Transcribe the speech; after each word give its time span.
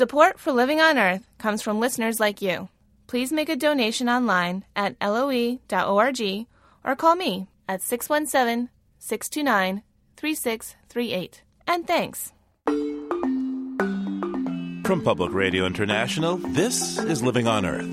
Support 0.00 0.38
for 0.38 0.50
Living 0.50 0.80
on 0.80 0.96
Earth 0.96 1.28
comes 1.36 1.60
from 1.60 1.78
listeners 1.78 2.18
like 2.18 2.40
you. 2.40 2.70
Please 3.06 3.30
make 3.30 3.50
a 3.50 3.54
donation 3.54 4.08
online 4.08 4.64
at 4.74 4.96
loe.org 4.98 6.46
or 6.84 6.96
call 6.96 7.16
me 7.16 7.48
at 7.68 7.82
617 7.82 8.70
629 8.98 9.82
3638. 10.16 11.42
And 11.66 11.86
thanks. 11.86 12.32
From 14.86 15.02
Public 15.04 15.34
Radio 15.34 15.66
International, 15.66 16.38
this 16.38 16.96
is 16.96 17.22
Living 17.22 17.46
on 17.46 17.66
Earth. 17.66 17.90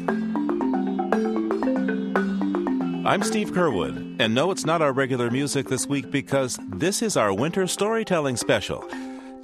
I'm 3.05 3.21
Steve 3.21 3.51
Curwood, 3.51 4.15
and 4.21 4.33
no, 4.33 4.51
it's 4.51 4.65
not 4.65 4.81
our 4.81 4.93
regular 4.93 5.29
music 5.29 5.67
this 5.67 5.85
week 5.85 6.09
because 6.09 6.57
this 6.69 7.01
is 7.01 7.17
our 7.17 7.33
winter 7.33 7.67
storytelling 7.67 8.37
special. 8.37 8.89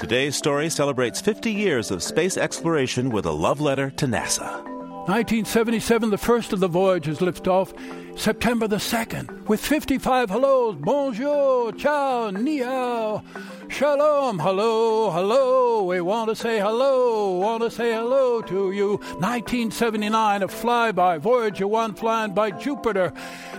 Today's 0.04 0.36
story 0.36 0.70
celebrates 0.70 1.22
50 1.22 1.50
years 1.50 1.90
of 1.90 2.04
space 2.04 2.36
exploration 2.36 3.10
with 3.10 3.26
a 3.26 3.32
love 3.32 3.62
letter 3.62 3.90
to 3.92 4.06
NASA. 4.06 4.62
1977, 5.08 6.10
the 6.10 6.18
first 6.18 6.52
of 6.52 6.60
the 6.60 6.68
voyages 6.68 7.22
lift 7.22 7.48
off. 7.48 7.74
September 8.18 8.68
the 8.68 8.76
2nd, 8.76 9.48
with 9.48 9.66
55 9.66 10.30
hellos. 10.30 10.76
Bonjour, 10.78 11.72
ciao, 11.72 12.32
ni 12.32 12.58
hao, 12.58 13.24
shalom, 13.70 14.40
hello, 14.40 15.10
hello. 15.10 15.84
We 15.84 16.02
want 16.02 16.30
to 16.30 16.36
say 16.36 16.60
hello, 16.60 17.38
want 17.38 17.64
to 17.64 17.72
say 17.72 17.94
hello 17.94 18.42
to 18.42 18.74
you. 18.74 18.98
1979, 19.22 20.44
a 20.44 20.48
flyby, 20.50 21.20
Voyager 21.22 21.66
1 21.66 21.96
flying 21.96 22.34
by 22.34 22.52
Jupiter. 22.52 23.14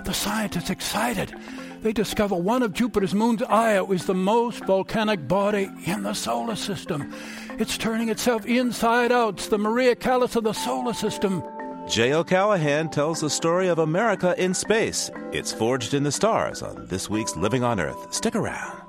The 0.04 0.12
scientists 0.12 0.68
excited 0.68 1.34
they 1.84 1.92
discover 1.92 2.34
one 2.34 2.62
of 2.62 2.72
Jupiter's 2.72 3.14
moons, 3.14 3.42
Io, 3.42 3.92
is 3.92 4.06
the 4.06 4.14
most 4.14 4.64
volcanic 4.64 5.28
body 5.28 5.68
in 5.84 6.02
the 6.02 6.14
solar 6.14 6.56
system. 6.56 7.14
It's 7.58 7.76
turning 7.76 8.08
itself 8.08 8.46
inside 8.46 9.12
out. 9.12 9.34
It's 9.34 9.48
the 9.48 9.58
Maria 9.58 9.94
Callas 9.94 10.34
of 10.34 10.44
the 10.44 10.54
solar 10.54 10.94
system. 10.94 11.44
Jay 11.86 12.14
O'Callahan 12.14 12.88
tells 12.88 13.20
the 13.20 13.28
story 13.28 13.68
of 13.68 13.80
America 13.80 14.34
in 14.42 14.54
space. 14.54 15.10
It's 15.30 15.52
forged 15.52 15.92
in 15.92 16.02
the 16.02 16.10
stars 16.10 16.62
on 16.62 16.86
this 16.86 17.10
week's 17.10 17.36
Living 17.36 17.62
on 17.62 17.78
Earth. 17.78 18.14
Stick 18.14 18.34
around. 18.34 18.80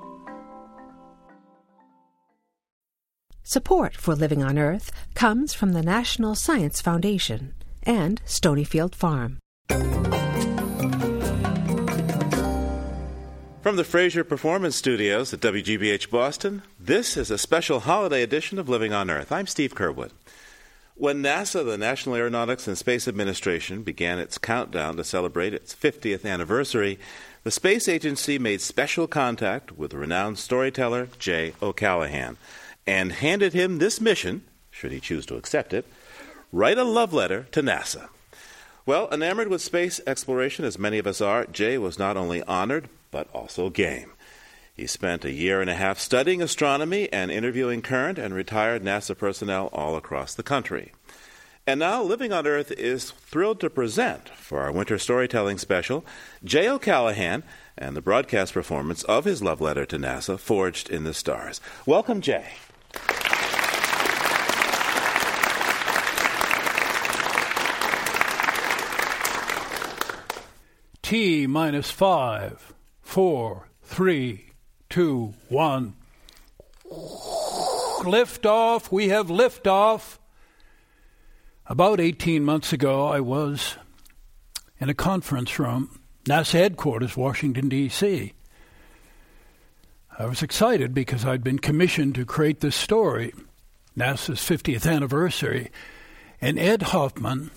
Support 3.42 3.94
for 3.94 4.14
Living 4.14 4.42
on 4.42 4.56
Earth 4.58 4.90
comes 5.12 5.52
from 5.52 5.72
the 5.72 5.82
National 5.82 6.34
Science 6.34 6.80
Foundation 6.80 7.52
and 7.82 8.22
Stonyfield 8.24 8.94
Farm. 8.94 9.38
From 13.66 13.74
the 13.74 13.82
Fraser 13.82 14.22
Performance 14.22 14.76
Studios 14.76 15.34
at 15.34 15.40
WGBH 15.40 16.08
Boston, 16.08 16.62
this 16.78 17.16
is 17.16 17.32
a 17.32 17.36
special 17.36 17.80
holiday 17.80 18.22
edition 18.22 18.60
of 18.60 18.68
Living 18.68 18.92
on 18.92 19.10
Earth. 19.10 19.32
I'm 19.32 19.48
Steve 19.48 19.74
Curwood. 19.74 20.12
When 20.94 21.20
NASA, 21.20 21.66
the 21.66 21.76
National 21.76 22.14
Aeronautics 22.14 22.68
and 22.68 22.78
Space 22.78 23.08
Administration, 23.08 23.82
began 23.82 24.20
its 24.20 24.38
countdown 24.38 24.96
to 24.96 25.02
celebrate 25.02 25.52
its 25.52 25.74
50th 25.74 26.24
anniversary, 26.24 26.96
the 27.42 27.50
space 27.50 27.88
agency 27.88 28.38
made 28.38 28.60
special 28.60 29.08
contact 29.08 29.76
with 29.76 29.94
renowned 29.94 30.38
storyteller 30.38 31.08
Jay 31.18 31.52
O'Callahan 31.60 32.36
and 32.86 33.10
handed 33.10 33.52
him 33.52 33.78
this 33.78 34.00
mission, 34.00 34.44
should 34.70 34.92
he 34.92 35.00
choose 35.00 35.26
to 35.26 35.34
accept 35.34 35.74
it 35.74 35.86
write 36.52 36.78
a 36.78 36.84
love 36.84 37.12
letter 37.12 37.48
to 37.50 37.64
NASA. 37.64 38.10
Well, 38.86 39.08
enamored 39.10 39.48
with 39.48 39.60
space 39.60 40.00
exploration, 40.06 40.64
as 40.64 40.78
many 40.78 40.98
of 40.98 41.06
us 41.08 41.20
are, 41.20 41.46
Jay 41.46 41.76
was 41.78 41.98
not 41.98 42.16
only 42.16 42.44
honored, 42.44 42.88
but 43.16 43.30
also 43.32 43.70
game. 43.70 44.12
He 44.74 44.86
spent 44.86 45.24
a 45.24 45.32
year 45.32 45.62
and 45.62 45.70
a 45.70 45.74
half 45.74 45.98
studying 45.98 46.42
astronomy 46.42 47.10
and 47.10 47.30
interviewing 47.30 47.80
current 47.80 48.18
and 48.18 48.34
retired 48.34 48.84
NASA 48.84 49.16
personnel 49.16 49.70
all 49.72 49.96
across 49.96 50.34
the 50.34 50.42
country. 50.42 50.92
And 51.66 51.80
now, 51.80 52.02
Living 52.02 52.30
on 52.34 52.46
Earth 52.46 52.70
is 52.72 53.12
thrilled 53.12 53.60
to 53.60 53.70
present, 53.70 54.28
for 54.28 54.60
our 54.60 54.70
winter 54.70 54.98
storytelling 54.98 55.56
special, 55.56 56.04
Jay 56.44 56.68
O'Callahan 56.68 57.42
and 57.78 57.96
the 57.96 58.02
broadcast 58.02 58.52
performance 58.52 59.02
of 59.04 59.24
his 59.24 59.42
love 59.42 59.62
letter 59.62 59.86
to 59.86 59.96
NASA, 59.96 60.38
Forged 60.38 60.90
in 60.90 61.04
the 61.04 61.14
Stars. 61.14 61.58
Welcome, 61.86 62.20
Jay. 62.20 62.48
T 71.00 71.46
minus 71.46 71.90
five 71.90 72.75
four, 73.06 73.68
three, 73.82 74.50
two, 74.90 75.32
one. 75.48 75.94
Lift 78.04 78.44
off. 78.44 78.92
We 78.92 79.08
have 79.08 79.30
lift 79.30 79.66
off. 79.66 80.18
About 81.66 82.00
18 82.00 82.44
months 82.44 82.72
ago, 82.72 83.06
I 83.06 83.20
was 83.20 83.76
in 84.78 84.88
a 84.88 84.94
conference 84.94 85.58
room, 85.58 86.00
NASA 86.24 86.52
headquarters, 86.52 87.16
Washington, 87.16 87.68
D.C. 87.68 88.32
I 90.18 90.26
was 90.26 90.42
excited 90.42 90.92
because 90.92 91.24
I'd 91.24 91.44
been 91.44 91.58
commissioned 91.58 92.16
to 92.16 92.26
create 92.26 92.60
this 92.60 92.76
story, 92.76 93.32
NASA's 93.96 94.40
50th 94.40 94.90
anniversary, 94.90 95.70
and 96.40 96.58
Ed 96.58 96.82
Hoffman, 96.82 97.50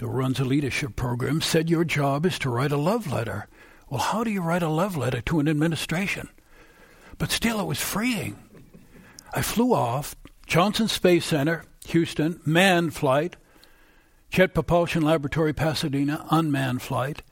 who 0.00 0.08
runs 0.08 0.40
a 0.40 0.44
leadership 0.44 0.96
program, 0.96 1.40
said 1.40 1.70
your 1.70 1.84
job 1.84 2.26
is 2.26 2.38
to 2.40 2.50
write 2.50 2.72
a 2.72 2.76
love 2.76 3.10
letter 3.10 3.48
well, 3.90 4.00
how 4.00 4.22
do 4.22 4.30
you 4.30 4.40
write 4.40 4.62
a 4.62 4.68
love 4.68 4.96
letter 4.96 5.20
to 5.22 5.40
an 5.40 5.48
administration? 5.48 6.28
But 7.18 7.32
still, 7.32 7.60
it 7.60 7.66
was 7.66 7.80
freeing. 7.80 8.38
I 9.34 9.42
flew 9.42 9.74
off, 9.74 10.14
Johnson 10.46 10.88
Space 10.88 11.26
Center, 11.26 11.64
Houston, 11.86 12.40
manned 12.46 12.94
flight, 12.94 13.36
Jet 14.30 14.54
Propulsion 14.54 15.02
Laboratory, 15.02 15.52
Pasadena, 15.52 16.24
unmanned 16.30 16.82
flight. 16.82 17.22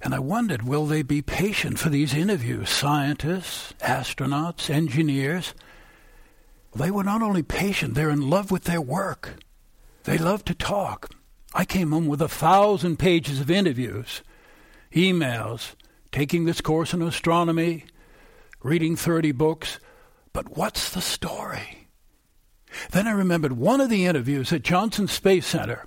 And 0.00 0.14
I 0.14 0.18
wondered, 0.18 0.64
will 0.64 0.86
they 0.86 1.02
be 1.02 1.22
patient 1.22 1.78
for 1.78 1.88
these 1.88 2.12
interviews? 2.12 2.68
Scientists, 2.68 3.72
astronauts, 3.80 4.68
engineers. 4.68 5.54
They 6.74 6.90
were 6.90 7.04
not 7.04 7.22
only 7.22 7.44
patient, 7.44 7.94
they're 7.94 8.10
in 8.10 8.28
love 8.28 8.50
with 8.50 8.64
their 8.64 8.80
work. 8.80 9.36
They 10.02 10.18
love 10.18 10.44
to 10.46 10.54
talk. 10.54 11.10
I 11.54 11.64
came 11.64 11.92
home 11.92 12.08
with 12.08 12.20
a 12.20 12.28
thousand 12.28 12.98
pages 12.98 13.38
of 13.38 13.48
interviews 13.48 14.22
emails, 14.92 15.74
taking 16.10 16.44
this 16.44 16.60
course 16.60 16.92
in 16.92 17.02
astronomy, 17.02 17.84
reading 18.62 18.96
30 18.96 19.32
books. 19.32 19.78
But 20.32 20.56
what's 20.56 20.90
the 20.90 21.00
story? 21.00 21.88
Then 22.90 23.06
I 23.06 23.12
remembered 23.12 23.52
one 23.52 23.80
of 23.80 23.90
the 23.90 24.06
interviews 24.06 24.52
at 24.52 24.62
Johnson 24.62 25.08
Space 25.08 25.46
Center 25.46 25.84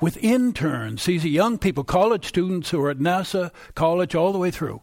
with 0.00 0.16
interns. 0.18 1.04
These 1.04 1.24
are 1.24 1.28
young 1.28 1.58
people, 1.58 1.84
college 1.84 2.26
students 2.26 2.70
who 2.70 2.80
are 2.82 2.90
at 2.90 2.98
NASA, 2.98 3.52
college, 3.74 4.14
all 4.14 4.32
the 4.32 4.38
way 4.38 4.50
through. 4.50 4.80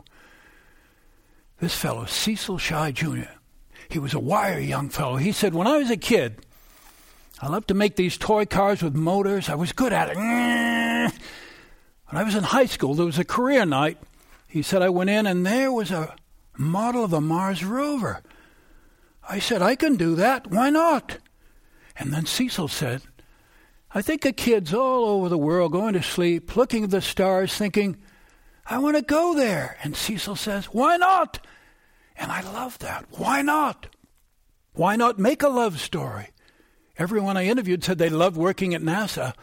This 1.59 1.75
fellow, 1.75 2.05
Cecil 2.05 2.57
Shy 2.57 2.91
Jr., 2.91 3.29
he 3.89 3.99
was 3.99 4.13
a 4.13 4.19
wiry 4.19 4.65
young 4.65 4.89
fellow. 4.89 5.17
He 5.17 5.31
said, 5.31 5.53
When 5.53 5.67
I 5.67 5.77
was 5.77 5.91
a 5.91 5.97
kid, 5.97 6.45
I 7.41 7.47
loved 7.47 7.67
to 7.67 7.73
make 7.73 7.95
these 7.95 8.17
toy 8.17 8.45
cars 8.45 8.81
with 8.81 8.95
motors. 8.95 9.49
I 9.49 9.55
was 9.55 9.71
good 9.71 9.93
at 9.93 10.09
it. 10.11 11.13
When 12.13 12.21
I 12.21 12.25
was 12.25 12.35
in 12.35 12.43
high 12.43 12.67
school, 12.67 12.93
there 12.93 13.07
was 13.07 13.17
a 13.17 13.25
career 13.25 13.65
night. 13.65 13.97
He 14.47 14.61
said, 14.61 14.83
I 14.83 14.89
went 14.89 15.09
in 15.09 15.25
and 15.25 15.43
there 15.43 15.71
was 15.71 15.89
a 15.89 16.15
model 16.55 17.03
of 17.03 17.11
a 17.11 17.19
Mars 17.19 17.65
rover. 17.65 18.21
I 19.27 19.39
said, 19.39 19.63
I 19.63 19.75
can 19.75 19.95
do 19.95 20.13
that. 20.13 20.45
Why 20.45 20.69
not? 20.69 21.17
And 21.97 22.13
then 22.13 22.27
Cecil 22.27 22.67
said, 22.67 23.01
I 23.95 24.03
think 24.03 24.25
of 24.25 24.35
kids 24.35 24.75
all 24.75 25.05
over 25.05 25.27
the 25.27 25.39
world 25.39 25.71
going 25.71 25.95
to 25.95 26.03
sleep, 26.03 26.55
looking 26.55 26.83
at 26.83 26.91
the 26.91 27.01
stars, 27.01 27.57
thinking, 27.57 27.97
I 28.63 28.77
want 28.77 28.95
to 28.95 29.01
go 29.01 29.33
there. 29.33 29.79
And 29.81 29.95
Cecil 29.95 30.35
says, 30.35 30.65
Why 30.65 30.97
not? 30.97 31.43
And 32.15 32.31
I 32.31 32.41
love 32.41 32.77
that. 32.77 33.07
Why 33.09 33.41
not? 33.41 33.87
Why 34.73 34.95
not 34.97 35.17
make 35.17 35.41
a 35.41 35.49
love 35.49 35.81
story? 35.81 36.27
Everyone 36.95 37.37
I 37.37 37.45
interviewed 37.45 37.83
said 37.83 37.97
they 37.97 38.09
loved 38.09 38.37
working 38.37 38.75
at 38.75 38.83
NASA. 38.83 39.33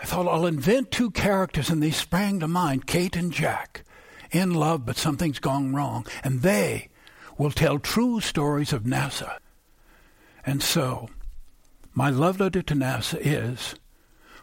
I 0.00 0.04
thought 0.04 0.28
I'll 0.28 0.46
invent 0.46 0.90
two 0.90 1.10
characters, 1.10 1.70
and 1.70 1.82
they 1.82 1.90
sprang 1.90 2.40
to 2.40 2.48
mind 2.48 2.86
Kate 2.86 3.16
and 3.16 3.32
Jack. 3.32 3.84
In 4.30 4.52
love, 4.52 4.84
but 4.84 4.96
something's 4.96 5.38
gone 5.38 5.74
wrong. 5.74 6.06
And 6.22 6.42
they 6.42 6.88
will 7.38 7.50
tell 7.50 7.78
true 7.78 8.20
stories 8.20 8.72
of 8.72 8.82
NASA. 8.82 9.38
And 10.44 10.62
so, 10.62 11.08
my 11.94 12.10
love 12.10 12.38
letter 12.40 12.62
to 12.62 12.74
NASA 12.74 13.18
is 13.20 13.74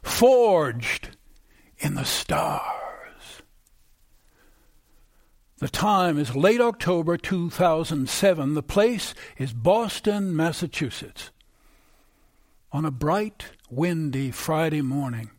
forged 0.02 1.16
in 1.78 1.96
the 1.96 2.06
stars. 2.06 3.42
The 5.60 5.70
time 5.70 6.18
is 6.18 6.36
late 6.36 6.62
October 6.62 7.16
2007. 7.16 8.56
The 8.56 8.64
place 8.64 9.14
is 9.38 9.54
Boston, 9.54 10.36
Massachusetts. 10.36 11.32
On 12.72 12.84
a 12.84 12.92
bright, 12.92 13.46
windy 13.70 14.32
Friday 14.32 14.82
morning, 14.82 15.32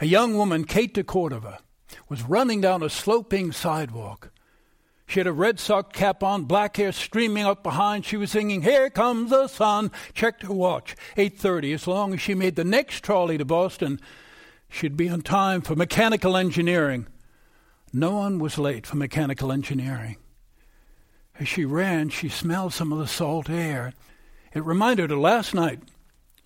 a 0.00 0.06
young 0.06 0.36
woman, 0.36 0.64
Kate 0.64 0.94
de 0.94 1.04
Cordova, 1.04 1.60
was 2.08 2.22
running 2.22 2.60
down 2.60 2.82
a 2.82 2.90
sloping 2.90 3.52
sidewalk. 3.52 4.30
She 5.06 5.20
had 5.20 5.26
a 5.28 5.32
red 5.32 5.60
sock 5.60 5.92
cap 5.92 6.22
on, 6.22 6.44
black 6.44 6.76
hair 6.76 6.90
streaming 6.90 7.44
up 7.44 7.62
behind. 7.62 8.04
She 8.04 8.16
was 8.16 8.32
singing, 8.32 8.62
Here 8.62 8.90
Comes 8.90 9.30
the 9.30 9.46
Sun. 9.46 9.92
Checked 10.14 10.42
her 10.42 10.52
watch, 10.52 10.96
8.30. 11.16 11.74
As 11.74 11.86
long 11.86 12.12
as 12.12 12.20
she 12.20 12.34
made 12.34 12.56
the 12.56 12.64
next 12.64 13.04
trolley 13.04 13.38
to 13.38 13.44
Boston, 13.44 14.00
she'd 14.68 14.96
be 14.96 15.08
on 15.08 15.22
time 15.22 15.60
for 15.60 15.76
mechanical 15.76 16.36
engineering. 16.36 17.06
No 17.92 18.16
one 18.16 18.40
was 18.40 18.58
late 18.58 18.84
for 18.84 18.96
mechanical 18.96 19.52
engineering. 19.52 20.16
As 21.38 21.46
she 21.46 21.64
ran, 21.64 22.08
she 22.08 22.28
smelled 22.28 22.72
some 22.72 22.92
of 22.92 22.98
the 22.98 23.06
salt 23.06 23.48
air. 23.48 23.92
It 24.54 24.64
reminded 24.64 25.10
her 25.10 25.16
last 25.16 25.54
night 25.54 25.80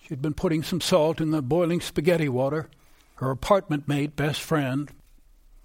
she'd 0.02 0.20
been 0.20 0.34
putting 0.34 0.62
some 0.62 0.82
salt 0.82 1.20
in 1.20 1.30
the 1.30 1.40
boiling 1.40 1.80
spaghetti 1.80 2.28
water. 2.28 2.68
Her 3.20 3.30
apartment 3.30 3.86
mate, 3.86 4.16
best 4.16 4.40
friend, 4.40 4.90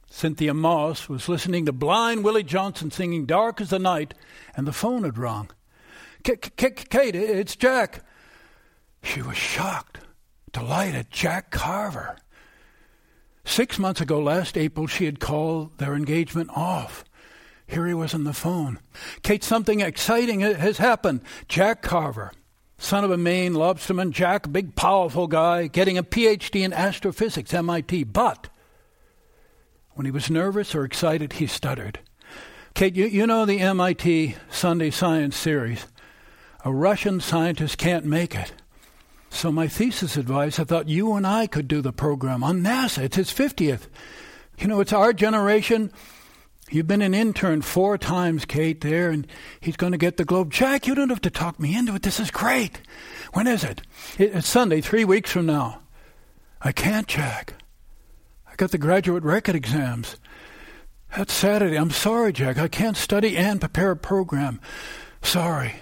Cynthia 0.10 0.54
Moss, 0.54 1.08
was 1.08 1.30
listening 1.30 1.66
to 1.66 1.72
Blind 1.72 2.26
Willie 2.26 2.44
Johnson 2.44 2.92
singing 2.92 3.26
Dark 3.26 3.62
as 3.62 3.70
the 3.70 3.80
Night, 3.80 4.14
and 4.58 4.68
the 4.68 4.74
phone 4.74 5.06
had 5.06 5.18
rung. 5.18 5.50
Kate, 6.22 7.16
it's 7.16 7.56
Jack. 7.56 8.04
She 9.02 9.22
was 9.22 9.38
shocked, 9.38 10.00
delighted. 10.52 11.10
Jack 11.12 11.50
Carver. 11.50 12.18
Six 13.46 13.80
months 13.80 14.02
ago, 14.02 14.20
last 14.20 14.58
April, 14.58 14.86
she 14.86 15.06
had 15.06 15.22
called 15.22 15.78
their 15.78 15.96
engagement 15.96 16.50
off. 16.54 17.06
Here 17.68 17.88
he 17.88 17.94
was 17.94 18.14
on 18.14 18.26
the 18.26 18.34
phone. 18.34 18.80
Kate, 19.24 19.46
something 19.46 19.80
exciting 19.80 20.42
has 20.42 20.78
happened. 20.78 21.22
Jack 21.48 21.82
Carver, 21.82 22.34
son 22.78 23.04
of 23.04 23.12
a 23.12 23.18
Maine 23.18 23.54
lobsterman, 23.54 24.12
Jack, 24.12 24.52
big, 24.52 24.76
powerful 24.76 25.28
guy, 25.28 25.68
getting 25.68 25.98
a 25.98 26.04
PhD 26.04 26.62
in 26.62 26.74
astrophysics, 26.74 27.54
MIT. 27.54 28.06
But 28.06 28.50
when 29.94 30.06
he 30.06 30.12
was 30.12 30.30
nervous 30.30 30.76
or 30.76 30.84
excited, 30.84 31.34
he 31.34 31.48
stuttered. 31.48 32.00
Kate, 32.74 32.96
you, 32.96 33.06
you 33.06 33.26
know 33.26 33.46
the 33.46 33.60
MIT 33.60 34.36
Sunday 34.50 34.92
Science 34.92 35.38
series. 35.38 35.86
A 36.66 36.74
Russian 36.74 37.22
scientist 37.22 37.78
can't 37.78 38.06
make 38.06 38.36
it. 38.36 38.52
So 39.30 39.52
my 39.52 39.68
thesis 39.68 40.18
advice, 40.18 40.60
I 40.60 40.64
thought 40.64 40.90
you 40.90 41.14
and 41.14 41.26
I 41.26 41.48
could 41.48 41.68
do 41.68 41.82
the 41.82 41.94
program 41.94 42.44
on 42.44 42.62
NASA. 42.62 43.04
It's 43.04 43.18
his 43.18 43.32
50th. 43.32 43.88
You 44.58 44.68
know, 44.68 44.80
it's 44.80 44.94
our 44.94 45.14
generation 45.14 45.92
You've 46.72 46.88
been 46.88 47.04
an 47.04 47.14
intern 47.14 47.62
four 47.62 47.98
times, 47.98 48.44
Kate, 48.46 48.82
there, 48.82 49.12
and 49.12 49.28
he's 49.60 49.78
going 49.78 49.92
to 49.92 50.00
get 50.00 50.18
the 50.18 50.26
Globe. 50.26 50.52
Jack, 50.52 50.88
you 50.88 50.96
don't 50.96 51.10
have 51.10 51.22
to 51.22 51.30
talk 51.30 51.60
me 51.60 51.78
into 51.78 51.94
it. 51.94 52.02
This 52.02 52.20
is 52.20 52.32
great. 52.32 52.82
When 53.34 53.46
is 53.46 53.64
it? 53.64 53.84
It's 54.18 54.48
Sunday, 54.48 54.82
three 54.82 55.06
weeks 55.06 55.32
from 55.32 55.46
now. 55.46 55.82
I 56.62 56.72
can't, 56.72 57.08
Jack. 57.08 57.54
I 58.52 58.56
got 58.56 58.72
the 58.72 58.80
graduate 58.80 59.24
record 59.24 59.56
exams. 59.56 60.18
That's 61.16 61.34
Saturday. 61.34 61.78
I'm 61.78 61.92
sorry, 61.92 62.34
Jack. 62.34 62.58
I 62.58 62.68
can't 62.68 62.98
study 62.98 63.38
and 63.38 63.60
prepare 63.60 63.92
a 63.92 63.96
program. 63.96 64.60
Sorry. 65.22 65.76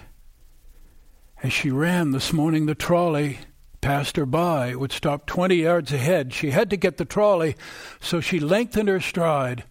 As 1.42 1.54
she 1.54 1.72
ran 1.72 2.12
this 2.12 2.34
morning, 2.34 2.66
the 2.66 2.76
trolley 2.76 3.40
passed 3.80 4.18
her 4.18 4.26
by. 4.26 4.68
It 4.68 4.80
would 4.82 4.92
stop 4.92 5.28
20 5.28 5.56
yards 5.56 5.94
ahead. 5.94 6.34
She 6.34 6.52
had 6.52 6.70
to 6.72 6.78
get 6.78 6.98
the 6.98 7.06
trolley, 7.06 7.56
so 8.02 8.20
she 8.20 8.42
lengthened 8.42 8.90
her 8.90 9.00
stride 9.00 9.64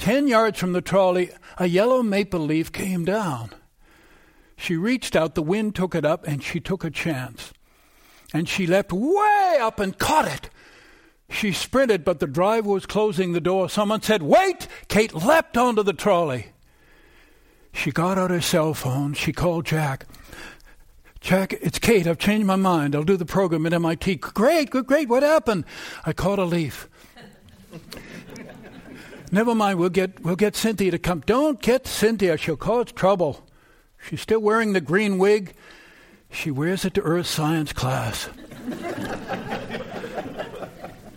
Ten 0.00 0.28
yards 0.28 0.58
from 0.58 0.72
the 0.72 0.80
trolley, 0.80 1.30
a 1.58 1.66
yellow 1.66 2.02
maple 2.02 2.40
leaf 2.40 2.72
came 2.72 3.04
down. 3.04 3.50
She 4.56 4.74
reached 4.74 5.14
out, 5.14 5.34
the 5.34 5.42
wind 5.42 5.74
took 5.74 5.94
it 5.94 6.06
up, 6.06 6.26
and 6.26 6.42
she 6.42 6.58
took 6.58 6.84
a 6.84 6.90
chance. 6.90 7.52
And 8.32 8.48
she 8.48 8.66
leapt 8.66 8.94
way 8.94 9.58
up 9.60 9.78
and 9.78 9.98
caught 9.98 10.26
it. 10.26 10.48
She 11.28 11.52
sprinted, 11.52 12.02
but 12.02 12.18
the 12.18 12.26
driver 12.26 12.70
was 12.70 12.86
closing 12.86 13.32
the 13.32 13.42
door. 13.42 13.68
Someone 13.68 14.00
said, 14.00 14.22
Wait! 14.22 14.68
Kate 14.88 15.14
leapt 15.14 15.58
onto 15.58 15.82
the 15.82 15.92
trolley. 15.92 16.46
She 17.74 17.90
got 17.90 18.16
out 18.16 18.30
her 18.30 18.40
cell 18.40 18.72
phone. 18.72 19.12
She 19.12 19.34
called 19.34 19.66
Jack. 19.66 20.06
Jack, 21.20 21.52
it's 21.60 21.78
Kate. 21.78 22.06
I've 22.06 22.16
changed 22.16 22.46
my 22.46 22.56
mind. 22.56 22.96
I'll 22.96 23.02
do 23.02 23.18
the 23.18 23.26
program 23.26 23.66
at 23.66 23.74
MIT. 23.74 24.14
Great, 24.16 24.70
great. 24.70 24.86
Great. 24.86 25.08
What 25.10 25.22
happened? 25.22 25.66
I 26.06 26.14
caught 26.14 26.38
a 26.38 26.44
leaf. 26.44 26.88
Never 29.32 29.54
mind, 29.54 29.78
we'll 29.78 29.90
get, 29.90 30.24
we'll 30.24 30.36
get 30.36 30.56
Cynthia 30.56 30.90
to 30.90 30.98
come. 30.98 31.20
Don't 31.20 31.62
get 31.62 31.86
Cynthia, 31.86 32.36
she'll 32.36 32.56
cause 32.56 32.90
trouble. 32.92 33.46
She's 34.08 34.20
still 34.20 34.40
wearing 34.40 34.72
the 34.72 34.80
green 34.80 35.18
wig. 35.18 35.54
She 36.30 36.50
wears 36.50 36.84
it 36.84 36.94
to 36.94 37.02
earth 37.02 37.26
science 37.26 37.72
class. 37.72 38.28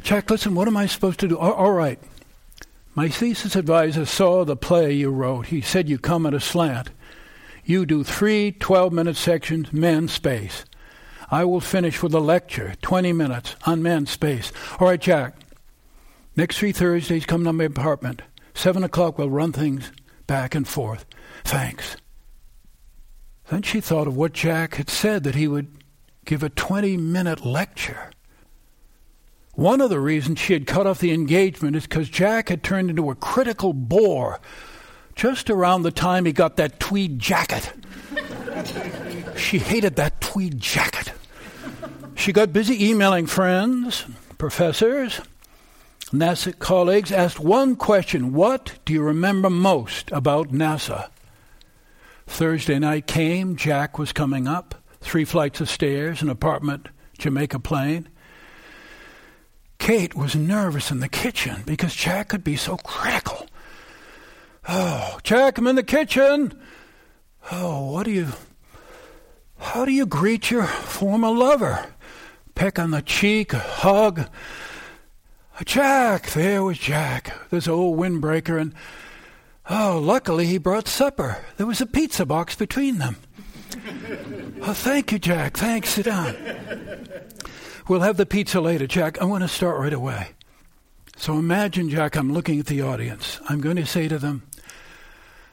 Jack, 0.03 0.29
listen, 0.29 0.53
what 0.53 0.67
am 0.67 0.77
I 0.77 0.85
supposed 0.85 1.19
to 1.21 1.27
do? 1.27 1.37
all, 1.37 1.71
right. 1.71 1.99
My 2.93 3.09
thesis 3.09 3.55
advisor 3.55 4.05
saw 4.05 4.45
the 4.45 4.55
play 4.55 4.93
you 4.93 5.09
wrote. 5.09 5.47
He 5.47 5.61
said 5.61 5.89
you 5.89 5.97
come 5.97 6.25
at 6.25 6.33
a 6.33 6.39
slant. 6.39 6.89
You 7.65 7.85
do 7.85 8.03
three 8.03 8.51
12 8.51 8.91
minute 8.93 9.15
sections, 9.15 9.71
manned 9.71 10.11
space. 10.11 10.65
I 11.31 11.45
will 11.45 11.61
finish 11.61 12.03
with 12.03 12.13
a 12.13 12.19
lecture, 12.19 12.73
20 12.81 13.13
minutes 13.13 13.55
on 13.65 13.81
manned 13.81 14.09
space. 14.09 14.51
All 14.79 14.87
right, 14.87 15.01
Jack, 15.01 15.35
Next 16.35 16.57
three 16.57 16.71
Thursdays, 16.71 17.25
come 17.25 17.43
to 17.43 17.53
my 17.53 17.65
apartment. 17.65 18.23
Seven 18.55 18.83
o'clock, 18.83 19.17
we'll 19.17 19.29
run 19.29 19.51
things 19.51 19.91
back 20.25 20.55
and 20.55 20.67
forth. 20.67 21.05
Thanks. 21.43 21.97
Then 23.49 23.61
she 23.61 23.81
thought 23.81 24.07
of 24.07 24.15
what 24.15 24.33
Jack 24.33 24.75
had 24.75 24.89
said 24.89 25.23
that 25.23 25.35
he 25.35 25.47
would 25.47 25.67
give 26.25 26.41
a 26.41 26.49
20 26.49 26.97
minute 26.97 27.45
lecture. 27.45 28.09
One 29.53 29.81
of 29.81 29.91
the 29.91 29.99
reasons 29.99 30.39
she 30.39 30.53
had 30.53 30.65
cut 30.65 30.87
off 30.87 30.99
the 30.99 31.11
engagement 31.11 31.75
is 31.75 31.83
because 31.83 32.09
Jack 32.09 32.49
had 32.49 32.63
turned 32.63 32.89
into 32.89 33.11
a 33.11 33.15
critical 33.15 33.73
bore 33.73 34.39
just 35.15 35.49
around 35.51 35.83
the 35.83 35.91
time 35.91 36.25
he 36.25 36.31
got 36.31 36.57
that 36.57 36.79
tweed 36.79 37.19
jacket. 37.19 37.71
she 39.37 39.59
hated 39.59 39.95
that 39.97 40.19
tweed 40.21 40.59
jacket. 40.59 41.11
She 42.15 42.33
got 42.33 42.53
busy 42.53 42.89
emailing 42.89 43.27
friends, 43.27 44.05
professors, 44.39 45.21
NASA 46.13 46.57
colleagues 46.59 47.11
asked 47.11 47.39
one 47.39 47.75
question 47.75 48.33
What 48.33 48.73
do 48.85 48.93
you 48.93 49.01
remember 49.01 49.49
most 49.49 50.11
about 50.11 50.49
NASA? 50.49 51.09
Thursday 52.27 52.77
night 52.77 53.07
came, 53.07 53.55
Jack 53.55 53.97
was 53.97 54.13
coming 54.13 54.47
up, 54.47 54.75
three 55.01 55.25
flights 55.25 55.59
of 55.59 55.71
stairs, 55.71 56.21
an 56.21 56.29
apartment, 56.29 56.89
Jamaica 57.17 57.57
Plain. 57.59 58.09
Kate 59.79 60.13
was 60.13 60.35
nervous 60.35 60.91
in 60.91 60.99
the 60.99 61.09
kitchen 61.09 61.63
because 61.65 61.95
Jack 61.95 62.29
could 62.29 62.43
be 62.43 62.57
so 62.57 62.77
critical. 62.77 63.47
Oh, 64.69 65.17
Jack, 65.23 65.57
I'm 65.57 65.65
in 65.65 65.75
the 65.75 65.83
kitchen. 65.83 66.53
Oh, 67.51 67.91
what 67.91 68.03
do 68.03 68.11
you. 68.11 68.27
How 69.57 69.83
do 69.83 69.91
you 69.91 70.05
greet 70.05 70.51
your 70.51 70.65
former 70.65 71.31
lover? 71.31 71.87
Peck 72.53 72.77
on 72.77 72.91
the 72.91 73.01
cheek, 73.01 73.51
hug, 73.51 74.29
Jack, 75.65 76.31
there 76.31 76.63
was 76.63 76.79
Jack, 76.79 77.49
this 77.49 77.67
old 77.67 77.97
windbreaker, 77.99 78.59
and 78.59 78.73
oh, 79.69 79.99
luckily 80.03 80.47
he 80.47 80.57
brought 80.57 80.87
supper. 80.87 81.37
There 81.57 81.67
was 81.67 81.79
a 81.79 81.85
pizza 81.85 82.25
box 82.25 82.55
between 82.55 82.97
them. 82.97 83.17
oh, 84.63 84.73
thank 84.73 85.11
you, 85.11 85.19
Jack. 85.19 85.57
Thanks. 85.57 85.89
Sit 85.89 86.05
down. 86.05 86.35
We'll 87.87 88.01
have 88.01 88.17
the 88.17 88.25
pizza 88.25 88.61
later, 88.61 88.87
Jack. 88.87 89.21
I 89.21 89.25
want 89.25 89.43
to 89.43 89.47
start 89.47 89.79
right 89.79 89.93
away. 89.93 90.29
So 91.17 91.37
imagine, 91.37 91.89
Jack, 91.89 92.15
I'm 92.15 92.33
looking 92.33 92.59
at 92.59 92.65
the 92.65 92.81
audience. 92.81 93.39
I'm 93.47 93.61
going 93.61 93.75
to 93.75 93.85
say 93.85 94.07
to 94.07 94.17
them, 94.17 94.43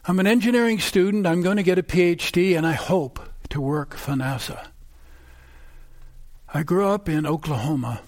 I'm 0.07 0.19
an 0.19 0.27
engineering 0.27 0.81
student. 0.81 1.27
I'm 1.27 1.43
going 1.43 1.59
to 1.59 1.63
get 1.63 1.79
a 1.79 1.83
PhD, 1.83 2.57
and 2.57 2.67
I 2.67 2.73
hope 2.73 3.21
to 3.51 3.61
work 3.61 3.95
for 3.95 4.13
NASA. 4.13 4.67
I 6.53 6.63
grew 6.63 6.89
up 6.89 7.09
in 7.09 7.27
Oklahoma. 7.27 8.01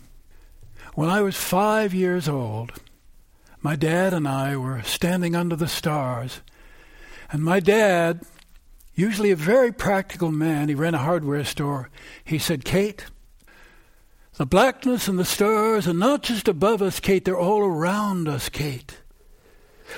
When 0.94 1.08
I 1.08 1.22
was 1.22 1.36
five 1.36 1.94
years 1.94 2.28
old, 2.28 2.72
my 3.62 3.76
dad 3.76 4.12
and 4.12 4.28
I 4.28 4.56
were 4.56 4.82
standing 4.82 5.34
under 5.34 5.56
the 5.56 5.68
stars. 5.68 6.40
And 7.30 7.42
my 7.42 7.60
dad, 7.60 8.26
usually 8.94 9.30
a 9.30 9.36
very 9.36 9.72
practical 9.72 10.30
man, 10.30 10.68
he 10.68 10.74
ran 10.74 10.94
a 10.94 10.98
hardware 10.98 11.44
store, 11.44 11.88
he 12.24 12.38
said, 12.38 12.66
Kate, 12.66 13.06
the 14.36 14.44
blackness 14.44 15.08
and 15.08 15.18
the 15.18 15.24
stars 15.24 15.88
are 15.88 15.94
not 15.94 16.22
just 16.22 16.46
above 16.46 16.82
us, 16.82 17.00
Kate, 17.00 17.24
they're 17.24 17.38
all 17.38 17.62
around 17.62 18.28
us, 18.28 18.50
Kate. 18.50 18.98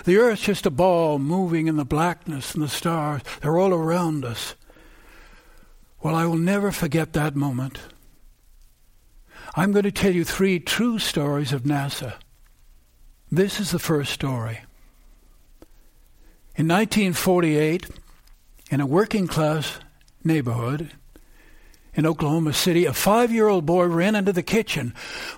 The 0.05 0.17
earth's 0.17 0.43
just 0.43 0.67
a 0.67 0.71
ball 0.71 1.19
moving 1.19 1.67
in 1.67 1.77
the 1.77 1.85
blackness 1.85 2.55
and 2.55 2.63
the 2.63 2.69
stars, 2.69 3.23
they're 3.41 3.59
all 3.59 3.73
around 3.73 4.25
us. 4.25 4.55
Well, 6.03 6.15
I 6.15 6.27
will 6.27 6.37
never 6.37 6.71
forget 6.71 7.15
that 7.15 7.35
moment. 7.35 7.81
I'm 9.57 9.71
going 9.71 9.85
to 9.85 9.93
tell 9.93 10.13
you 10.13 10.25
three 10.25 10.59
true 10.59 10.99
stories 10.99 11.53
of 11.53 11.63
NASA. 11.63 12.15
This 13.31 13.61
is 13.61 13.71
the 13.71 13.79
first 13.79 14.13
story. 14.13 14.61
In 16.57 16.67
1948, 16.67 17.89
in 18.71 18.81
a 18.81 18.87
working 18.87 19.29
class 19.29 19.79
neighborhood 20.25 20.91
in 21.95 22.05
Oklahoma 22.05 22.53
City, 22.53 22.85
a 22.85 22.93
five 22.93 23.31
year 23.31 23.47
old 23.47 23.65
boy 23.65 23.87
ran 23.87 24.17
into 24.17 24.33
the 24.33 24.43
kitchen. 24.43 24.93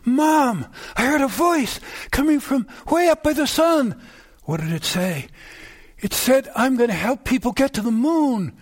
Mom, 0.05 0.67
I 0.97 1.05
heard 1.05 1.21
a 1.21 1.29
voice 1.29 1.79
coming 2.11 2.41
from 2.41 2.67
way 2.91 3.09
up 3.09 3.23
by 3.23 3.35
the 3.35 3.47
sun. 3.47 4.01
What 4.45 4.61
did 4.61 4.73
it 4.73 4.85
say? 4.85 5.29
It 5.99 6.15
said, 6.15 6.51
I'm 6.57 6.77
going 6.77 6.89
to 6.89 6.95
help 6.95 7.25
people 7.25 7.53
get 7.53 7.75
to 7.75 7.83
the 7.83 7.91
moon. 7.91 8.57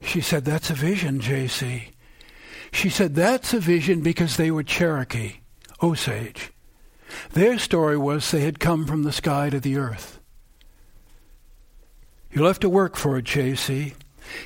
She 0.00 0.22
said, 0.22 0.44
That's 0.44 0.70
a 0.70 0.74
vision, 0.74 1.20
J.C. 1.20 1.88
She 2.72 2.88
said, 2.88 3.14
That's 3.14 3.54
a 3.54 3.60
vision 3.60 4.00
because 4.00 4.36
they 4.36 4.50
were 4.50 4.62
Cherokee, 4.62 5.40
Osage. 5.82 6.52
Their 7.32 7.58
story 7.58 7.96
was 7.96 8.30
they 8.30 8.40
had 8.40 8.60
come 8.60 8.86
from 8.86 9.02
the 9.02 9.12
sky 9.12 9.50
to 9.50 9.60
the 9.60 9.76
earth. 9.76 10.20
You'll 12.30 12.46
have 12.46 12.60
to 12.60 12.68
work 12.68 12.96
for 12.96 13.16
it, 13.18 13.24
J.C. 13.24 13.94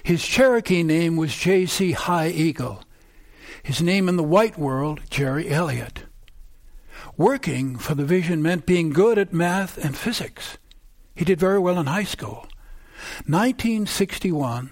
His 0.03 0.25
Cherokee 0.25 0.83
name 0.83 1.17
was 1.17 1.35
J.C. 1.35 1.93
High 1.93 2.29
Eagle. 2.29 2.83
His 3.63 3.83
name 3.83 4.09
in 4.09 4.17
the 4.17 4.23
white 4.23 4.59
world, 4.59 5.01
Jerry 5.11 5.51
Elliott. 5.51 6.05
Working 7.17 7.77
for 7.77 7.95
the 7.95 8.05
vision 8.05 8.43
meant 8.43 8.67
being 8.67 8.91
good 8.91 9.19
at 9.19 9.33
math 9.33 9.83
and 9.83 9.97
physics. 9.97 10.59
He 11.15 11.25
did 11.25 11.41
very 11.41 11.59
well 11.59 11.79
in 11.79 11.87
high 11.87 12.05
school. 12.05 12.47
1961, 13.27 14.71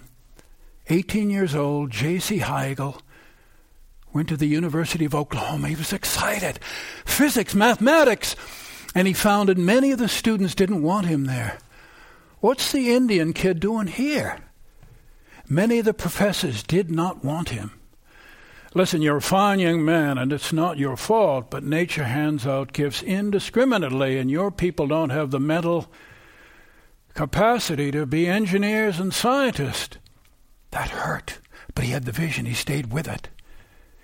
18 0.87 1.29
years 1.29 1.55
old, 1.55 1.91
J.C. 1.91 2.41
Eagle 2.41 3.01
went 4.13 4.29
to 4.29 4.37
the 4.37 4.47
University 4.47 5.05
of 5.05 5.15
Oklahoma. 5.15 5.67
He 5.67 5.75
was 5.75 5.93
excited. 5.93 6.59
Physics, 7.05 7.53
mathematics. 7.53 8.35
And 8.95 9.07
he 9.07 9.13
found 9.13 9.49
that 9.49 9.57
many 9.57 9.91
of 9.91 9.99
the 9.99 10.07
students 10.07 10.55
didn't 10.55 10.81
want 10.81 11.05
him 11.05 11.25
there. 11.25 11.59
What's 12.39 12.71
the 12.71 12.93
Indian 12.93 13.33
kid 13.33 13.59
doing 13.59 13.87
here? 13.87 14.39
Many 15.47 15.79
of 15.79 15.85
the 15.85 15.93
professors 15.93 16.63
did 16.63 16.89
not 16.89 17.23
want 17.23 17.49
him. 17.49 17.71
Listen, 18.75 19.01
you're 19.01 19.17
a 19.17 19.21
fine 19.21 19.59
young 19.59 19.83
man, 19.83 20.19
and 20.19 20.31
it's 20.31 20.53
not 20.53 20.77
your 20.77 20.95
fault, 20.95 21.49
but 21.49 21.63
nature 21.63 22.03
hands 22.03 22.45
out 22.45 22.71
gifts 22.71 23.01
indiscriminately, 23.01 24.19
and 24.19 24.29
your 24.29 24.51
people 24.51 24.87
don't 24.87 25.09
have 25.09 25.31
the 25.31 25.39
mental 25.39 25.91
capacity 27.15 27.91
to 27.91 28.05
be 28.05 28.27
engineers 28.27 28.99
and 28.99 29.11
scientists. 29.11 29.97
That 30.69 30.89
hurt, 30.89 31.39
but 31.73 31.83
he 31.83 31.91
had 31.91 32.05
the 32.05 32.11
vision. 32.11 32.45
He 32.45 32.53
stayed 32.53 32.93
with 32.93 33.07
it. 33.07 33.29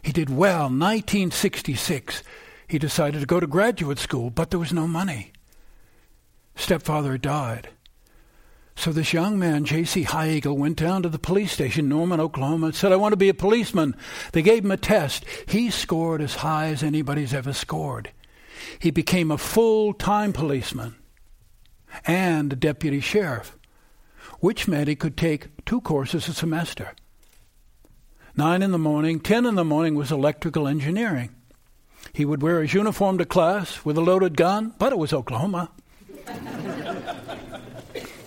He 0.05 0.11
did 0.11 0.29
well. 0.29 0.65
1966, 0.65 2.21
he 2.67 2.77
decided 2.77 3.21
to 3.21 3.25
go 3.25 3.39
to 3.39 3.47
graduate 3.47 3.97
school, 3.97 4.29
but 4.29 4.51
there 4.51 4.59
was 4.59 4.71
no 4.71 4.87
money. 4.87 5.31
Stepfather 6.55 7.17
died. 7.17 7.69
So 8.75 8.91
this 8.91 9.13
young 9.13 9.39
man, 9.39 9.65
J.C. 9.65 10.03
High 10.03 10.29
Eagle, 10.29 10.59
went 10.59 10.77
down 10.77 11.01
to 11.01 11.09
the 11.09 11.17
police 11.17 11.51
station, 11.51 11.89
Norman, 11.89 12.19
Oklahoma, 12.19 12.67
and 12.67 12.75
said, 12.75 12.91
I 12.91 12.97
want 12.97 13.13
to 13.13 13.17
be 13.17 13.29
a 13.29 13.33
policeman. 13.33 13.95
They 14.31 14.43
gave 14.43 14.63
him 14.63 14.69
a 14.69 14.77
test. 14.77 15.25
He 15.47 15.71
scored 15.71 16.21
as 16.21 16.35
high 16.35 16.67
as 16.67 16.83
anybody's 16.83 17.33
ever 17.33 17.51
scored. 17.51 18.11
He 18.77 18.91
became 18.91 19.31
a 19.31 19.39
full 19.39 19.91
time 19.91 20.33
policeman 20.33 20.97
and 22.05 22.53
a 22.53 22.55
deputy 22.55 22.99
sheriff, 22.99 23.57
which 24.39 24.67
meant 24.67 24.87
he 24.87 24.95
could 24.95 25.17
take 25.17 25.65
two 25.65 25.81
courses 25.81 26.27
a 26.27 26.33
semester. 26.35 26.93
Nine 28.37 28.61
in 28.61 28.71
the 28.71 28.77
morning, 28.77 29.21
ten 29.21 29.45
in 29.45 29.55
the 29.55 29.63
morning 29.63 29.95
was 29.95 30.11
electrical 30.11 30.67
engineering. 30.67 31.29
He 32.11 32.25
would 32.25 32.41
wear 32.41 32.61
his 32.61 32.73
uniform 32.73 33.17
to 33.17 33.25
class 33.25 33.85
with 33.85 33.97
a 33.97 34.01
loaded 34.01 34.35
gun, 34.35 34.73
but 34.77 34.91
it 34.91 34.97
was 34.97 35.13
Oklahoma. 35.13 35.71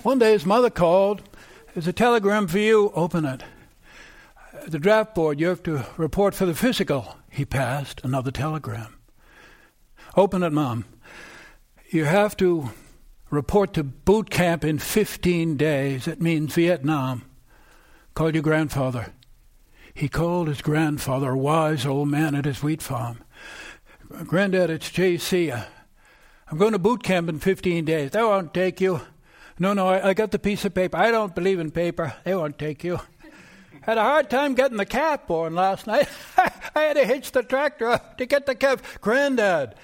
One 0.03 0.19
day 0.19 0.33
his 0.33 0.47
mother 0.47 0.71
called. 0.71 1.21
There's 1.75 1.87
a 1.87 1.93
telegram 1.93 2.49
for 2.49 2.59
you. 2.59 2.91
Open 2.95 3.27
it. 3.27 3.43
The 4.67 4.79
draft 4.79 5.15
board, 5.15 5.39
you 5.41 5.49
have 5.49 5.63
to 5.65 5.85
report 5.99 6.35
for 6.35 6.47
the 6.47 6.55
physical. 6.55 7.17
He 7.31 7.45
passed 7.45 8.01
another 8.03 8.31
telegram. 8.31 8.95
Open 10.17 10.43
it, 10.43 10.53
Mom. 10.53 10.87
You 11.91 12.07
have 12.07 12.35
to 12.39 12.71
report 13.29 13.75
to 13.75 13.85
boot 13.85 14.31
camp 14.31 14.65
in 14.65 14.79
15 14.79 15.59
days. 15.59 16.09
It 16.09 16.23
means 16.23 16.55
Vietnam. 16.55 17.25
Call 18.15 18.33
your 18.33 18.43
grandfather. 18.43 19.13
He 19.99 20.09
called 20.09 20.47
his 20.47 20.63
grandfather, 20.63 21.33
a 21.33 21.37
wise 21.37 21.85
old 21.85 22.09
man 22.09 22.37
at 22.37 22.45
his 22.45 22.63
wheat 22.63 22.81
farm. 22.81 23.19
Granddad, 24.27 24.71
it's 24.71 24.93
J.C. 24.93 25.51
I'm 25.51 26.57
going 26.57 26.71
to 26.71 26.79
boot 26.79 27.03
camp 27.03 27.29
in 27.29 27.41
15 27.41 27.85
days. 27.85 28.13
They 28.13 28.23
won't 28.23 28.55
take 28.55 28.81
you. 28.81 29.01
No, 29.59 29.73
no, 29.73 29.89
I, 29.89 30.11
I 30.11 30.15
got 30.15 30.31
the 30.31 30.39
piece 30.39 30.65
of 30.65 30.73
paper. 30.73 30.97
I 30.97 31.11
don't 31.11 31.35
believe 31.35 31.59
in 31.59 31.73
paper. 31.73 32.15
They 32.23 32.37
won't 32.37 32.61
take 32.61 32.85
you. 32.85 33.01
Had 33.83 33.99
a 33.99 34.03
hard 34.03 34.31
time 34.31 34.55
getting 34.55 34.77
the 34.77 34.87
calf 34.87 35.27
born 35.27 35.57
last 35.57 35.89
night. 35.89 36.09
I 36.37 36.81
had 36.81 36.93
to 36.93 37.05
hitch 37.05 37.33
the 37.33 37.43
tractor 37.43 37.91
up 37.91 38.19
to 38.19 38.27
get 38.27 38.47
the 38.47 38.55
calf. 38.55 39.01
Granddad, 39.01 39.75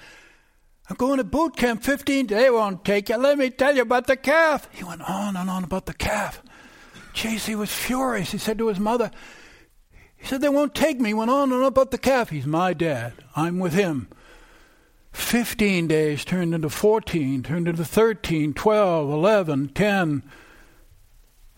I'm 0.89 0.95
going 0.95 1.17
to 1.17 1.25
boot 1.25 1.57
camp 1.57 1.83
15 1.83 2.27
days. 2.27 2.37
They 2.37 2.49
won't 2.49 2.85
take 2.85 3.09
you. 3.09 3.17
Let 3.17 3.37
me 3.37 3.49
tell 3.49 3.75
you 3.75 3.81
about 3.81 4.07
the 4.07 4.15
calf. 4.15 4.69
He 4.71 4.85
went 4.85 5.01
on 5.01 5.35
and 5.35 5.49
on 5.49 5.65
about 5.65 5.87
the 5.87 5.93
calf. 5.93 6.41
J.C. 7.11 7.53
was 7.55 7.69
furious. 7.69 8.31
He 8.31 8.37
said 8.37 8.57
to 8.59 8.69
his 8.69 8.79
mother, 8.79 9.11
he 10.25 10.29
said, 10.29 10.41
They 10.41 10.49
won't 10.49 10.73
take 10.73 10.99
me. 10.99 11.13
Went 11.13 11.29
on 11.29 11.51
and 11.51 11.61
on 11.61 11.67
about 11.67 11.91
the 11.91 11.99
calf. 11.99 12.31
He's 12.31 12.47
my 12.47 12.73
dad. 12.73 13.13
I'm 13.35 13.59
with 13.59 13.73
him. 13.73 14.07
15 15.11 15.87
days 15.87 16.25
turned 16.25 16.55
into 16.55 16.67
14, 16.67 17.43
turned 17.43 17.67
into 17.67 17.85
13, 17.85 18.55
12, 18.55 19.09
11, 19.11 19.69
10. 19.69 20.23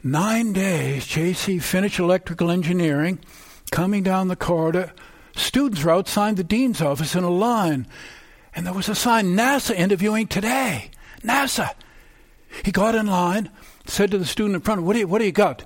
Nine 0.03 0.51
days, 0.51 1.05
JC 1.07 1.61
finished 1.61 1.97
electrical 1.97 2.51
engineering. 2.51 3.19
Coming 3.71 4.03
down 4.03 4.27
the 4.27 4.35
corridor, 4.35 4.91
students 5.33 5.85
were 5.85 5.91
outside 5.91 6.35
the 6.35 6.43
dean's 6.43 6.81
office 6.81 7.15
in 7.15 7.23
a 7.23 7.29
line. 7.29 7.87
And 8.53 8.65
there 8.65 8.73
was 8.73 8.89
a 8.89 8.95
sign 8.95 9.27
NASA 9.27 9.75
interviewing 9.75 10.27
today. 10.27 10.91
NASA. 11.23 11.73
He 12.65 12.73
got 12.73 12.95
in 12.95 13.07
line, 13.07 13.49
said 13.85 14.11
to 14.11 14.17
the 14.17 14.25
student 14.25 14.55
in 14.55 14.61
front, 14.61 14.83
What 14.83 14.91
do 14.91 14.99
you, 14.99 15.07
what 15.07 15.19
do 15.19 15.25
you 15.25 15.31
got? 15.31 15.63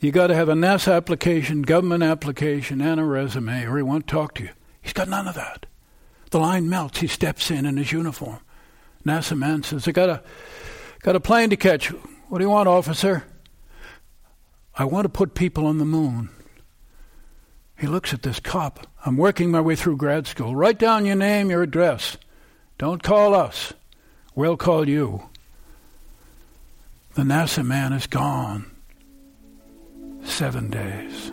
You 0.00 0.12
got 0.12 0.26
to 0.26 0.34
have 0.34 0.48
a 0.48 0.54
NASA 0.54 0.94
application, 0.94 1.62
government 1.62 2.02
application, 2.02 2.80
and 2.80 3.00
a 3.00 3.04
resume, 3.04 3.64
or 3.64 3.76
he 3.76 3.82
won't 3.82 4.06
talk 4.06 4.34
to 4.34 4.42
you. 4.42 4.50
He's 4.82 4.92
got 4.92 5.08
none 5.08 5.26
of 5.26 5.34
that. 5.34 5.66
The 6.30 6.38
line 6.38 6.68
melts. 6.68 7.00
He 7.00 7.06
steps 7.06 7.50
in 7.50 7.64
in 7.64 7.76
his 7.76 7.92
uniform. 7.92 8.40
NASA 9.06 9.36
man 9.36 9.62
says, 9.62 9.88
"I 9.88 9.92
got 9.92 10.10
a 10.10 10.22
got 11.00 11.16
a 11.16 11.20
plane 11.20 11.50
to 11.50 11.56
catch. 11.56 11.88
What 12.28 12.38
do 12.38 12.44
you 12.44 12.50
want, 12.50 12.68
officer?" 12.68 13.24
I 14.78 14.84
want 14.84 15.06
to 15.06 15.08
put 15.08 15.34
people 15.34 15.66
on 15.66 15.78
the 15.78 15.86
moon. 15.86 16.28
He 17.78 17.86
looks 17.86 18.12
at 18.12 18.22
this 18.22 18.40
cop. 18.40 18.86
I'm 19.06 19.16
working 19.16 19.50
my 19.50 19.60
way 19.60 19.76
through 19.76 19.96
grad 19.96 20.26
school. 20.26 20.54
Write 20.54 20.78
down 20.78 21.06
your 21.06 21.16
name, 21.16 21.50
your 21.50 21.62
address. 21.62 22.18
Don't 22.76 23.02
call 23.02 23.34
us. 23.34 23.72
We'll 24.34 24.58
call 24.58 24.86
you. 24.86 25.30
The 27.14 27.22
NASA 27.22 27.64
man 27.64 27.94
is 27.94 28.06
gone 28.06 28.75
seven 30.26 30.70
days. 30.70 31.30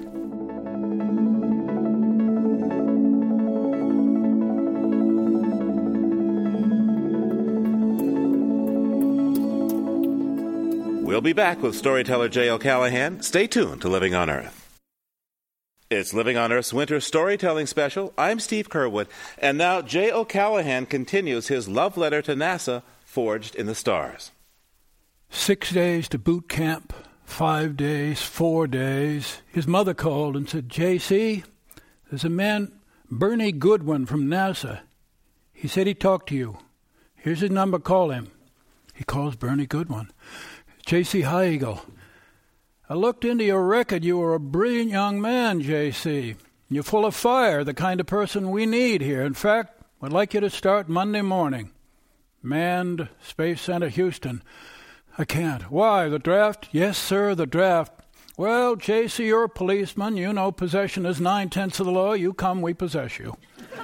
We'll 11.06 11.22
be 11.22 11.34
back 11.34 11.62
with 11.62 11.76
storyteller 11.76 12.30
Jay 12.30 12.50
O'Callahan. 12.50 13.22
Stay 13.22 13.46
tuned 13.46 13.82
to 13.82 13.90
Living 13.90 14.16
on 14.16 14.30
Earth. 14.30 14.80
It's 15.92 16.14
Living 16.14 16.38
on 16.38 16.52
Earth's 16.52 16.74
winter 16.74 17.00
storytelling 17.00 17.68
special. 17.68 18.14
I'm 18.18 18.40
Steve 18.40 18.68
Curwood, 18.68 19.08
and 19.38 19.58
now 19.58 19.84
Jay 19.84 20.12
O'Callahan 20.12 20.88
continues 20.88 21.50
his 21.50 21.68
love 21.68 21.98
letter 21.98 22.24
to 22.24 22.34
NASA, 22.34 22.82
Forged 23.06 23.54
in 23.54 23.68
the 23.68 23.76
Stars. 23.76 24.32
Six 25.30 25.72
days 25.72 26.10
to 26.10 26.18
boot 26.18 26.50
camp, 26.50 26.94
five 27.34 27.76
days, 27.76 28.22
four 28.22 28.68
days, 28.68 29.42
his 29.48 29.66
mother 29.66 29.96
called 29.96 30.36
and 30.38 30.48
said, 30.48 30.70
J.C., 30.70 31.44
there's 32.10 32.24
a 32.24 32.30
man, 32.30 32.72
Bernie 33.10 33.52
Goodwin 33.52 34.06
from 34.06 34.28
NASA. 34.28 34.82
He 35.52 35.68
said 35.68 35.88
he 35.88 35.96
talked 35.96 36.30
to 36.30 36.36
you. 36.36 36.60
Here's 37.16 37.40
his 37.40 37.50
number, 37.50 37.80
call 37.80 38.12
him. 38.12 38.32
He 38.94 39.04
calls 39.04 39.36
Bernie 39.36 39.66
Goodwin. 39.66 40.12
J.C. 40.86 41.24
Eagle. 41.24 41.82
I 42.88 42.94
looked 42.94 43.26
into 43.26 43.46
your 43.46 43.66
record. 43.66 44.04
You 44.04 44.20
were 44.20 44.36
a 44.36 44.40
brilliant 44.40 44.92
young 44.92 45.20
man, 45.20 45.62
J.C. 45.62 46.36
You're 46.70 46.84
full 46.84 47.06
of 47.06 47.16
fire, 47.16 47.64
the 47.64 47.74
kind 47.74 48.00
of 48.00 48.06
person 48.06 48.52
we 48.52 48.68
need 48.68 49.02
here. 49.02 49.24
In 49.24 49.34
fact, 49.34 49.82
I'd 50.04 50.14
like 50.14 50.36
you 50.36 50.40
to 50.40 50.52
start 50.52 50.88
Monday 50.88 51.22
morning. 51.22 51.72
Manned 52.44 53.10
Space 53.24 53.62
Center, 53.62 53.90
Houston. 53.90 54.44
I 55.18 55.26
can't. 55.26 55.72
Why? 55.72 56.10
The 56.10 56.20
draft? 56.20 56.70
Yes, 56.72 56.98
sir, 56.98 57.36
the 57.36 57.46
draft. 57.46 57.92
Well, 58.36 58.76
J.C., 58.76 59.28
you're 59.28 59.44
a 59.44 59.50
policeman. 59.50 60.18
You 60.18 60.34
know 60.34 60.52
possession 60.52 61.06
is 61.06 61.22
nine 61.22 61.50
tenths 61.50 61.80
of 61.80 61.86
the 61.86 61.92
law. 61.92 62.14
You 62.14 62.34
come, 62.34 62.64
we 62.64 62.74
possess 62.74 63.20
you. 63.20 63.38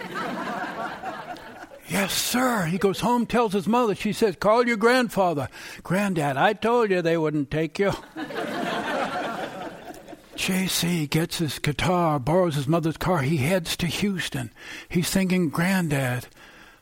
yes, 1.88 2.14
sir. 2.14 2.66
He 2.66 2.80
goes 2.80 3.02
home, 3.02 3.28
tells 3.28 3.54
his 3.54 3.68
mother. 3.68 3.94
She 3.94 4.12
says, 4.12 4.36
Call 4.38 4.66
your 4.66 4.78
grandfather. 4.78 5.50
Granddad, 5.84 6.36
I 6.36 6.54
told 6.54 6.90
you 6.90 7.04
they 7.04 7.18
wouldn't 7.18 7.52
take 7.52 7.78
you. 7.78 7.92
J.C. 10.36 11.06
gets 11.06 11.38
his 11.38 11.60
guitar, 11.60 12.18
borrows 12.18 12.56
his 12.56 12.68
mother's 12.68 12.98
car. 12.98 13.22
He 13.22 13.38
heads 13.38 13.78
to 13.78 13.86
Houston. 13.86 14.52
He's 14.88 15.12
thinking, 15.12 15.50
Granddad 15.50 16.26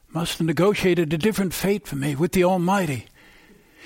must 0.09 0.37
have 0.37 0.47
negotiated 0.47 1.11
a 1.11 1.17
different 1.17 1.53
fate 1.53 1.85
for 1.85 1.97
me 1.97 2.15
with 2.15 2.31
the 2.31 2.45
Almighty. 2.45 3.07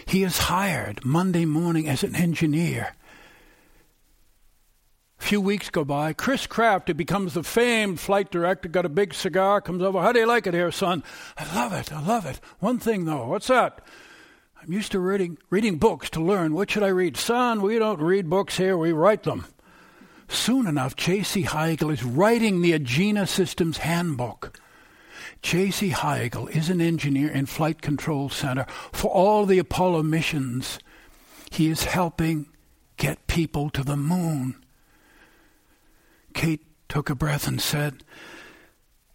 He 0.05 0.23
is 0.23 0.37
hired 0.37 1.05
Monday 1.05 1.45
morning 1.45 1.87
as 1.87 2.03
an 2.03 2.15
engineer. 2.15 2.95
A 5.19 5.23
few 5.23 5.39
weeks 5.39 5.69
go 5.69 5.85
by. 5.85 6.13
Chris 6.13 6.47
Kraft, 6.47 6.87
who 6.87 6.93
becomes 6.93 7.35
the 7.35 7.43
famed 7.43 7.99
flight 7.99 8.31
director, 8.31 8.67
got 8.67 8.85
a 8.85 8.89
big 8.89 9.13
cigar, 9.13 9.61
comes 9.61 9.83
over. 9.83 10.01
How 10.01 10.11
do 10.11 10.19
you 10.19 10.25
like 10.25 10.47
it 10.47 10.53
here, 10.53 10.71
son? 10.71 11.03
I 11.37 11.55
love 11.55 11.73
it. 11.73 11.93
I 11.93 12.01
love 12.01 12.25
it. 12.25 12.39
One 12.59 12.79
thing, 12.79 13.05
though. 13.05 13.27
What's 13.27 13.47
that? 13.47 13.81
I'm 14.61 14.71
used 14.71 14.91
to 14.91 14.99
reading, 14.99 15.37
reading 15.49 15.77
books 15.77 16.09
to 16.11 16.23
learn. 16.23 16.53
What 16.53 16.69
should 16.69 16.83
I 16.83 16.89
read? 16.89 17.17
Son, 17.17 17.61
we 17.61 17.79
don't 17.79 17.99
read 17.99 18.29
books 18.29 18.57
here, 18.57 18.77
we 18.77 18.91
write 18.91 19.23
them. 19.23 19.45
Soon 20.27 20.67
enough, 20.67 20.95
J.C. 20.95 21.41
High 21.41 21.71
Eagle 21.71 21.89
is 21.89 22.03
writing 22.03 22.61
the 22.61 22.77
Agena 22.77 23.27
Systems 23.27 23.79
Handbook. 23.79 24.60
J.C. 25.41 25.89
High 25.89 26.25
Eagle 26.25 26.47
is 26.47 26.69
an 26.69 26.81
engineer 26.81 27.31
in 27.31 27.45
Flight 27.45 27.81
Control 27.81 28.29
Center 28.29 28.65
for 28.91 29.09
all 29.09 29.45
the 29.45 29.59
Apollo 29.59 30.03
missions. 30.03 30.79
He 31.49 31.69
is 31.69 31.85
helping 31.85 32.47
get 32.97 33.27
people 33.27 33.69
to 33.71 33.83
the 33.83 33.97
moon. 33.97 34.55
Kate 36.33 36.65
took 36.87 37.09
a 37.09 37.15
breath 37.15 37.47
and 37.47 37.59
said, 37.59 38.03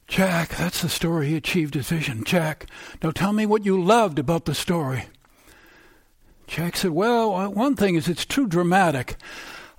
Jack, 0.09 0.51
that's 0.57 0.83
the 0.83 0.89
story 0.89 1.29
he 1.29 1.37
achieved 1.37 1.75
his 1.75 1.89
vision. 1.89 2.25
Jack, 2.25 2.67
now 3.03 3.11
tell 3.11 3.33
me 3.33 3.47
what 3.47 3.65
you 3.65 3.81
loved 3.81 4.19
about 4.19 4.45
the 4.45 4.55
story. 4.55 5.05
Jack 6.47 6.77
said, 6.77 6.91
Well, 6.93 7.53
one 7.53 7.75
thing 7.75 7.97
is 7.97 8.09
it's 8.09 8.25
too 8.25 8.47
dramatic. 8.47 9.17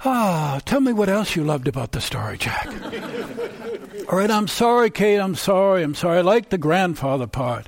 Ah, 0.05 0.59
tell 0.65 0.81
me 0.81 0.93
what 0.93 1.09
else 1.09 1.35
you 1.35 1.43
loved 1.43 1.67
about 1.67 1.91
the 1.91 2.01
story, 2.01 2.37
Jack. 2.37 2.67
All 4.09 4.17
right, 4.17 4.31
I'm 4.31 4.47
sorry, 4.47 4.89
Kate. 4.89 5.19
I'm 5.19 5.35
sorry. 5.35 5.83
I'm 5.83 5.93
sorry. 5.93 6.19
I 6.19 6.21
like 6.21 6.49
the 6.49 6.57
grandfather 6.57 7.27
part. 7.27 7.67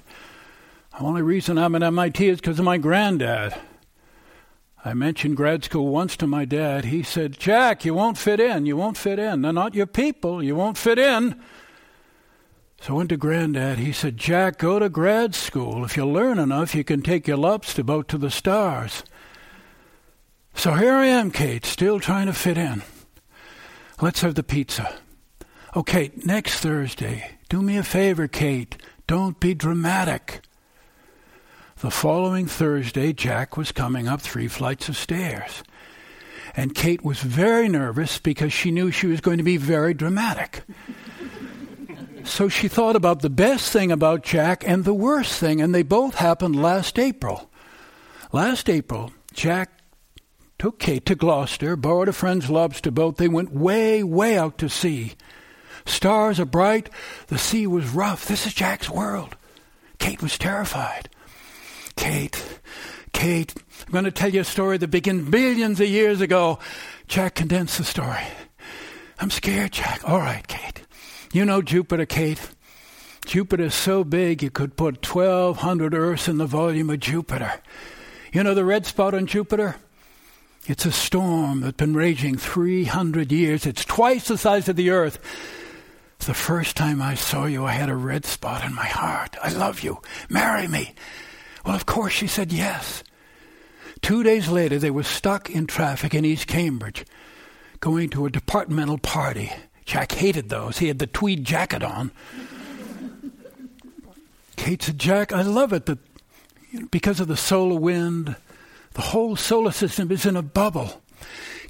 The 0.91 1.03
only 1.03 1.22
reason 1.22 1.58
I'm 1.58 1.75
at 1.75 1.84
MIT 1.84 2.29
is 2.29 2.39
because 2.39 2.60
of 2.60 2.65
my 2.65 2.77
granddad. 2.77 3.60
I 4.86 4.93
mentioned 4.93 5.36
grad 5.36 5.65
school 5.65 5.89
once 5.89 6.15
to 6.15 6.27
my 6.27 6.46
dad. 6.46 6.86
He 6.86 7.03
said, 7.03 7.38
Jack, 7.38 7.84
you 7.84 7.93
won't 7.93 8.17
fit 8.17 8.39
in. 8.39 8.65
You 8.65 8.77
won't 8.77 8.96
fit 8.96 9.19
in. 9.19 9.41
They're 9.41 9.51
not 9.51 9.75
your 9.75 9.86
people. 9.86 10.41
You 10.41 10.55
won't 10.55 10.77
fit 10.77 10.98
in. 10.98 11.41
So 12.79 12.93
I 12.93 12.98
went 12.98 13.10
to 13.10 13.17
Granddad. 13.17 13.77
He 13.77 13.91
said, 13.91 14.15
Jack, 14.15 14.60
go 14.60 14.79
to 14.79 14.88
grad 14.88 15.36
school. 15.36 15.84
If 15.84 15.98
you 15.98 16.05
learn 16.05 16.39
enough, 16.39 16.74
you 16.74 16.86
can 16.86 17.01
take 17.01 17.27
your 17.27 17.36
Lobster 17.36 17.84
boat 17.84 18.08
to 18.08 18.17
the 18.17 18.31
stars. 18.31 19.03
So 20.53 20.74
here 20.75 20.93
I 20.93 21.08
am, 21.08 21.31
Kate, 21.31 21.65
still 21.65 22.00
trying 22.00 22.27
to 22.27 22.34
fit 22.34 22.58
in. 22.58 22.81
Let's 24.01 24.22
have 24.22 24.36
the 24.36 24.43
pizza. 24.43 24.98
Okay, 25.75 26.09
next 26.25 26.61
Thursday, 26.61 27.38
do 27.47 27.61
me 27.61 27.77
a 27.77 27.83
favor, 27.83 28.27
Kate. 28.27 28.75
Don't 29.05 29.39
be 29.39 29.53
dramatic. 29.53 30.41
The 31.81 31.91
following 31.91 32.47
Thursday, 32.47 33.13
Jack 33.13 33.55
was 33.55 33.71
coming 33.71 34.07
up 34.07 34.19
three 34.19 34.47
flights 34.47 34.89
of 34.89 34.97
stairs. 34.97 35.61
And 36.55 36.73
Kate 36.73 37.05
was 37.05 37.19
very 37.19 37.69
nervous 37.69 38.17
because 38.17 38.51
she 38.51 38.71
knew 38.71 38.89
she 38.89 39.05
was 39.05 39.21
going 39.21 39.38
to 39.38 39.43
be 39.43 39.57
very 39.57 39.93
dramatic. 39.93 40.63
so 42.23 42.49
she 42.49 42.67
thought 42.67 42.95
about 42.95 43.21
the 43.21 43.29
best 43.29 43.71
thing 43.71 43.91
about 43.91 44.23
Jack 44.23 44.67
and 44.67 44.85
the 44.85 44.93
worst 44.93 45.39
thing, 45.39 45.61
and 45.61 45.73
they 45.73 45.83
both 45.83 46.15
happened 46.15 46.59
last 46.59 46.97
April. 46.97 47.47
Last 48.31 48.71
April, 48.71 49.11
Jack 49.33 49.83
took 50.57 50.79
Kate 50.79 51.05
to 51.05 51.13
Gloucester, 51.13 51.75
borrowed 51.75 52.09
a 52.09 52.13
friend's 52.13 52.49
lobster 52.49 52.89
boat. 52.89 53.17
They 53.17 53.27
went 53.27 53.53
way, 53.53 54.03
way 54.03 54.35
out 54.35 54.57
to 54.57 54.67
sea. 54.67 55.13
Stars 55.86 56.39
are 56.39 56.45
bright. 56.45 56.89
The 57.27 57.38
sea 57.38 57.67
was 57.67 57.89
rough. 57.89 58.25
This 58.25 58.45
is 58.45 58.53
Jack's 58.53 58.89
world. 58.89 59.36
Kate 59.98 60.21
was 60.21 60.38
terrified. 60.38 61.09
Kate, 61.95 62.59
Kate, 63.12 63.53
I'm 63.86 63.91
going 63.91 64.05
to 64.05 64.12
tell 64.12 64.29
you 64.29 64.41
a 64.41 64.45
story 64.45 64.77
that 64.77 64.88
began 64.88 65.29
billions 65.29 65.79
of 65.81 65.88
years 65.88 66.21
ago. 66.21 66.59
Jack 67.07 67.36
condensed 67.36 67.77
the 67.77 67.83
story. 67.83 68.24
I'm 69.19 69.29
scared, 69.29 69.74
Jack. 69.74 70.07
All 70.07 70.19
right, 70.19 70.48
Kate. 70.48 70.83
You 71.33 71.43
know 71.45 71.62
Jupiter, 71.62 72.05
Kate. 72.05 72.39
Jupiter's 73.25 73.75
so 73.75 74.03
big 74.03 74.41
you 74.41 74.50
could 74.50 74.77
put 74.77 75.05
1,200 75.05 75.94
Earths 75.94 76.27
in 76.27 76.37
the 76.37 76.46
volume 76.46 76.89
of 76.89 77.00
Jupiter. 77.00 77.61
You 78.31 78.44
know 78.44 78.53
the 78.53 78.65
red 78.65 78.85
spot 78.85 79.13
on 79.13 79.27
Jupiter? 79.27 79.75
It's 80.68 80.85
a 80.85 80.92
storm 80.92 81.61
that's 81.61 81.77
been 81.77 81.96
raging 81.96 82.37
300 82.37 83.31
years. 83.31 83.65
It's 83.65 83.83
twice 83.83 84.27
the 84.27 84.37
size 84.37 84.70
of 84.70 84.75
the 84.75 84.92
earth. 84.92 85.20
The 86.20 86.34
first 86.34 86.75
time 86.75 87.01
I 87.01 87.16
saw 87.16 87.46
you, 87.46 87.66
I 87.66 87.72
had 87.72 87.90
a 87.90 87.96
red 87.96 88.25
spot 88.25 88.64
in 88.64 88.75
my 88.75 88.86
heart. 88.86 89.36
I 89.42 89.50
love 89.50 89.82
you. 89.82 90.01
Marry 90.29 90.68
me. 90.68 90.94
Well, 91.66 91.75
of 91.75 91.86
course, 91.86 92.14
she 92.14 92.27
said 92.27 92.51
yes. 92.51 93.03
Two 94.01 94.22
days 94.24 94.50
later, 94.50 94.77
they 94.77 94.92
were 94.92 95.03
stuck 95.03 95.50
in 95.50 95.66
traffic 95.66 96.14
in 96.14 96.25
East 96.25 96.48
Cambridge, 96.48 97.05
going 97.79 98.10
to 98.12 98.25
a 98.25 98.29
departmental 98.29 98.98
party. 98.98 99.51
Jack 99.86 100.12
hated 100.12 100.50
those. 100.50 100.77
He 100.77 100.88
had 100.88 101.00
the 101.00 101.08
tweed 101.08 101.46
jacket 101.46 101.84
on. 101.84 102.12
Kate 104.55 104.84
said, 104.84 105.00
Jack, 105.00 105.32
I 105.34 105.42
love 105.42 105.74
it 105.74 105.86
that 105.88 106.00
because 106.92 107.20
of 107.20 107.27
the 107.27 107.38
solar 107.38 107.79
wind, 107.79 108.36
the 108.94 109.01
whole 109.01 109.36
solar 109.36 109.72
system 109.72 110.12
is 110.12 110.25
in 110.25 110.36
a 110.36 110.42
bubble. 110.42 111.01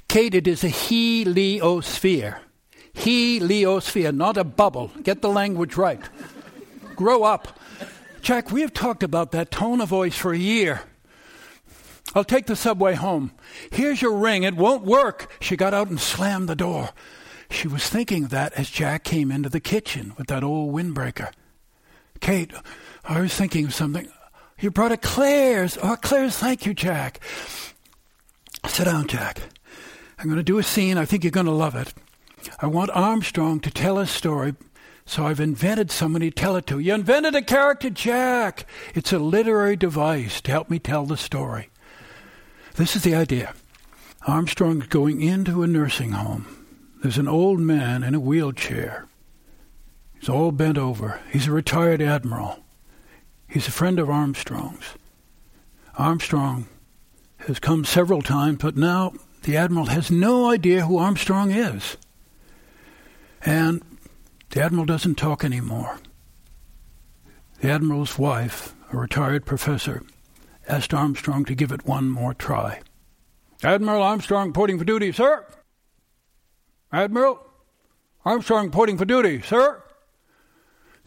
Kate, 0.08 0.34
it 0.34 0.46
is 0.46 0.64
a 0.64 0.68
heliosphere. 0.68 2.40
Heliosphere, 2.94 4.14
not 4.14 4.36
a 4.36 4.44
bubble. 4.44 4.90
Get 5.02 5.22
the 5.22 5.30
language 5.30 5.76
right. 5.76 6.00
Grow 6.96 7.22
up. 7.22 7.58
Jack, 8.20 8.50
we 8.50 8.60
have 8.60 8.72
talked 8.72 9.02
about 9.02 9.32
that 9.32 9.50
tone 9.50 9.80
of 9.80 9.88
voice 9.88 10.16
for 10.16 10.32
a 10.32 10.38
year. 10.38 10.82
I'll 12.14 12.24
take 12.24 12.46
the 12.46 12.56
subway 12.56 12.94
home. 12.94 13.32
Here's 13.70 14.02
your 14.02 14.16
ring. 14.16 14.42
It 14.42 14.56
won't 14.56 14.84
work. 14.84 15.32
She 15.40 15.56
got 15.56 15.72
out 15.72 15.88
and 15.88 16.00
slammed 16.00 16.48
the 16.48 16.56
door. 16.56 16.90
She 17.50 17.68
was 17.68 17.88
thinking 17.88 18.28
that 18.28 18.52
as 18.54 18.68
Jack 18.70 19.04
came 19.04 19.30
into 19.30 19.48
the 19.48 19.60
kitchen 19.60 20.12
with 20.18 20.26
that 20.26 20.44
old 20.44 20.74
windbreaker. 20.74 21.32
Kate, 22.20 22.52
I 23.04 23.20
was 23.20 23.34
thinking 23.34 23.64
of 23.66 23.74
something. 23.74 24.08
You 24.58 24.70
brought 24.70 24.92
a 24.92 24.96
Claire's. 24.96 25.78
Oh, 25.82 25.96
Claire's, 25.96 26.36
thank 26.36 26.66
you, 26.66 26.74
Jack. 26.74 27.20
Sit 28.66 28.84
down, 28.84 29.06
Jack. 29.06 29.40
I'm 30.18 30.26
going 30.26 30.36
to 30.36 30.42
do 30.42 30.58
a 30.58 30.62
scene. 30.62 30.98
I 30.98 31.06
think 31.06 31.24
you're 31.24 31.30
going 31.30 31.46
to 31.46 31.52
love 31.52 31.74
it. 31.74 31.94
I 32.60 32.66
want 32.66 32.90
Armstrong 32.90 33.60
to 33.60 33.70
tell 33.70 33.98
a 33.98 34.06
story, 34.06 34.54
so 35.04 35.26
I've 35.26 35.40
invented 35.40 35.90
somebody 35.90 36.30
to 36.30 36.34
tell 36.34 36.56
it 36.56 36.66
to. 36.68 36.78
You 36.78 36.94
invented 36.94 37.34
a 37.34 37.42
character, 37.42 37.90
Jack. 37.90 38.66
It's 38.94 39.12
a 39.12 39.18
literary 39.18 39.76
device 39.76 40.40
to 40.42 40.50
help 40.50 40.70
me 40.70 40.78
tell 40.78 41.06
the 41.06 41.16
story. 41.16 41.70
This 42.74 42.96
is 42.96 43.02
the 43.02 43.14
idea. 43.14 43.54
Armstrong's 44.26 44.86
going 44.86 45.22
into 45.22 45.62
a 45.62 45.66
nursing 45.66 46.12
home. 46.12 46.46
There's 47.02 47.18
an 47.18 47.28
old 47.28 47.60
man 47.60 48.02
in 48.02 48.14
a 48.14 48.20
wheelchair. 48.20 49.06
He's 50.18 50.28
all 50.28 50.52
bent 50.52 50.76
over. 50.76 51.20
He's 51.32 51.46
a 51.46 51.52
retired 51.52 52.02
admiral. 52.02 52.60
He's 53.48 53.66
a 53.66 53.72
friend 53.72 53.98
of 53.98 54.10
Armstrong's. 54.10 54.84
Armstrong 55.96 56.68
has 57.38 57.58
come 57.58 57.84
several 57.84 58.22
times, 58.22 58.58
but 58.60 58.76
now 58.76 59.12
the 59.42 59.56
Admiral 59.56 59.86
has 59.86 60.10
no 60.10 60.50
idea 60.50 60.84
who 60.84 60.98
Armstrong 60.98 61.50
is. 61.50 61.96
And 63.42 63.82
the 64.50 64.62
Admiral 64.62 64.86
doesn't 64.86 65.16
talk 65.16 65.44
anymore. 65.44 65.98
The 67.60 67.70
Admiral's 67.70 68.18
wife, 68.18 68.74
a 68.92 68.96
retired 68.96 69.46
professor, 69.46 70.02
asked 70.68 70.94
Armstrong 70.94 71.44
to 71.46 71.54
give 71.54 71.72
it 71.72 71.86
one 71.86 72.08
more 72.08 72.34
try. 72.34 72.80
Admiral 73.62 74.02
Armstrong 74.02 74.48
reporting 74.48 74.78
for 74.78 74.84
duty, 74.84 75.12
sir. 75.12 75.46
Admiral 76.92 77.46
Armstrong 78.24 78.66
reporting 78.66 78.98
for 78.98 79.04
duty, 79.04 79.42
sir. 79.42 79.82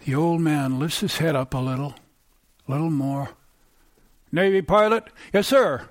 The 0.06 0.16
old 0.16 0.42
man 0.42 0.80
lifts 0.80 1.00
his 1.00 1.18
head 1.18 1.36
up 1.36 1.54
a 1.54 1.58
little 1.58 1.96
a 2.68 2.72
little 2.72 2.90
more. 2.90 3.30
Navy 4.32 4.62
pilot? 4.62 5.06
Yes, 5.34 5.48
sir. 5.48 5.90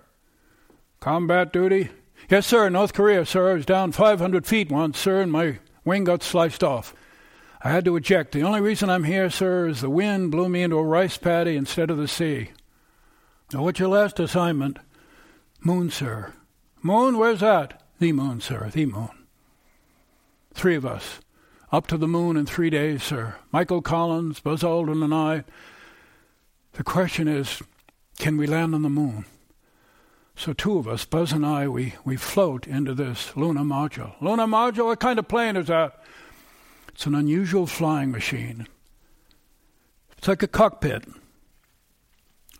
Combat 1.00 1.52
duty? 1.52 1.90
Yes, 2.28 2.46
sir. 2.46 2.68
North 2.68 2.92
Korea, 2.92 3.26
sir. 3.26 3.50
I 3.50 3.54
was 3.54 3.66
down 3.66 3.92
500 3.92 4.46
feet 4.46 4.70
once, 4.70 4.98
sir, 4.98 5.20
and 5.20 5.30
my 5.30 5.58
wing 5.84 6.04
got 6.04 6.22
sliced 6.22 6.62
off. 6.62 6.94
I 7.62 7.70
had 7.70 7.84
to 7.84 7.96
eject. 7.96 8.32
The 8.32 8.42
only 8.42 8.60
reason 8.60 8.90
I'm 8.90 9.04
here, 9.04 9.30
sir, 9.30 9.68
is 9.68 9.80
the 9.80 9.90
wind 9.90 10.30
blew 10.30 10.48
me 10.48 10.62
into 10.62 10.76
a 10.76 10.84
rice 10.84 11.16
paddy 11.16 11.56
instead 11.56 11.90
of 11.90 11.98
the 11.98 12.08
sea. 12.08 12.50
Now, 13.52 13.62
what's 13.62 13.78
your 13.78 13.88
last 13.88 14.18
assignment? 14.18 14.78
Moon, 15.60 15.90
sir. 15.90 16.32
Moon? 16.82 17.18
Where's 17.18 17.40
that? 17.40 17.82
The 18.00 18.12
moon, 18.12 18.40
sir. 18.40 18.68
The 18.72 18.86
moon. 18.86 19.10
Three 20.54 20.74
of 20.74 20.84
us. 20.84 21.20
Up 21.70 21.86
to 21.86 21.96
the 21.96 22.08
moon 22.08 22.36
in 22.36 22.46
three 22.46 22.68
days, 22.68 23.02
sir. 23.02 23.36
Michael 23.52 23.80
Collins, 23.80 24.40
Buzz 24.40 24.62
Aldrin, 24.62 25.04
and 25.04 25.14
I. 25.14 25.44
The 26.72 26.84
question 26.84 27.28
is, 27.28 27.62
can 28.18 28.36
we 28.36 28.46
land 28.46 28.74
on 28.74 28.82
the 28.82 28.90
moon? 28.90 29.24
So 30.34 30.52
two 30.52 30.78
of 30.78 30.88
us, 30.88 31.04
Buzz 31.04 31.32
and 31.32 31.44
I, 31.44 31.68
we, 31.68 31.94
we 32.04 32.16
float 32.16 32.66
into 32.66 32.94
this 32.94 33.36
lunar 33.36 33.62
module. 33.62 34.14
Lunar 34.20 34.46
module, 34.46 34.86
what 34.86 35.00
kind 35.00 35.18
of 35.18 35.28
plane 35.28 35.56
is 35.56 35.66
that? 35.66 36.02
It's 36.88 37.06
an 37.06 37.14
unusual 37.14 37.66
flying 37.66 38.10
machine. 38.10 38.66
It's 40.18 40.28
like 40.28 40.42
a 40.42 40.48
cockpit. 40.48 41.04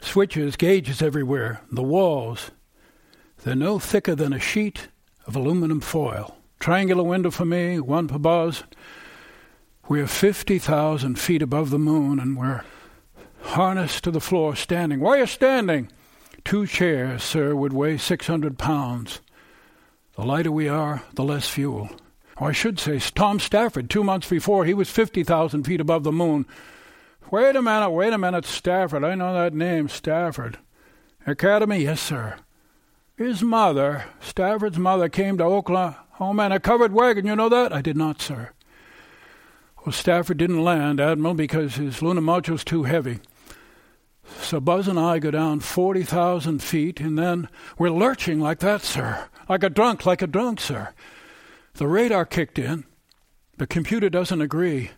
switches, 0.01 0.57
gauges 0.57 1.01
everywhere. 1.01 1.61
The 1.71 1.83
walls, 1.83 2.51
they're 3.45 3.55
no 3.55 3.79
thicker 3.79 4.15
than 4.15 4.33
a 4.33 4.41
sheet 4.41 4.89
of 5.27 5.37
aluminum 5.37 5.81
foil. 5.81 6.37
Triangular 6.61 7.05
window 7.05 7.31
for 7.31 7.45
me, 7.45 7.81
one 7.81 8.09
for 8.09 8.19
Buzz. 8.19 8.65
We're 9.89 10.07
50,000 10.07 11.19
feet 11.19 11.43
above 11.43 11.71
the 11.71 11.79
moon 11.79 12.21
and 12.21 12.37
we're 12.37 12.63
harnessed 13.43 14.05
to 14.05 14.11
the 14.11 14.21
floor 14.21 14.55
standing. 14.55 15.01
Why 15.01 15.17
are 15.17 15.21
you 15.21 15.27
standing? 15.27 15.91
Two 16.45 16.67
chairs, 16.67 17.23
sir, 17.23 17.55
would 17.55 17.73
weigh 17.73 17.99
600 17.99 18.59
pounds. 18.59 19.21
The 20.17 20.25
lighter 20.25 20.53
we 20.53 20.69
are, 20.69 21.03
the 21.15 21.25
less 21.25 21.49
fuel. 21.49 21.91
Or 22.37 22.49
I 22.49 22.53
should 22.53 22.79
say, 22.79 22.99
Tom 22.99 23.39
Stafford, 23.41 23.89
two 23.89 24.05
months 24.05 24.29
before, 24.29 24.65
he 24.65 24.75
was 24.75 24.91
50,000 24.91 25.65
feet 25.65 25.81
above 25.81 26.05
the 26.05 26.13
moon. 26.13 26.47
Wait 27.31 27.57
a 27.57 27.63
minute, 27.63 27.91
wait 27.91 28.13
a 28.13 28.19
minute, 28.19 28.45
Stafford. 28.45 29.05
I 29.05 29.15
know 29.15 29.33
that 29.33 29.55
name, 29.55 29.89
Stafford. 29.89 30.59
Academy? 31.27 31.85
Yes, 31.85 32.01
sir. 32.01 32.37
His 33.17 33.43
mother, 33.43 34.07
Stafford's 34.21 34.79
mother, 34.79 35.09
came 35.09 35.39
to 35.39 35.45
Oakland 35.45 35.95
Oklahoma 36.23 36.47
in 36.47 36.53
a 36.53 36.61
covered 36.61 36.93
wagon. 36.93 37.27
You 37.27 37.35
know 37.35 37.49
that? 37.49 37.73
I 37.73 37.81
did 37.83 37.97
not, 37.97 38.21
sir. 38.21 38.51
Well, 39.85 39.93
Stafford 39.93 40.39
didn't 40.39 40.63
land, 40.63 41.01
Admiral, 41.01 41.35
because 41.35 41.75
his 41.75 42.01
lunar 42.01 42.21
module's 42.21 42.65
too 42.65 42.85
heavy. 42.85 43.19
So 44.41 44.61
Buzz 44.61 44.89
and 44.89 44.99
I 44.99 45.19
go 45.19 45.31
down 45.31 45.61
40,000 45.61 46.63
feet, 46.63 47.01
and 47.01 47.19
then 47.19 47.49
we're 47.79 47.91
lurching 47.91 48.41
like 48.41 48.59
that, 48.61 48.83
sir. 48.83 49.29
Like 49.49 49.63
a 49.63 49.71
drunk, 49.71 50.07
like 50.07 50.23
a 50.23 50.27
drunk, 50.27 50.61
sir. 50.61 50.95
The 51.75 51.87
radar 51.87 52.25
kicked 52.25 52.59
in. 52.59 52.85
The 53.59 53.67
computer 53.67 54.09
doesn't 54.09 54.41
agree. 54.41 54.91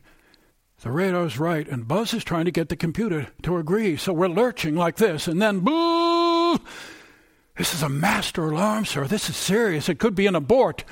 The 0.80 0.90
radar's 0.90 1.38
right, 1.38 1.66
and 1.68 1.88
Buzz 1.88 2.12
is 2.12 2.24
trying 2.24 2.44
to 2.44 2.50
get 2.50 2.68
the 2.68 2.76
computer 2.76 3.28
to 3.42 3.56
agree. 3.56 3.96
So 3.96 4.12
we're 4.12 4.28
lurching 4.28 4.74
like 4.74 4.96
this, 4.96 5.26
and 5.26 5.40
then 5.40 5.60
boo! 5.60 6.58
This 7.56 7.72
is 7.72 7.82
a 7.82 7.88
master 7.88 8.48
alarm, 8.48 8.84
sir. 8.84 9.06
This 9.06 9.30
is 9.30 9.36
serious. 9.36 9.88
It 9.88 10.00
could 10.00 10.14
be 10.14 10.26
an 10.26 10.34
abort. 10.34 10.84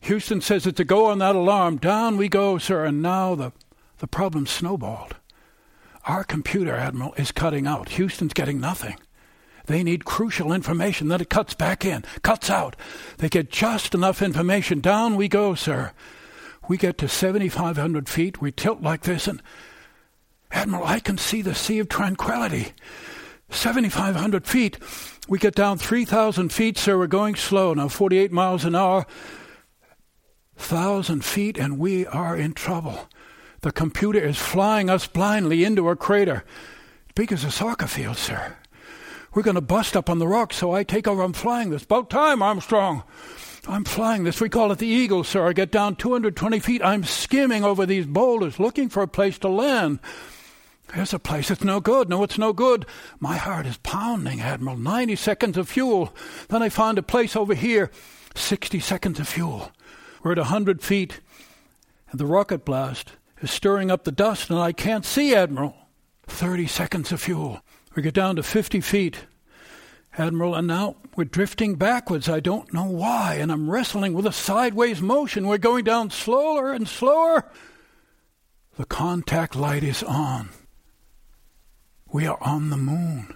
Houston 0.00 0.40
says 0.40 0.66
it's 0.66 0.78
a 0.78 0.84
go 0.84 1.06
on 1.06 1.18
that 1.18 1.34
alarm. 1.34 1.78
Down 1.78 2.16
we 2.16 2.28
go, 2.28 2.58
sir. 2.58 2.84
And 2.84 3.02
now 3.02 3.34
the, 3.34 3.52
the 3.98 4.06
problem 4.06 4.46
snowballed. 4.46 5.16
Our 6.08 6.24
computer, 6.24 6.74
Admiral, 6.74 7.12
is 7.18 7.30
cutting 7.30 7.66
out. 7.66 7.90
Houston's 7.90 8.32
getting 8.32 8.58
nothing. 8.58 8.96
They 9.66 9.82
need 9.82 10.06
crucial 10.06 10.54
information. 10.54 11.08
Then 11.08 11.20
it 11.20 11.28
cuts 11.28 11.52
back 11.52 11.84
in, 11.84 12.02
cuts 12.22 12.48
out. 12.48 12.74
They 13.18 13.28
get 13.28 13.50
just 13.50 13.94
enough 13.94 14.22
information. 14.22 14.80
Down 14.80 15.16
we 15.16 15.28
go, 15.28 15.54
sir. 15.54 15.92
We 16.66 16.78
get 16.78 16.96
to 16.98 17.08
7,500 17.08 18.08
feet. 18.08 18.40
We 18.40 18.50
tilt 18.50 18.80
like 18.80 19.02
this, 19.02 19.28
and 19.28 19.42
Admiral, 20.50 20.86
I 20.86 21.00
can 21.00 21.18
see 21.18 21.42
the 21.42 21.54
Sea 21.54 21.78
of 21.78 21.90
Tranquility. 21.90 22.72
7,500 23.50 24.46
feet. 24.46 24.78
We 25.28 25.38
get 25.38 25.54
down 25.54 25.76
3,000 25.76 26.50
feet, 26.50 26.78
sir. 26.78 26.96
We're 26.96 27.06
going 27.06 27.34
slow 27.34 27.74
now, 27.74 27.88
48 27.88 28.32
miles 28.32 28.64
an 28.64 28.74
hour. 28.74 29.06
1,000 30.56 31.22
feet, 31.22 31.58
and 31.58 31.78
we 31.78 32.06
are 32.06 32.34
in 32.34 32.54
trouble. 32.54 33.08
The 33.60 33.72
computer 33.72 34.20
is 34.20 34.38
flying 34.38 34.88
us 34.88 35.06
blindly 35.06 35.64
into 35.64 35.88
a 35.88 35.96
crater. 35.96 36.44
Big 37.14 37.32
as 37.32 37.42
a 37.42 37.50
soccer 37.50 37.88
field, 37.88 38.16
sir. 38.16 38.56
We're 39.34 39.42
going 39.42 39.56
to 39.56 39.60
bust 39.60 39.96
up 39.96 40.08
on 40.08 40.18
the 40.18 40.28
rocks, 40.28 40.56
so 40.56 40.72
I 40.72 40.84
take 40.84 41.08
over. 41.08 41.22
I'm 41.22 41.32
flying 41.32 41.70
this. 41.70 41.82
About 41.82 42.08
time, 42.08 42.42
Armstrong. 42.42 43.02
I'm 43.66 43.84
flying 43.84 44.24
this. 44.24 44.40
We 44.40 44.48
call 44.48 44.72
it 44.72 44.78
the 44.78 44.86
Eagle, 44.86 45.24
sir. 45.24 45.46
I 45.46 45.52
get 45.52 45.70
down 45.70 45.96
220 45.96 46.60
feet. 46.60 46.82
I'm 46.84 47.04
skimming 47.04 47.64
over 47.64 47.84
these 47.84 48.06
boulders, 48.06 48.58
looking 48.58 48.88
for 48.88 49.02
a 49.02 49.08
place 49.08 49.38
to 49.40 49.48
land. 49.48 49.98
There's 50.94 51.12
a 51.12 51.18
place. 51.18 51.50
It's 51.50 51.64
no 51.64 51.80
good. 51.80 52.08
No, 52.08 52.22
it's 52.22 52.38
no 52.38 52.52
good. 52.52 52.86
My 53.20 53.36
heart 53.36 53.66
is 53.66 53.76
pounding, 53.78 54.40
Admiral. 54.40 54.78
90 54.78 55.16
seconds 55.16 55.58
of 55.58 55.68
fuel. 55.68 56.14
Then 56.48 56.62
I 56.62 56.68
find 56.68 56.96
a 56.96 57.02
place 57.02 57.36
over 57.36 57.54
here. 57.54 57.90
60 58.34 58.80
seconds 58.80 59.20
of 59.20 59.28
fuel. 59.28 59.72
We're 60.22 60.32
at 60.32 60.38
100 60.38 60.80
feet, 60.80 61.20
and 62.10 62.18
the 62.18 62.26
rocket 62.26 62.64
blast 62.64 63.12
is 63.40 63.50
stirring 63.50 63.90
up 63.90 64.04
the 64.04 64.12
dust, 64.12 64.50
and 64.50 64.58
I 64.58 64.72
can't 64.72 65.04
see, 65.04 65.34
Admiral. 65.34 65.74
30 66.26 66.66
seconds 66.66 67.12
of 67.12 67.20
fuel. 67.20 67.60
We 67.94 68.02
get 68.02 68.14
down 68.14 68.36
to 68.36 68.42
50 68.42 68.80
feet, 68.80 69.26
Admiral, 70.16 70.54
and 70.54 70.66
now 70.66 70.96
we're 71.16 71.24
drifting 71.24 71.74
backwards. 71.76 72.28
I 72.28 72.40
don't 72.40 72.72
know 72.72 72.84
why, 72.84 73.34
and 73.40 73.50
I'm 73.50 73.70
wrestling 73.70 74.14
with 74.14 74.26
a 74.26 74.32
sideways 74.32 75.00
motion. 75.00 75.46
We're 75.46 75.58
going 75.58 75.84
down 75.84 76.10
slower 76.10 76.72
and 76.72 76.86
slower. 76.86 77.50
The 78.76 78.84
contact 78.84 79.56
light 79.56 79.82
is 79.82 80.02
on. 80.02 80.50
We 82.12 82.26
are 82.26 82.38
on 82.40 82.70
the 82.70 82.76
moon. 82.76 83.34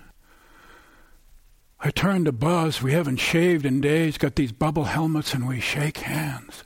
I 1.80 1.90
turn 1.90 2.24
to 2.26 2.32
Buzz. 2.32 2.80
We 2.80 2.92
haven't 2.92 3.16
shaved 3.16 3.66
in 3.66 3.80
days, 3.80 4.16
got 4.16 4.36
these 4.36 4.52
bubble 4.52 4.84
helmets, 4.84 5.34
and 5.34 5.48
we 5.48 5.58
shake 5.58 5.98
hands. 5.98 6.62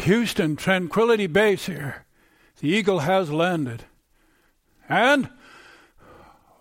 Houston, 0.00 0.56
Tranquility 0.56 1.26
Base 1.26 1.66
here. 1.66 2.04
The 2.60 2.68
Eagle 2.68 3.00
has 3.00 3.30
landed. 3.30 3.84
And? 4.88 5.30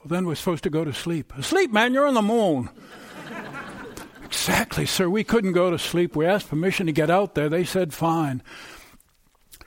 Then 0.06 0.26
we're 0.26 0.36
supposed 0.36 0.64
to 0.64 0.70
go 0.70 0.84
to 0.84 0.94
sleep. 0.94 1.32
Sleep, 1.42 1.72
man, 1.72 1.94
you're 1.94 2.08
on 2.08 2.14
the 2.14 2.22
moon. 2.22 2.70
exactly, 4.24 4.86
sir. 4.86 5.10
We 5.10 5.24
couldn't 5.24 5.54
go 5.54 5.70
to 5.70 5.78
sleep. 5.78 6.16
We 6.16 6.26
asked 6.26 6.50
permission 6.50 6.88
to 6.88 6.92
get 6.92 7.10
out 7.10 7.36
there. 7.36 7.50
They 7.50 7.64
said 7.64 7.94
fine. 7.94 8.42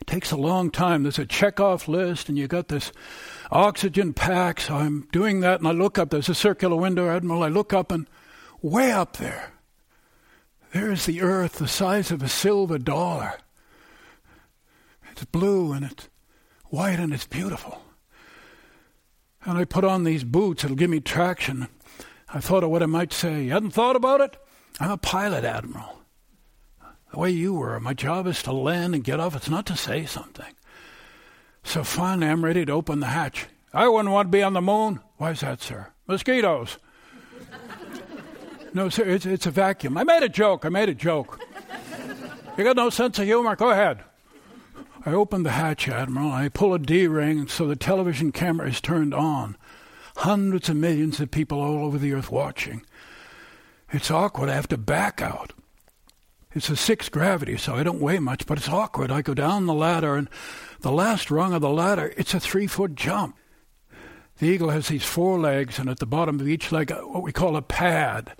It 0.00 0.07
takes 0.07 0.33
a 0.33 0.37
long 0.37 0.70
time. 0.70 1.05
There's 1.05 1.18
a 1.18 1.27
check-off 1.27 1.87
list, 1.87 2.29
and 2.29 2.37
you 2.37 2.48
got 2.48 2.68
this 2.68 2.90
oxygen 3.50 4.12
pack. 4.12 4.61
So 4.61 4.74
I'm 4.74 5.09
doing 5.12 5.40
that, 5.40 5.61
and 5.61 5.68
I 5.68 5.72
look 5.72 5.98
up. 5.98 6.11
There's 6.11 6.29
a 6.29 6.35
circular 6.35 6.77
window, 6.77 7.09
Admiral. 7.09 7.44
I 7.44 7.48
look 7.48 7.72
up, 7.72 7.92
and 7.92 8.09
way 8.61 8.90
up 8.90 9.18
there, 9.18 9.53
there 10.72 10.90
is 10.90 11.07
the 11.07 11.20
Earth 11.22 11.55
the 11.55 11.68
size 11.68 12.11
of 12.11 12.22
a 12.22 12.29
silver 12.29 12.79
dollar. 12.79 13.35
It's 15.14 15.24
blue 15.27 15.72
and 15.72 15.85
it's 15.85 16.09
white 16.66 16.98
and 16.98 17.14
it's 17.14 17.27
beautiful. 17.27 17.81
And 19.44 19.57
I 19.57 19.64
put 19.64 19.85
on 19.85 20.03
these 20.03 20.24
boots, 20.24 20.64
it'll 20.64 20.74
give 20.74 20.90
me 20.90 20.98
traction. 20.98 21.68
I 22.29 22.40
thought 22.40 22.64
of 22.64 22.70
what 22.70 22.83
I 22.83 22.87
might 22.87 23.12
say. 23.12 23.44
You 23.44 23.53
hadn't 23.53 23.70
thought 23.70 23.94
about 23.94 24.20
it? 24.20 24.37
I'm 24.81 24.90
a 24.90 24.96
pilot, 24.96 25.44
Admiral. 25.44 26.00
The 27.12 27.20
way 27.20 27.31
you 27.31 27.55
were, 27.55 27.79
my 27.79 27.94
job 27.94 28.27
is 28.27 28.42
to 28.42 28.53
land 28.53 28.96
and 28.96 29.05
get 29.05 29.20
off. 29.20 29.37
It's 29.37 29.48
not 29.48 29.66
to 29.66 29.77
say 29.77 30.05
something. 30.05 30.53
So 31.62 31.85
finally, 31.85 32.27
I'm 32.27 32.44
ready 32.44 32.64
to 32.64 32.72
open 32.72 32.98
the 32.98 33.07
hatch. 33.07 33.46
I 33.72 33.87
wouldn't 33.87 34.12
want 34.12 34.27
to 34.27 34.37
be 34.37 34.42
on 34.42 34.55
the 34.55 34.61
moon. 34.61 34.98
Why 35.18 35.31
is 35.31 35.40
that, 35.40 35.62
sir? 35.62 35.92
Mosquitoes. 36.09 36.79
no, 38.74 38.88
sir, 38.88 39.05
it's, 39.05 39.27
it's 39.27 39.46
a 39.46 39.53
vacuum. 39.53 39.96
I 39.96 40.03
made 40.03 40.24
a 40.24 40.29
joke. 40.29 40.64
I 40.64 40.70
made 40.70 40.88
a 40.88 40.94
joke. 40.94 41.40
You 42.59 42.64
got 42.64 42.77
no 42.77 42.90
sense 42.90 43.18
of 43.20 43.27
humor? 43.27 43.55
Go 43.55 43.70
ahead. 43.70 44.00
I 45.06 45.12
open 45.12 45.42
the 45.42 45.50
hatch, 45.50 45.88
Admiral. 45.88 46.32
I 46.32 46.48
pull 46.48 46.72
a 46.72 46.78
D 46.78 47.06
ring 47.06 47.46
so 47.46 47.66
the 47.66 47.76
television 47.76 48.32
camera 48.32 48.68
is 48.68 48.80
turned 48.80 49.12
on. 49.12 49.56
Hundreds 50.16 50.68
of 50.68 50.76
millions 50.76 51.20
of 51.20 51.30
people 51.30 51.60
all 51.60 51.84
over 51.84 51.98
the 51.98 52.14
earth 52.14 52.30
watching. 52.30 52.86
It's 53.92 54.10
awkward. 54.10 54.48
I 54.48 54.54
have 54.54 54.68
to 54.68 54.78
back 54.78 55.20
out. 55.20 55.52
It's 56.52 56.70
a 56.70 56.76
six 56.76 57.08
gravity, 57.08 57.56
so 57.56 57.74
I 57.74 57.82
don't 57.82 58.00
weigh 58.00 58.20
much, 58.20 58.46
but 58.46 58.58
it's 58.58 58.68
awkward. 58.68 59.10
I 59.10 59.22
go 59.22 59.34
down 59.34 59.66
the 59.66 59.74
ladder, 59.74 60.14
and 60.14 60.30
the 60.80 60.92
last 60.92 61.30
rung 61.30 61.52
of 61.52 61.60
the 61.60 61.68
ladder, 61.68 62.14
it's 62.16 62.32
a 62.32 62.40
three 62.40 62.68
foot 62.68 62.94
jump. 62.94 63.36
The 64.38 64.46
eagle 64.46 64.70
has 64.70 64.88
these 64.88 65.04
four 65.04 65.38
legs, 65.38 65.78
and 65.78 65.90
at 65.90 65.98
the 65.98 66.06
bottom 66.06 66.40
of 66.40 66.48
each 66.48 66.72
leg, 66.72 66.90
uh, 66.90 67.00
what 67.02 67.22
we 67.22 67.32
call 67.32 67.56
a 67.56 67.62
pad. 67.62 68.32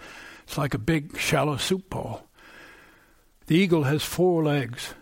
It's 0.45 0.57
like 0.57 0.75
a 0.75 0.79
big, 0.79 1.19
shallow 1.19 1.57
soup 1.57 1.91
bowl. 1.91 2.29
The 3.47 3.57
eagle 3.57 3.85
has 3.85 4.03
four 4.03 4.43
legs. 4.45 4.95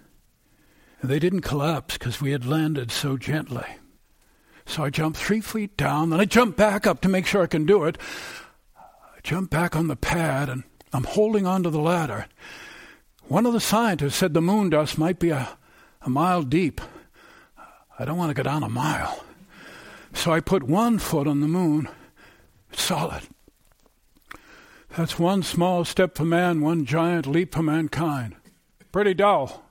They 1.03 1.19
didn't 1.19 1.41
collapse 1.41 1.99
because 1.99 2.21
we 2.21 2.31
had 2.31 2.47
landed 2.47 2.93
so 2.93 3.17
gently. 3.17 3.67
So 4.65 4.85
I 4.85 4.91
jumped 4.91 5.19
three 5.19 5.41
feet 5.41 5.77
down, 5.77 6.11
then 6.11 6.21
I 6.21 6.25
jumped 6.25 6.57
back 6.57 6.87
up 6.87 7.01
to 7.01 7.09
make 7.09 7.27
sure 7.27 7.43
I 7.43 7.49
can 7.49 7.67
do 7.67 7.85
it. 7.85 7.99
I 8.77 9.19
jumped 9.25 9.51
back 9.51 9.75
on 9.75 9.89
the 9.89 9.97
pad, 9.97 10.49
and 10.49 10.63
I'm 10.93 11.05
holding 11.05 11.47
onto 11.47 11.71
the 11.71 11.81
ladder. 11.81 12.27
One 13.27 13.47
of 13.47 13.53
the 13.53 13.61
scientists 13.61 14.15
said 14.15 14.33
the 14.33 14.41
moon 14.41 14.71
dust 14.71 14.97
might 14.97 15.19
be 15.19 15.31
a, 15.31 15.59
a 16.03 16.11
mile 16.11 16.43
deep. 16.43 16.81
I 17.99 18.05
don't 18.05 18.17
want 18.17 18.31
to 18.31 18.35
go 18.35 18.45
down 18.45 18.63
a 18.63 18.69
mile. 18.69 19.25
So 20.13 20.33
I 20.33 20.41
put 20.41 20.63
one 20.63 20.99
foot 20.99 21.27
on 21.27 21.41
the 21.41 21.49
moon. 21.49 21.89
It's 22.73 22.83
solid. 22.83 23.23
That's 24.97 25.19
one 25.19 25.43
small 25.43 25.85
step 25.85 26.17
for 26.17 26.25
man, 26.25 26.61
one 26.61 26.85
giant 26.85 27.27
leap 27.27 27.55
for 27.55 27.63
mankind. 27.63 28.37
Pretty 28.93 29.15
dull. 29.15 29.65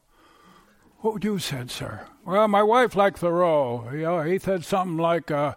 What 1.02 1.16
would 1.16 1.24
you 1.24 1.34
have 1.34 1.44
said, 1.44 1.72
sir? 1.72 2.08
Well, 2.26 2.48
my 2.48 2.62
wife 2.62 2.96
liked 2.96 3.18
Thoreau. 3.18 3.90
You 3.92 4.02
know, 4.04 4.22
he 4.22 4.38
said 4.38 4.64
something 4.64 4.98
like, 4.98 5.32
uh, 5.32 5.56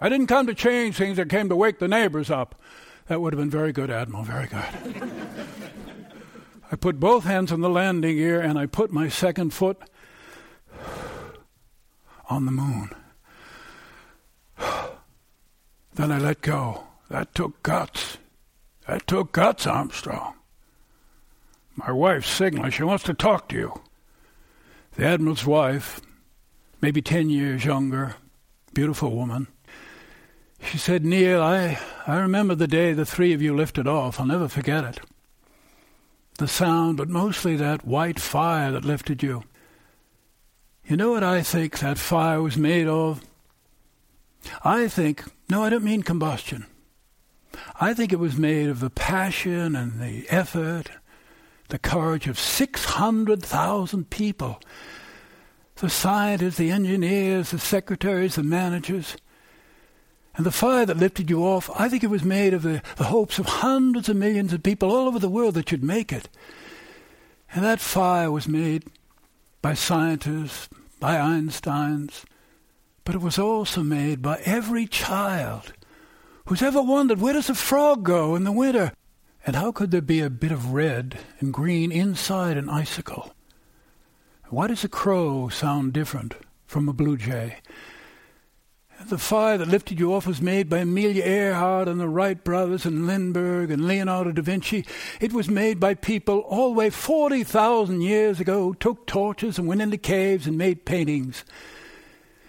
I 0.00 0.08
didn't 0.08 0.26
come 0.26 0.48
to 0.48 0.54
change 0.54 0.96
things, 0.96 1.18
I 1.18 1.24
came 1.24 1.48
to 1.48 1.56
wake 1.56 1.78
the 1.78 1.86
neighbors 1.86 2.28
up. 2.28 2.60
That 3.06 3.20
would 3.20 3.32
have 3.32 3.38
been 3.38 3.50
very 3.50 3.72
good, 3.72 3.90
Admiral, 3.90 4.24
very 4.24 4.48
good. 4.48 4.64
I 6.70 6.76
put 6.76 7.00
both 7.00 7.24
hands 7.24 7.52
on 7.52 7.60
the 7.60 7.70
landing 7.70 8.16
gear 8.16 8.40
and 8.40 8.58
I 8.58 8.66
put 8.66 8.92
my 8.92 9.08
second 9.08 9.54
foot 9.54 9.78
on 12.28 12.44
the 12.44 12.52
moon. 12.52 12.90
Then 15.94 16.12
I 16.12 16.18
let 16.18 16.42
go. 16.42 16.84
That 17.08 17.34
took 17.34 17.62
guts. 17.62 18.18
That 18.86 19.06
took 19.06 19.32
guts, 19.32 19.66
Armstrong. 19.66 20.34
My 21.76 21.90
wife's 21.92 22.28
signaling. 22.28 22.72
She 22.72 22.82
wants 22.82 23.04
to 23.04 23.14
talk 23.14 23.48
to 23.48 23.56
you. 23.56 23.80
The 24.98 25.06
Admiral's 25.06 25.46
wife, 25.46 26.00
maybe 26.80 27.00
ten 27.00 27.30
years 27.30 27.64
younger, 27.64 28.16
beautiful 28.74 29.14
woman. 29.14 29.46
She 30.60 30.76
said, 30.76 31.04
Neil, 31.04 31.40
I, 31.40 31.78
I 32.04 32.16
remember 32.16 32.56
the 32.56 32.66
day 32.66 32.92
the 32.92 33.06
three 33.06 33.32
of 33.32 33.40
you 33.40 33.54
lifted 33.54 33.86
off. 33.86 34.18
I'll 34.18 34.26
never 34.26 34.48
forget 34.48 34.82
it. 34.82 34.98
The 36.38 36.48
sound, 36.48 36.96
but 36.96 37.08
mostly 37.08 37.54
that 37.54 37.86
white 37.86 38.18
fire 38.18 38.72
that 38.72 38.84
lifted 38.84 39.22
you. 39.22 39.44
You 40.84 40.96
know 40.96 41.12
what 41.12 41.22
I 41.22 41.44
think 41.44 41.78
that 41.78 41.96
fire 41.96 42.42
was 42.42 42.56
made 42.56 42.88
of? 42.88 43.20
I 44.64 44.88
think, 44.88 45.22
no, 45.48 45.62
I 45.62 45.70
don't 45.70 45.84
mean 45.84 46.02
combustion. 46.02 46.66
I 47.80 47.94
think 47.94 48.12
it 48.12 48.18
was 48.18 48.36
made 48.36 48.68
of 48.68 48.80
the 48.80 48.90
passion 48.90 49.76
and 49.76 50.00
the 50.00 50.28
effort, 50.28 50.90
the 51.68 51.78
courage 51.78 52.26
of 52.26 52.38
600,000 52.38 54.10
people 54.10 54.60
the 55.80 55.88
scientists, 55.88 56.56
the 56.56 56.70
engineers, 56.70 57.50
the 57.50 57.58
secretaries, 57.58 58.34
the 58.34 58.42
managers. 58.42 59.16
And 60.34 60.46
the 60.46 60.50
fire 60.50 60.86
that 60.86 60.96
lifted 60.96 61.30
you 61.30 61.44
off, 61.44 61.70
I 61.78 61.88
think 61.88 62.04
it 62.04 62.10
was 62.10 62.24
made 62.24 62.54
of 62.54 62.62
the, 62.62 62.82
the 62.96 63.04
hopes 63.04 63.38
of 63.38 63.46
hundreds 63.46 64.08
of 64.08 64.16
millions 64.16 64.52
of 64.52 64.62
people 64.62 64.90
all 64.90 65.08
over 65.08 65.18
the 65.18 65.28
world 65.28 65.54
that 65.54 65.70
you'd 65.70 65.84
make 65.84 66.12
it. 66.12 66.28
And 67.52 67.64
that 67.64 67.80
fire 67.80 68.30
was 68.30 68.46
made 68.46 68.84
by 69.62 69.74
scientists, 69.74 70.68
by 71.00 71.16
Einsteins, 71.16 72.24
but 73.04 73.14
it 73.14 73.20
was 73.20 73.38
also 73.38 73.82
made 73.82 74.20
by 74.20 74.40
every 74.44 74.86
child 74.86 75.72
who's 76.46 76.62
ever 76.62 76.82
wondered 76.82 77.20
where 77.20 77.34
does 77.34 77.50
a 77.50 77.54
frog 77.54 78.04
go 78.04 78.34
in 78.34 78.44
the 78.44 78.52
winter? 78.52 78.92
And 79.46 79.56
how 79.56 79.72
could 79.72 79.90
there 79.90 80.02
be 80.02 80.20
a 80.20 80.30
bit 80.30 80.52
of 80.52 80.72
red 80.72 81.18
and 81.40 81.52
green 81.52 81.90
inside 81.90 82.56
an 82.56 82.68
icicle? 82.68 83.34
Why 84.50 84.66
does 84.66 84.84
a 84.84 84.88
crow 84.88 85.48
sound 85.48 85.92
different 85.92 86.34
from 86.66 86.88
a 86.88 86.92
blue 86.92 87.16
jay? 87.16 87.56
The 89.06 89.18
fire 89.18 89.56
that 89.58 89.68
lifted 89.68 90.00
you 90.00 90.12
off 90.12 90.26
was 90.26 90.42
made 90.42 90.68
by 90.68 90.78
Amelia 90.78 91.22
Earhart 91.24 91.86
and 91.86 92.00
the 92.00 92.08
Wright 92.08 92.42
brothers 92.42 92.84
and 92.84 93.06
Lindbergh 93.06 93.70
and 93.70 93.86
Leonardo 93.86 94.32
da 94.32 94.42
Vinci. 94.42 94.84
It 95.20 95.32
was 95.32 95.48
made 95.48 95.78
by 95.78 95.94
people 95.94 96.40
all 96.40 96.70
the 96.70 96.78
way 96.78 96.90
40,000 96.90 98.00
years 98.00 98.40
ago 98.40 98.64
who 98.64 98.74
took 98.74 99.06
torches 99.06 99.56
and 99.56 99.68
went 99.68 99.82
into 99.82 99.98
caves 99.98 100.48
and 100.48 100.58
made 100.58 100.84
paintings. 100.84 101.44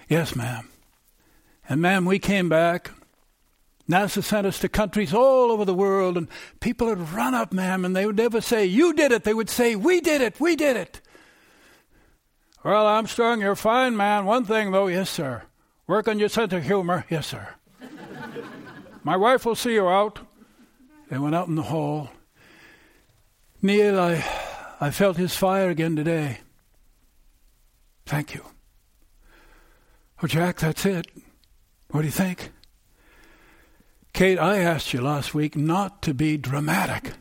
Yes, 0.08 0.36
ma'am. 0.36 0.70
And, 1.70 1.82
ma'am, 1.82 2.06
we 2.06 2.18
came 2.18 2.50
back. 2.50 2.92
NASA 3.90 4.24
sent 4.24 4.46
us 4.46 4.60
to 4.60 4.70
countries 4.70 5.14
all 5.14 5.52
over 5.52 5.66
the 5.66 5.74
world, 5.74 6.16
and 6.16 6.28
people 6.60 6.88
would 6.88 7.10
run 7.10 7.34
up, 7.34 7.52
ma'am, 7.52 7.84
and 7.84 7.96
they 7.96 8.06
would 8.06 8.18
never 8.18 8.40
say, 8.40 8.66
You 8.66 8.94
did 8.94 9.12
it. 9.12 9.24
They 9.24 9.34
would 9.34 9.50
say, 9.50 9.76
We 9.76 10.00
did 10.00 10.22
it. 10.22 10.40
We 10.40 10.56
did 10.56 10.78
it. 10.78 11.02
Well, 12.64 12.86
Armstrong, 12.86 13.42
you're 13.42 13.56
fine, 13.56 13.98
man. 13.98 14.26
One 14.26 14.46
thing, 14.46 14.72
though, 14.72 14.88
yes, 14.88 15.10
sir. 15.10 15.44
Work 15.88 16.08
on 16.08 16.20
your 16.20 16.30
sense 16.30 16.54
of 16.54 16.64
humor, 16.64 17.06
yes, 17.10 17.28
sir. 17.28 17.56
My 19.04 19.18
wife 19.18 19.46
will 19.46 19.56
see 19.56 19.74
you 19.74 19.88
out. 19.88 20.20
They 21.10 21.18
went 21.18 21.34
out 21.34 21.48
in 21.48 21.56
the 21.56 21.64
hall. 21.64 22.10
Neil, 23.62 24.00
I, 24.00 24.24
I 24.80 24.92
felt 24.92 25.18
his 25.18 25.36
fire 25.36 25.70
again 25.70 25.96
today. 25.96 26.40
Thank 28.06 28.36
you. 28.36 28.46
Oh, 30.22 30.28
Jack, 30.28 30.60
that's 30.60 30.86
it. 30.86 31.08
What 31.90 32.02
do 32.02 32.08
you 32.08 32.12
think? 32.12 32.52
Kate, 34.14 34.40
I 34.40 34.58
asked 34.58 34.94
you 34.94 35.02
last 35.02 35.34
week 35.34 35.56
not 35.56 36.02
to 36.02 36.14
be 36.14 36.38
dramatic. 36.38 37.14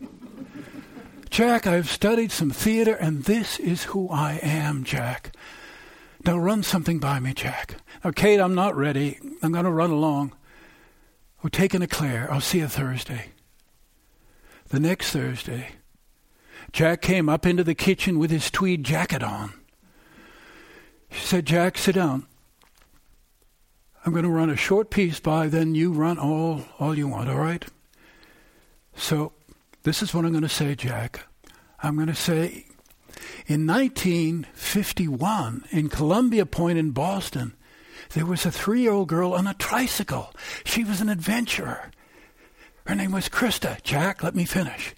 Jack, 1.31 1.67
I've 1.67 1.89
studied 1.89 2.33
some 2.33 2.51
theater, 2.51 2.95
and 2.95 3.25
this 3.25 3.59
is 3.61 3.85
who 3.85 4.09
I 4.09 4.41
am, 4.43 4.83
Jack. 4.83 5.35
Now 6.25 6.39
run 6.39 6.63
something 6.63 6.99
by 6.99 7.21
me, 7.21 7.35
Jack. 7.35 7.77
Now, 8.03 8.11
Kate, 8.11 8.41
I'm 8.41 8.55
not 8.55 8.77
ready. 8.77 9.19
I'm 9.43 9.53
going 9.53 9.65
to 9.65 9.71
run 9.71 9.91
along. 9.91 10.35
We're 11.43 11.51
taking 11.51 11.83
a 11.83 11.87
Claire. 11.87 12.33
I'll 12.33 12.41
see 12.41 12.59
you 12.59 12.67
Thursday. 12.67 13.27
The 14.71 14.81
next 14.81 15.13
Thursday, 15.13 15.71
Jack 16.73 17.01
came 17.03 17.29
up 17.29 17.47
into 17.47 17.65
the 17.65 17.75
kitchen 17.75 18.19
with 18.19 18.31
his 18.31 18.51
tweed 18.51 18.85
jacket 18.85 19.23
on. 19.23 19.55
She 21.11 21.25
said, 21.25 21.47
Jack, 21.47 21.79
sit 21.79 21.95
down. 21.95 22.27
I'm 24.09 24.15
going 24.15 24.25
to 24.25 24.31
run 24.31 24.49
a 24.49 24.57
short 24.57 24.89
piece 24.89 25.21
by, 25.21 25.49
then 25.49 25.75
you 25.75 25.93
run 25.93 26.19
all, 26.19 26.63
all 26.79 26.97
you 26.97 27.07
want, 27.07 27.29
all 27.29 27.37
right? 27.37 27.63
So 28.97 29.35
this 29.83 30.03
is 30.03 30.15
what 30.15 30.25
I'm 30.25 30.31
going 30.31 30.41
to 30.45 30.49
say, 30.49 30.75
Jack. 30.75 31.27
I'm 31.83 31.97
going 31.97 32.09
to 32.09 32.15
say 32.15 32.65
in 33.47 33.67
1951, 33.67 35.65
in 35.73 35.91
Columbia 35.91 36.47
Point 36.47 36.79
in 36.79 36.93
Boston, 36.93 37.55
there 38.15 38.25
was 38.25 38.47
a 38.47 38.51
three 38.51 38.81
year 38.81 38.93
old 38.93 39.09
girl 39.09 39.35
on 39.35 39.47
a 39.47 39.53
tricycle. 39.53 40.33
She 40.65 40.85
was 40.85 41.03
an 41.03 41.11
adventurer. 41.11 41.91
Her 42.87 42.95
name 42.95 43.13
was 43.13 43.29
Christa. 43.29 43.83
Jack, 43.83 44.23
let 44.23 44.35
me 44.35 44.47
finish. 44.47 44.95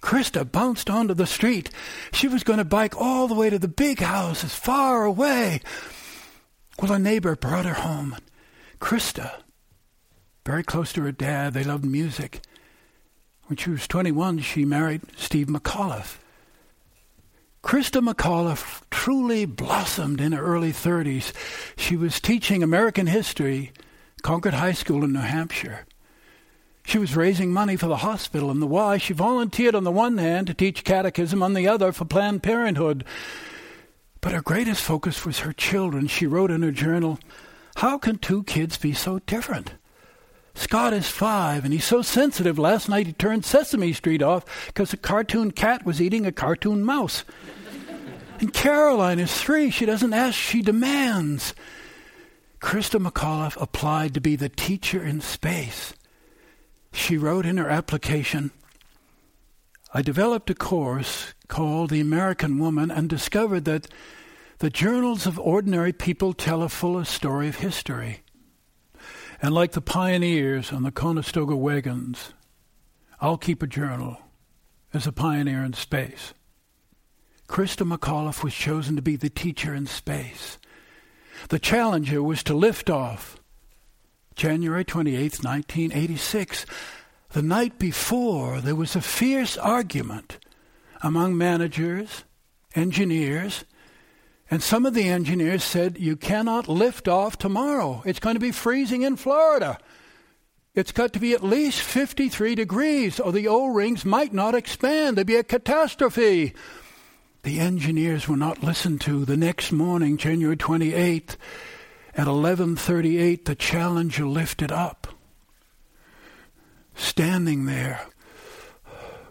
Christa 0.00 0.50
bounced 0.50 0.90
onto 0.90 1.14
the 1.14 1.26
street. 1.26 1.70
She 2.12 2.26
was 2.26 2.42
going 2.42 2.58
to 2.58 2.64
bike 2.64 3.00
all 3.00 3.28
the 3.28 3.36
way 3.36 3.50
to 3.50 3.58
the 3.60 3.68
big 3.68 4.00
houses 4.00 4.52
far 4.52 5.04
away. 5.04 5.60
Well, 6.80 6.92
a 6.92 6.98
neighbor 6.98 7.34
brought 7.36 7.64
her 7.64 7.74
home. 7.74 8.16
Christa, 8.80 9.40
very 10.44 10.62
close 10.62 10.92
to 10.92 11.02
her 11.02 11.12
dad, 11.12 11.54
they 11.54 11.64
loved 11.64 11.84
music. 11.84 12.40
When 13.46 13.56
she 13.56 13.70
was 13.70 13.88
21, 13.88 14.40
she 14.40 14.64
married 14.64 15.02
Steve 15.16 15.46
McAuliffe. 15.46 16.18
Christa 17.62 18.06
McAuliffe 18.06 18.82
truly 18.90 19.44
blossomed 19.44 20.20
in 20.20 20.32
her 20.32 20.44
early 20.44 20.72
30s. 20.72 21.32
She 21.76 21.96
was 21.96 22.20
teaching 22.20 22.62
American 22.62 23.06
history, 23.06 23.72
Concord 24.22 24.54
High 24.54 24.72
School 24.72 25.02
in 25.02 25.12
New 25.12 25.20
Hampshire. 25.20 25.86
She 26.84 26.98
was 26.98 27.16
raising 27.16 27.52
money 27.52 27.74
for 27.74 27.88
the 27.88 27.96
hospital 27.96 28.50
and 28.50 28.62
the 28.62 28.66
Y. 28.66 28.98
She 28.98 29.12
volunteered 29.12 29.74
on 29.74 29.82
the 29.82 29.90
one 29.90 30.18
hand 30.18 30.46
to 30.46 30.54
teach 30.54 30.84
catechism, 30.84 31.42
on 31.42 31.54
the 31.54 31.66
other 31.66 31.90
for 31.90 32.04
Planned 32.04 32.44
Parenthood. 32.44 33.04
But 34.26 34.34
her 34.34 34.42
greatest 34.42 34.82
focus 34.82 35.24
was 35.24 35.38
her 35.38 35.52
children. 35.52 36.08
She 36.08 36.26
wrote 36.26 36.50
in 36.50 36.64
her 36.64 36.72
journal, 36.72 37.20
How 37.76 37.96
can 37.96 38.18
two 38.18 38.42
kids 38.42 38.76
be 38.76 38.92
so 38.92 39.20
different? 39.20 39.74
Scott 40.52 40.92
is 40.92 41.08
five, 41.08 41.62
and 41.62 41.72
he's 41.72 41.84
so 41.84 42.02
sensitive. 42.02 42.58
Last 42.58 42.88
night 42.88 43.06
he 43.06 43.12
turned 43.12 43.44
Sesame 43.44 43.92
Street 43.92 44.22
off 44.22 44.44
because 44.66 44.92
a 44.92 44.96
cartoon 44.96 45.52
cat 45.52 45.86
was 45.86 46.02
eating 46.02 46.26
a 46.26 46.32
cartoon 46.32 46.82
mouse. 46.82 47.22
and 48.40 48.52
Caroline 48.52 49.20
is 49.20 49.32
three. 49.32 49.70
She 49.70 49.86
doesn't 49.86 50.12
ask, 50.12 50.34
she 50.34 50.60
demands. 50.60 51.54
Christa 52.60 53.00
McAuliffe 53.00 53.62
applied 53.62 54.12
to 54.14 54.20
be 54.20 54.34
the 54.34 54.48
teacher 54.48 55.04
in 55.04 55.20
space. 55.20 55.94
She 56.92 57.16
wrote 57.16 57.46
in 57.46 57.58
her 57.58 57.70
application, 57.70 58.50
I 59.94 60.02
developed 60.02 60.50
a 60.50 60.54
course 60.54 61.32
called 61.46 61.90
The 61.90 62.00
American 62.00 62.58
Woman 62.58 62.90
and 62.90 63.08
discovered 63.08 63.64
that 63.66 63.86
the 64.58 64.70
journals 64.70 65.26
of 65.26 65.38
ordinary 65.38 65.92
people 65.92 66.32
tell 66.32 66.62
a 66.62 66.68
fuller 66.68 67.04
story 67.04 67.48
of 67.48 67.56
history. 67.56 68.22
And 69.42 69.52
like 69.52 69.72
the 69.72 69.82
pioneers 69.82 70.72
on 70.72 70.82
the 70.82 70.90
Conestoga 70.90 71.54
wagons, 71.54 72.32
I'll 73.20 73.36
keep 73.36 73.62
a 73.62 73.66
journal 73.66 74.18
as 74.94 75.06
a 75.06 75.12
pioneer 75.12 75.62
in 75.62 75.74
space. 75.74 76.32
Christa 77.48 77.86
McAuliffe 77.86 78.42
was 78.42 78.54
chosen 78.54 78.96
to 78.96 79.02
be 79.02 79.16
the 79.16 79.30
teacher 79.30 79.74
in 79.74 79.86
space. 79.86 80.58
The 81.50 81.58
Challenger 81.58 82.22
was 82.22 82.42
to 82.44 82.54
lift 82.54 82.88
off 82.88 83.38
January 84.34 84.84
28, 84.84 85.44
1986. 85.44 86.66
The 87.30 87.42
night 87.42 87.78
before, 87.78 88.60
there 88.60 88.74
was 88.74 88.96
a 88.96 89.00
fierce 89.02 89.58
argument 89.58 90.38
among 91.02 91.36
managers, 91.36 92.24
engineers, 92.74 93.64
and 94.50 94.62
some 94.62 94.86
of 94.86 94.94
the 94.94 95.08
engineers 95.08 95.64
said, 95.64 95.98
You 95.98 96.16
cannot 96.16 96.68
lift 96.68 97.08
off 97.08 97.36
tomorrow. 97.36 98.02
It's 98.06 98.20
going 98.20 98.36
to 98.36 98.40
be 98.40 98.52
freezing 98.52 99.02
in 99.02 99.16
Florida. 99.16 99.78
It's 100.74 100.92
got 100.92 101.14
to 101.14 101.18
be 101.18 101.32
at 101.32 101.42
least 101.42 101.80
53 101.80 102.54
degrees, 102.54 103.18
or 103.18 103.32
the 103.32 103.48
O 103.48 103.68
rings 103.68 104.04
might 104.04 104.32
not 104.32 104.54
expand. 104.54 105.16
There'd 105.16 105.26
be 105.26 105.36
a 105.36 105.42
catastrophe. 105.42 106.54
The 107.42 107.58
engineers 107.58 108.28
were 108.28 108.36
not 108.36 108.62
listened 108.62 109.00
to. 109.02 109.24
The 109.24 109.36
next 109.36 109.72
morning, 109.72 110.16
January 110.16 110.56
28th, 110.56 111.36
at 112.14 112.26
11:38, 112.26 113.44
the 113.46 113.54
Challenger 113.54 114.26
lifted 114.26 114.70
up. 114.70 115.08
Standing 116.94 117.66
there, 117.66 118.06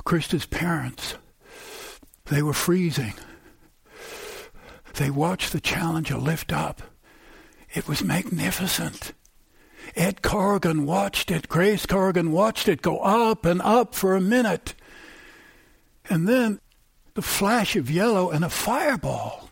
Christa's 0.03 0.45
parents, 0.45 1.15
they 2.25 2.41
were 2.41 2.53
freezing. 2.53 3.13
They 4.97 5.09
watched 5.09 5.51
the 5.51 5.59
Challenger 5.59 6.17
lift 6.17 6.53
up. 6.53 6.81
It 7.73 7.87
was 7.87 8.03
magnificent. 8.03 9.11
Ed 9.95 10.21
Corrigan 10.21 10.85
watched 10.85 11.29
it, 11.31 11.49
Grace 11.49 11.85
Corrigan 11.85 12.31
watched 12.31 12.67
it 12.67 12.81
go 12.81 12.99
up 12.99 13.45
and 13.45 13.61
up 13.61 13.93
for 13.93 14.15
a 14.15 14.21
minute. 14.21 14.73
And 16.09 16.27
then 16.27 16.59
the 17.13 17.21
flash 17.21 17.75
of 17.75 17.91
yellow 17.91 18.29
and 18.29 18.45
a 18.45 18.49
fireball. 18.49 19.49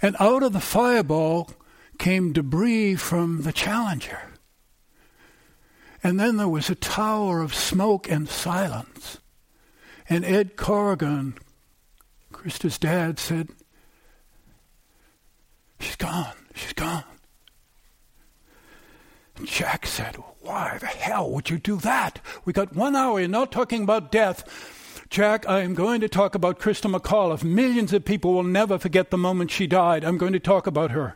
And 0.00 0.16
out 0.20 0.42
of 0.42 0.52
the 0.52 0.60
fireball 0.60 1.50
came 1.98 2.32
debris 2.32 2.96
from 2.96 3.42
the 3.42 3.52
Challenger. 3.52 4.20
And 6.02 6.20
then 6.20 6.36
there 6.36 6.48
was 6.48 6.70
a 6.70 6.74
tower 6.74 7.40
of 7.40 7.54
smoke 7.54 8.10
and 8.10 8.28
silence. 8.28 9.18
And 10.08 10.24
Ed 10.24 10.56
Corrigan, 10.56 11.34
Christa's 12.32 12.78
dad, 12.78 13.18
said, 13.18 13.48
She's 15.86 15.94
gone. 15.94 16.34
She's 16.52 16.72
gone. 16.72 17.04
And 19.36 19.46
Jack 19.46 19.86
said, 19.86 20.16
Why 20.40 20.78
the 20.80 20.86
hell 20.86 21.30
would 21.30 21.48
you 21.48 21.58
do 21.58 21.76
that? 21.76 22.20
We 22.44 22.52
got 22.52 22.74
one 22.74 22.96
hour. 22.96 23.20
You're 23.20 23.28
not 23.28 23.52
talking 23.52 23.84
about 23.84 24.10
death. 24.10 25.06
Jack, 25.10 25.48
I 25.48 25.60
am 25.60 25.74
going 25.74 26.00
to 26.00 26.08
talk 26.08 26.34
about 26.34 26.58
Christa 26.58 26.92
McAuliffe. 26.92 27.44
Millions 27.44 27.92
of 27.92 28.04
people 28.04 28.32
will 28.32 28.42
never 28.42 28.78
forget 28.78 29.10
the 29.10 29.16
moment 29.16 29.52
she 29.52 29.68
died. 29.68 30.02
I'm 30.04 30.18
going 30.18 30.32
to 30.32 30.40
talk 30.40 30.66
about 30.66 30.90
her. 30.90 31.14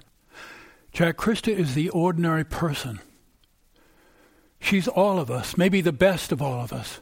Jack, 0.92 1.16
Christa 1.16 1.52
is 1.52 1.74
the 1.74 1.88
ordinary 1.88 2.44
person. 2.44 3.00
She's 4.60 4.86
all 4.86 5.18
of 5.18 5.32
us, 5.32 5.56
maybe 5.56 5.80
the 5.80 5.90
best 5.90 6.30
of 6.30 6.40
all 6.40 6.62
of 6.62 6.72
us. 6.72 7.00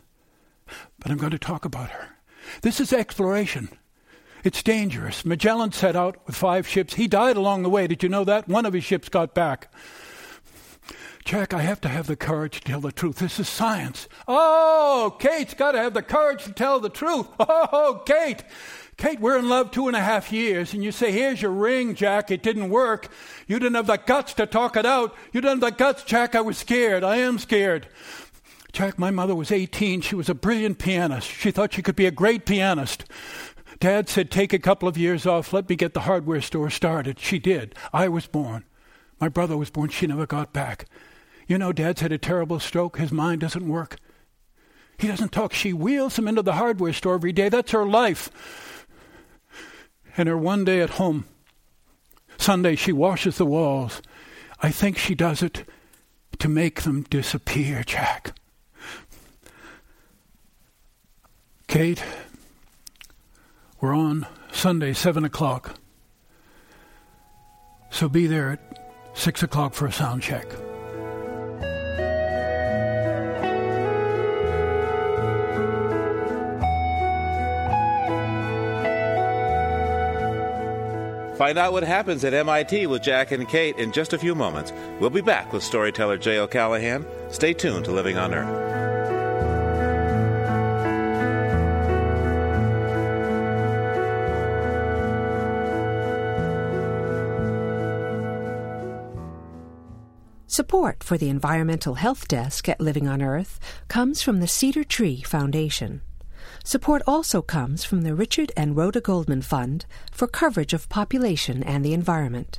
But 1.01 1.11
I'm 1.11 1.19
going 1.19 1.33
to 1.33 1.39
talk 1.39 1.67
about 1.67 1.91
her. 1.91 2.17
This 2.63 2.81
is 2.81 2.95
exploration. 2.95 3.69
It's 4.45 4.63
dangerous. 4.63 5.25
Magellan 5.25 5.73
set 5.73 5.97
out 5.97 6.17
with 6.27 6.37
five 6.37 6.67
ships. 6.67 6.95
He 6.95 7.09
died 7.09 7.37
along 7.37 7.63
the 7.63 7.71
way. 7.71 7.87
Did 7.87 8.03
you 8.03 8.09
know 8.09 8.25
that? 8.25 8.49
One 8.49 8.67
of 8.67 8.73
his 8.73 8.85
ships 8.85 9.09
got 9.09 9.35
back. 9.35 9.73
Jack, 11.25 11.53
I 11.53 11.61
have 11.61 11.81
to 11.83 11.89
have 11.89 12.07
the 12.07 12.17
courage 12.17 12.61
to 12.61 12.65
tell 12.67 12.81
the 12.81 12.93
truth. 12.93 13.17
This 13.17 13.39
is 13.39 13.49
science. 13.49 14.09
Oh, 14.27 15.15
Kate's 15.19 15.53
got 15.53 15.73
to 15.73 15.79
have 15.79 15.93
the 15.93 16.03
courage 16.03 16.45
to 16.45 16.53
tell 16.53 16.81
the 16.81 16.89
truth. 16.89 17.27
Oh, 17.41 18.03
Kate. 18.07 18.45
Kate, 18.97 19.21
we're 19.21 19.39
in 19.39 19.49
love 19.49 19.71
two 19.71 19.87
and 19.89 19.97
a 19.97 20.01
half 20.01 20.33
years, 20.33 20.75
and 20.75 20.83
you 20.83 20.91
say, 20.91 21.13
Here's 21.13 21.41
your 21.41 21.51
ring, 21.51 21.95
Jack. 21.95 22.31
It 22.31 22.43
didn't 22.43 22.71
work. 22.71 23.09
You 23.47 23.59
didn't 23.59 23.77
have 23.77 23.87
the 23.87 23.99
guts 23.99 24.35
to 24.35 24.47
talk 24.47 24.77
it 24.77 24.87
out. 24.87 25.15
You 25.33 25.41
didn't 25.41 25.63
have 25.63 25.73
the 25.73 25.77
guts, 25.77 26.03
Jack. 26.03 26.35
I 26.35 26.41
was 26.41 26.59
scared. 26.59 27.05
I 27.05 27.17
am 27.17 27.39
scared. 27.39 27.89
Jack, 28.73 28.99
my 28.99 29.11
mother 29.11 29.35
was 29.35 29.51
18. 29.51 30.01
She 30.01 30.15
was 30.15 30.29
a 30.29 30.35
brilliant 30.35 30.79
pianist. 30.79 31.29
She 31.29 31.51
thought 31.51 31.75
she 31.75 31.83
could 31.83 31.97
be 31.97 32.07
a 32.07 32.11
great 32.11 32.45
pianist. 32.45 33.05
Dad 33.81 34.09
said, 34.09 34.31
Take 34.31 34.53
a 34.53 34.59
couple 34.59 34.89
of 34.89 34.99
years 34.99 35.27
off. 35.27 35.53
Let 35.53 35.69
me 35.69 35.77
get 35.77 35.95
the 35.95 36.01
hardware 36.01 36.41
store 36.41 36.71
started. 36.71 37.21
She 37.21 37.39
did. 37.39 37.75
I 37.93 38.09
was 38.09 38.27
born. 38.27 38.65
My 39.21 39.29
brother 39.29 39.57
was 39.57 39.71
born. 39.71 39.89
She 39.91 40.07
never 40.07 40.27
got 40.27 40.53
back. 40.53 40.87
You 41.47 41.59
know, 41.59 41.73
Dad's 41.73 42.01
had 42.01 42.13
a 42.13 42.19
terrible 42.19 42.61
stroke. 42.61 42.99
His 42.99 43.13
mind 43.13 43.41
doesn't 43.41 43.69
work. 43.69 43.97
He 44.99 45.07
doesn't 45.07 45.33
talk. 45.33 45.53
She 45.53 45.73
wheels 45.73 46.19
him 46.19 46.27
into 46.29 46.43
the 46.43 46.55
hardware 46.55 46.93
store 46.93 47.15
every 47.15 47.33
day. 47.33 47.49
That's 47.49 47.71
her 47.71 47.87
life 47.87 48.31
and 50.17 50.29
her 50.29 50.37
one 50.37 50.65
day 50.65 50.81
at 50.81 50.91
home. 50.91 51.25
Sunday, 52.37 52.75
she 52.75 52.93
washes 52.93 53.39
the 53.39 53.47
walls. 53.47 54.03
I 54.61 54.71
think 54.71 54.99
she 54.99 55.15
does 55.15 55.43
it 55.43 55.65
to 56.39 56.49
make 56.49 56.83
them 56.83 57.03
disappear, 57.03 57.83
Jack. 57.85 58.33
Kate, 61.69 62.03
we're 63.81 63.95
on 63.95 64.27
Sunday, 64.53 64.93
7 64.93 65.25
o'clock. 65.25 65.79
So 67.91 68.09
be 68.09 68.27
there 68.27 68.51
at 68.51 68.79
6 69.15 69.43
o'clock 69.43 69.75
for 69.75 69.87
a 69.87 69.93
sound 69.93 70.23
check. 70.23 70.47
Find 81.39 81.57
out 81.57 81.73
what 81.73 81.85
happens 81.85 82.25
at 82.25 82.35
MIT 82.35 82.89
with 82.89 83.01
Jack 83.01 83.31
and 83.31 83.49
Kate 83.49 83.77
in 83.77 83.93
just 83.93 84.13
a 84.13 84.19
few 84.19 84.35
moments. 84.35 84.73
We'll 84.99 85.09
be 85.09 85.21
back 85.21 85.53
with 85.53 85.63
storyteller 85.63 86.19
Jay 86.19 86.39
O'Callahan. 86.39 87.07
Stay 87.31 87.53
tuned 87.53 87.85
to 87.85 87.93
Living 87.93 88.19
on 88.19 88.35
Earth. 88.35 88.68
Support 100.59 101.05
for 101.05 101.17
the 101.17 101.29
Environmental 101.29 101.95
Health 101.95 102.27
Desk 102.27 102.69
at 102.69 102.81
Living 102.81 103.07
on 103.07 103.23
Earth 103.23 103.61
comes 103.87 104.23
from 104.23 104.41
the 104.41 104.49
Cedar 104.49 104.83
Tree 104.83 105.23
Foundation. 105.23 106.01
Support 106.65 107.03
also 107.07 107.43
comes 107.43 107.85
from 107.85 108.03
the 108.03 108.13
Richard 108.13 108.51
and 108.57 108.77
Rhoda 108.77 109.01
Goldman 109.01 109.43
Fund 109.43 109.87
for 110.11 110.27
coverage 110.27 110.73
of 110.73 110.89
population 110.89 111.63
and 111.63 111.85
the 111.85 111.95
environment, 111.95 112.59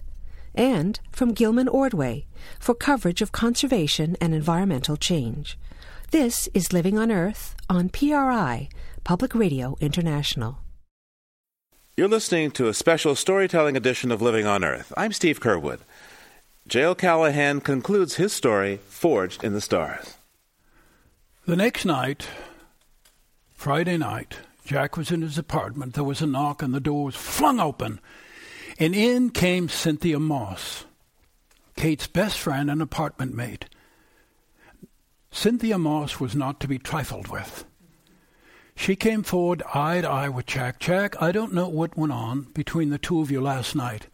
and 0.55 0.97
from 1.11 1.33
Gilman 1.33 1.67
Ordway 1.67 2.25
for 2.57 2.73
coverage 2.73 3.21
of 3.21 3.33
conservation 3.33 4.15
and 4.21 4.33
environmental 4.33 4.95
change. 4.95 5.59
This 6.11 6.47
is 6.53 6.71
Living 6.71 6.97
on 6.97 7.11
Earth 7.11 7.53
on 7.69 7.89
PRI, 7.89 8.69
Public 9.03 9.35
Radio 9.35 9.75
International. 9.81 10.59
You're 11.97 12.07
listening 12.07 12.51
to 12.51 12.69
a 12.69 12.73
special 12.73 13.13
storytelling 13.13 13.75
edition 13.75 14.09
of 14.09 14.21
Living 14.21 14.45
on 14.45 14.63
Earth. 14.63 14.93
I'm 14.95 15.11
Steve 15.11 15.41
Curwood. 15.41 15.79
Jay 16.69 16.93
Callahan 16.93 17.61
concludes 17.61 18.17
his 18.17 18.31
story, 18.31 18.79
Forged 18.87 19.43
in 19.43 19.53
the 19.53 19.59
Stars. 19.59 20.17
The 21.47 21.55
next 21.55 21.83
night, 21.83 22.27
Friday 23.55 23.97
night, 23.97 24.37
Jack 24.65 24.95
was 24.95 25.09
in 25.09 25.23
his 25.23 25.39
apartment. 25.39 25.95
There 25.95 26.03
was 26.03 26.21
a 26.21 26.27
knock, 26.27 26.61
and 26.61 26.71
the 26.71 26.79
door 26.79 27.05
was 27.05 27.15
flung 27.15 27.59
open. 27.59 27.99
And 28.77 28.93
in 28.93 29.31
came 29.31 29.67
Cynthia 29.67 30.19
Moss, 30.19 30.85
Kate's 31.75 32.05
best 32.05 32.37
friend 32.37 32.69
and 32.69 32.83
apartment 32.83 33.33
mate. 33.33 33.65
Cynthia 35.31 35.79
Moss 35.79 36.19
was 36.19 36.35
not 36.35 36.59
to 36.59 36.67
be 36.67 36.77
trifled 36.77 37.29
with. 37.29 37.65
She 38.75 38.95
came 38.95 39.23
forward 39.23 39.63
eye 39.73 40.01
to 40.01 40.07
eye 40.07 40.29
with 40.29 40.45
Jack. 40.45 40.79
Jack, 40.79 41.19
I 41.19 41.31
don't 41.31 41.51
know 41.51 41.67
what 41.67 41.97
went 41.97 42.13
on 42.13 42.43
between 42.53 42.91
the 42.91 42.99
two 42.99 43.21
of 43.21 43.31
you 43.31 43.41
last 43.41 43.75
night, 43.75 44.05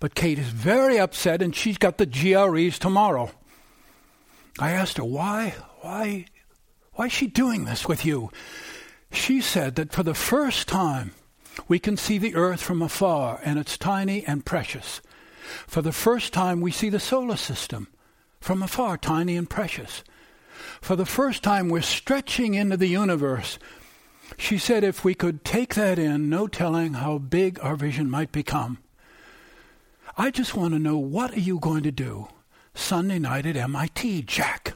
but 0.00 0.14
Kate 0.14 0.38
is 0.38 0.48
very 0.48 0.98
upset 0.98 1.42
and 1.42 1.54
she's 1.54 1.78
got 1.78 1.98
the 1.98 2.06
GREs 2.06 2.78
tomorrow. 2.78 3.30
I 4.58 4.70
asked 4.70 4.98
her, 4.98 5.04
why, 5.04 5.54
why, 5.80 6.26
why 6.94 7.06
is 7.06 7.12
she 7.12 7.26
doing 7.26 7.64
this 7.64 7.88
with 7.88 8.04
you? 8.04 8.30
She 9.10 9.40
said 9.40 9.76
that 9.76 9.92
for 9.92 10.02
the 10.02 10.14
first 10.14 10.68
time, 10.68 11.12
we 11.68 11.78
can 11.78 11.96
see 11.96 12.18
the 12.18 12.34
earth 12.34 12.60
from 12.60 12.82
afar, 12.82 13.40
and 13.44 13.58
it's 13.58 13.78
tiny 13.78 14.24
and 14.24 14.44
precious. 14.44 15.00
For 15.66 15.82
the 15.82 15.92
first 15.92 16.32
time, 16.32 16.60
we 16.60 16.72
see 16.72 16.88
the 16.88 17.00
solar 17.00 17.36
system 17.36 17.88
from 18.40 18.62
afar, 18.62 18.98
tiny 18.98 19.36
and 19.36 19.48
precious. 19.48 20.02
For 20.80 20.96
the 20.96 21.06
first 21.06 21.42
time, 21.42 21.68
we're 21.68 21.82
stretching 21.82 22.54
into 22.54 22.76
the 22.76 22.88
universe. 22.88 23.58
She 24.36 24.58
said 24.58 24.84
if 24.84 25.04
we 25.04 25.14
could 25.14 25.44
take 25.44 25.74
that 25.74 25.98
in, 25.98 26.28
no 26.28 26.46
telling 26.46 26.94
how 26.94 27.18
big 27.18 27.58
our 27.60 27.76
vision 27.76 28.10
might 28.10 28.32
become. 28.32 28.78
I 30.16 30.30
just 30.30 30.54
want 30.54 30.74
to 30.74 30.78
know 30.78 30.96
what 30.96 31.32
are 31.32 31.40
you 31.40 31.58
going 31.58 31.82
to 31.82 31.90
do 31.90 32.28
Sunday 32.72 33.18
night 33.18 33.46
at 33.46 33.56
MIT, 33.56 34.22
Jack? 34.22 34.74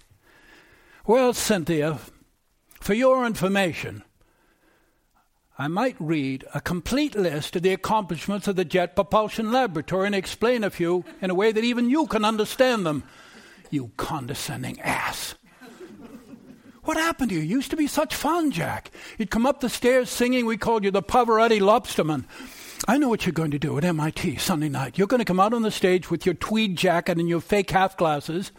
Well, 1.07 1.33
Cynthia, 1.33 2.01
for 2.81 2.93
your 2.93 3.25
information, 3.25 4.03
I 5.57 5.69
might 5.69 5.95
read 6.01 6.45
a 6.55 6.61
complete 6.61 7.15
list 7.15 7.55
of 7.55 7.63
the 7.63 7.73
accomplishments 7.73 8.49
of 8.49 8.57
the 8.57 8.65
Jet 8.65 8.97
Propulsion 8.97 9.53
Laboratory 9.53 10.07
and 10.07 10.15
explain 10.15 10.65
a 10.65 10.71
few 10.71 11.05
in 11.23 11.31
a 11.31 11.35
way 11.35 11.53
that 11.53 11.63
even 11.63 11.89
you 11.89 12.09
can 12.09 12.25
understand 12.25 12.85
them. 12.85 13.05
You 13.71 13.93
condescending 13.97 14.81
ass. 14.81 15.37
What 16.83 16.97
happened 16.97 17.29
to 17.31 17.37
you? 17.37 17.43
Used 17.43 17.71
to 17.71 17.77
be 17.77 17.87
such 17.87 18.15
fun, 18.15 18.51
Jack. 18.51 18.91
You'd 19.19 19.31
come 19.31 19.47
up 19.47 19.61
the 19.61 19.69
stairs 19.69 20.11
singing. 20.11 20.47
We 20.47 20.57
called 20.57 20.83
you 20.83 20.91
the 20.91 21.03
Pavarotti 21.03 21.61
Lobsterman. 21.61 22.25
I 22.87 22.97
know 22.97 23.09
what 23.09 23.27
you're 23.27 23.33
going 23.33 23.51
to 23.51 23.59
do 23.59 23.77
at 23.77 23.85
MIT 23.85 24.37
Sunday 24.37 24.69
night. 24.69 24.99
You're 24.99 25.09
going 25.09 25.19
to 25.19 25.25
come 25.25 25.41
out 25.41 25.53
on 25.53 25.63
the 25.63 25.71
stage 25.71 26.11
with 26.11 26.25
your 26.25 26.35
tweed 26.35 26.77
jacket 26.77 27.19
and 27.19 27.29
your 27.29 27.41
fake 27.41 27.71
half 27.71 27.97
glasses. 27.97 28.53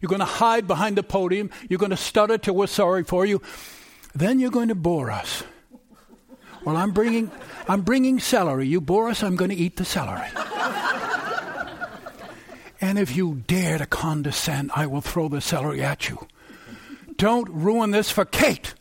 You're 0.00 0.08
going 0.08 0.20
to 0.20 0.24
hide 0.24 0.66
behind 0.66 0.96
the 0.96 1.02
podium. 1.02 1.50
You're 1.68 1.78
going 1.78 1.90
to 1.90 1.96
stutter 1.96 2.38
till 2.38 2.54
we're 2.54 2.68
sorry 2.68 3.02
for 3.02 3.26
you. 3.26 3.42
Then 4.14 4.38
you're 4.38 4.50
going 4.50 4.68
to 4.68 4.74
bore 4.74 5.10
us. 5.10 5.42
Well, 6.64 6.76
I'm 6.76 6.92
bringing, 6.92 7.30
I'm 7.68 7.82
bringing 7.82 8.18
celery. 8.18 8.66
You 8.66 8.80
bore 8.80 9.08
us, 9.08 9.22
I'm 9.22 9.36
going 9.36 9.50
to 9.50 9.56
eat 9.56 9.76
the 9.76 9.84
celery. 9.84 10.28
and 12.80 12.98
if 12.98 13.16
you 13.16 13.42
dare 13.46 13.78
to 13.78 13.86
condescend, 13.86 14.70
I 14.74 14.86
will 14.86 15.00
throw 15.00 15.28
the 15.28 15.40
celery 15.40 15.82
at 15.82 16.08
you. 16.08 16.26
Don't 17.16 17.48
ruin 17.48 17.90
this 17.90 18.10
for 18.10 18.24
Kate. 18.24 18.74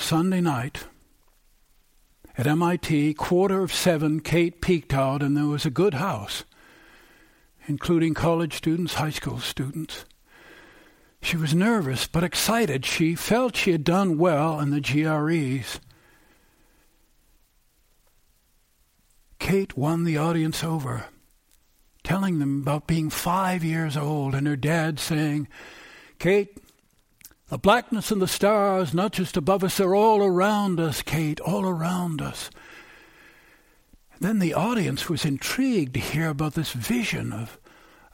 Sunday 0.00 0.40
night, 0.40 0.86
At 2.36 2.46
MIT, 2.46 3.14
quarter 3.14 3.62
of 3.62 3.72
seven, 3.72 4.20
Kate 4.20 4.60
peeked 4.60 4.94
out, 4.94 5.22
and 5.22 5.36
there 5.36 5.46
was 5.46 5.66
a 5.66 5.70
good 5.70 5.94
house, 5.94 6.42
including 7.68 8.14
college 8.14 8.54
students, 8.54 8.94
high 8.94 9.10
school 9.10 9.38
students. 9.38 10.06
She 11.22 11.36
was 11.36 11.54
nervous 11.54 12.06
but 12.06 12.24
excited. 12.24 12.86
She 12.86 13.14
felt 13.14 13.54
she 13.54 13.72
had 13.72 13.84
done 13.84 14.16
well 14.18 14.58
in 14.58 14.70
the 14.70 14.80
GREs. 14.80 15.78
Kate 19.38 19.76
won 19.76 20.04
the 20.04 20.16
audience 20.16 20.64
over, 20.64 21.04
telling 22.02 22.38
them 22.38 22.62
about 22.62 22.86
being 22.86 23.10
five 23.10 23.62
years 23.62 23.96
old 23.96 24.34
and 24.34 24.46
her 24.46 24.56
dad 24.56 24.98
saying, 24.98 25.46
Kate, 26.18 26.58
the 27.50 27.58
blackness 27.58 28.12
and 28.12 28.22
the 28.22 28.28
stars, 28.28 28.94
not 28.94 29.12
just 29.12 29.36
above 29.36 29.64
us, 29.64 29.76
they're 29.76 29.94
all 29.94 30.22
around 30.22 30.78
us, 30.78 31.02
Kate, 31.02 31.40
all 31.40 31.66
around 31.66 32.22
us. 32.22 32.48
Then 34.20 34.38
the 34.38 34.54
audience 34.54 35.08
was 35.08 35.24
intrigued 35.24 35.94
to 35.94 36.00
hear 36.00 36.28
about 36.28 36.54
this 36.54 36.72
vision 36.72 37.32
of 37.32 37.58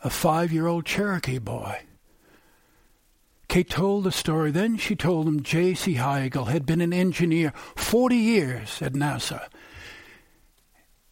a 0.03 0.09
five 0.09 0.53
year 0.53 0.67
old 0.67 0.87
Cherokee 0.87 1.39
boy. 1.39 1.83
Kate 3.49 3.69
told 3.69 4.05
the 4.05 4.13
story. 4.13 4.51
Then 4.51 4.79
she 4.79 4.97
told 4.97 5.27
them 5.27 5.43
J.C. 5.43 5.95
High 5.95 6.27
Eagle 6.27 6.47
had 6.47 6.65
been 6.65 6.81
an 6.81 6.93
engineer 6.95 7.53
40 7.77 8.17
years 8.17 8.81
at 8.81 8.95
NASA 8.95 9.49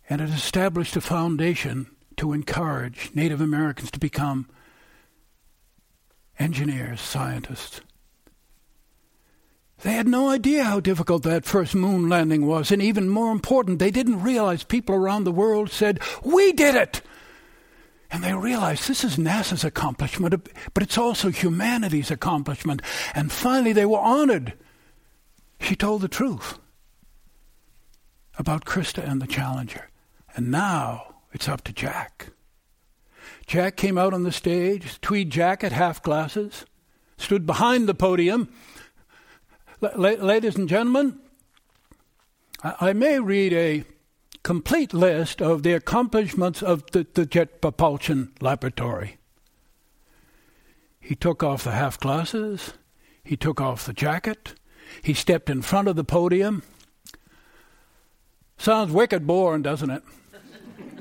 and 0.09 0.21
had 0.21 0.31
established 0.31 0.97
a 0.97 1.01
foundation 1.01 1.89
to 2.17 2.33
encourage 2.33 3.11
Native 3.15 3.41
Americans 3.41 3.91
to 3.91 3.99
become 3.99 4.49
engineers, 6.39 7.01
scientists. 7.01 7.81
They 9.85 9.93
had 9.93 10.09
no 10.09 10.31
idea 10.31 10.65
how 10.65 10.81
difficult 10.81 11.25
that 11.25 11.45
first 11.45 11.75
moon 11.75 12.09
landing 12.09 12.47
was, 12.47 12.73
and 12.73 12.81
even 12.81 13.11
more 13.11 13.31
important, 13.31 13.79
they 13.79 13.91
didn't 13.91 14.23
realize 14.23 14.65
people 14.65 14.95
around 14.95 15.25
the 15.25 15.31
world 15.31 15.71
said, 15.71 16.01
We 16.23 16.55
did 16.55 16.75
it! 16.75 17.03
And 18.11 18.25
they 18.25 18.33
realized 18.33 18.89
this 18.89 19.05
is 19.05 19.19
NASA's 19.19 19.63
accomplishment, 19.63 20.49
but 20.73 20.83
it's 20.83 20.97
also 20.97 21.29
humanity's 21.29 22.11
accomplishment. 22.11 22.81
And 23.15 23.31
finally, 23.31 23.75
they 23.75 23.85
were 23.85 23.99
honored. 23.99 24.55
She 25.61 25.77
told 25.77 26.01
the 26.01 26.09
truth 26.09 26.59
about 28.39 28.65
Christa 28.65 29.07
and 29.07 29.21
the 29.21 29.27
Challenger. 29.27 29.91
And 30.35 30.51
now 30.51 31.17
it's 31.35 31.47
up 31.47 31.63
to 31.65 31.75
Jack. 31.75 32.29
Jack 33.47 33.77
came 33.77 33.99
out 33.99 34.15
on 34.15 34.23
the 34.23 34.33
stage, 34.33 34.99
tweed 35.03 35.29
jacket, 35.29 35.73
half 35.73 36.03
glasses, 36.03 36.65
stood 37.19 37.45
behind 37.45 37.87
the 37.87 37.95
podium, 37.95 38.49
ladies 39.81 40.57
and 40.57 40.69
gentlemen, 40.69 41.19
I 42.63 42.93
may 42.93 43.21
read 43.21 43.53
a 43.53 43.85
complete 44.43 44.95
list 44.95 45.43
of 45.43 45.63
the 45.63 45.73
accomplishments 45.73 46.63
of 46.63 46.85
the, 46.93 47.07
the 47.15 47.27
Jet 47.27 47.61
Propulsion 47.61 48.33
Laboratory. 48.41 49.19
He 51.01 51.15
took 51.15 51.43
off 51.43 51.65
the 51.65 51.73
half 51.73 51.99
glasses, 51.99 52.75
he 53.23 53.37
took 53.37 53.61
off 53.61 53.87
the 53.87 53.93
jacket, 53.93 54.55
he 55.03 55.13
stepped 55.13 55.51
in 55.51 55.63
front 55.63 55.89
of 55.89 55.97
the 55.97 56.05
podium. 56.05 56.63
Sounds 58.57 58.93
wicked 58.93 59.27
boring, 59.27 59.63
doesn't 59.63 59.91
it? 59.91 60.03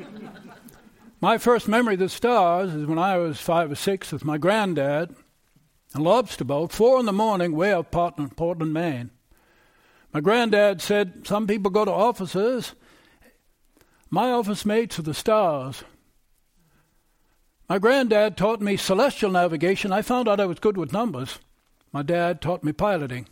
my 1.21 1.37
first 1.37 1.67
memory 1.67 1.93
of 1.93 1.99
the 1.99 2.09
stars 2.09 2.73
is 2.73 2.85
when 2.85 2.99
I 2.99 3.17
was 3.17 3.39
five 3.39 3.71
or 3.71 3.75
six 3.75 4.11
with 4.11 4.25
my 4.25 4.37
granddad 4.37 5.15
a 5.95 6.01
lobster 6.01 6.43
boat, 6.43 6.71
four 6.71 6.99
in 6.99 7.05
the 7.05 7.13
morning, 7.13 7.55
way 7.55 7.71
up 7.71 7.91
Portland, 7.91 8.35
Portland, 8.35 8.73
Maine. 8.73 9.11
My 10.13 10.21
granddad 10.21 10.81
said, 10.81 11.25
Some 11.25 11.47
people 11.47 11.71
go 11.71 11.85
to 11.85 11.91
offices. 11.91 12.73
My 14.09 14.31
office 14.31 14.65
mates 14.65 14.99
are 14.99 15.03
the 15.03 15.13
stars. 15.13 15.83
My 17.67 17.79
granddad 17.79 18.37
taught 18.37 18.61
me 18.61 18.77
celestial 18.77 19.31
navigation. 19.31 19.91
I 19.91 20.01
found 20.01 20.27
out 20.27 20.39
I 20.39 20.45
was 20.45 20.59
good 20.59 20.77
with 20.77 20.93
numbers. 20.93 21.39
My 21.91 22.03
dad 22.03 22.41
taught 22.41 22.63
me 22.63 22.73
piloting. 22.73 23.27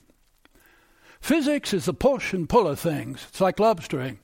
Physics 1.19 1.73
is 1.73 1.85
the 1.85 1.93
push 1.93 2.33
and 2.33 2.49
pull 2.49 2.67
of 2.67 2.79
things. 2.79 3.27
It's 3.29 3.41
like 3.41 3.57
lobstering. 3.57 4.17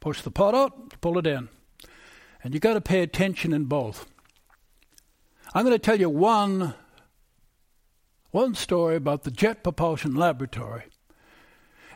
Push 0.00 0.22
the 0.22 0.30
pot 0.30 0.54
out, 0.54 0.98
pull 1.02 1.18
it 1.18 1.26
in. 1.26 1.50
And 2.42 2.54
you've 2.54 2.62
got 2.62 2.74
to 2.74 2.80
pay 2.80 3.02
attention 3.02 3.52
in 3.52 3.64
both. 3.64 4.06
I'm 5.52 5.64
going 5.64 5.74
to 5.74 5.78
tell 5.78 6.00
you 6.00 6.08
one 6.08 6.74
one 8.30 8.54
story 8.54 8.96
about 8.96 9.24
the 9.24 9.30
Jet 9.30 9.62
Propulsion 9.62 10.14
Laboratory. 10.14 10.84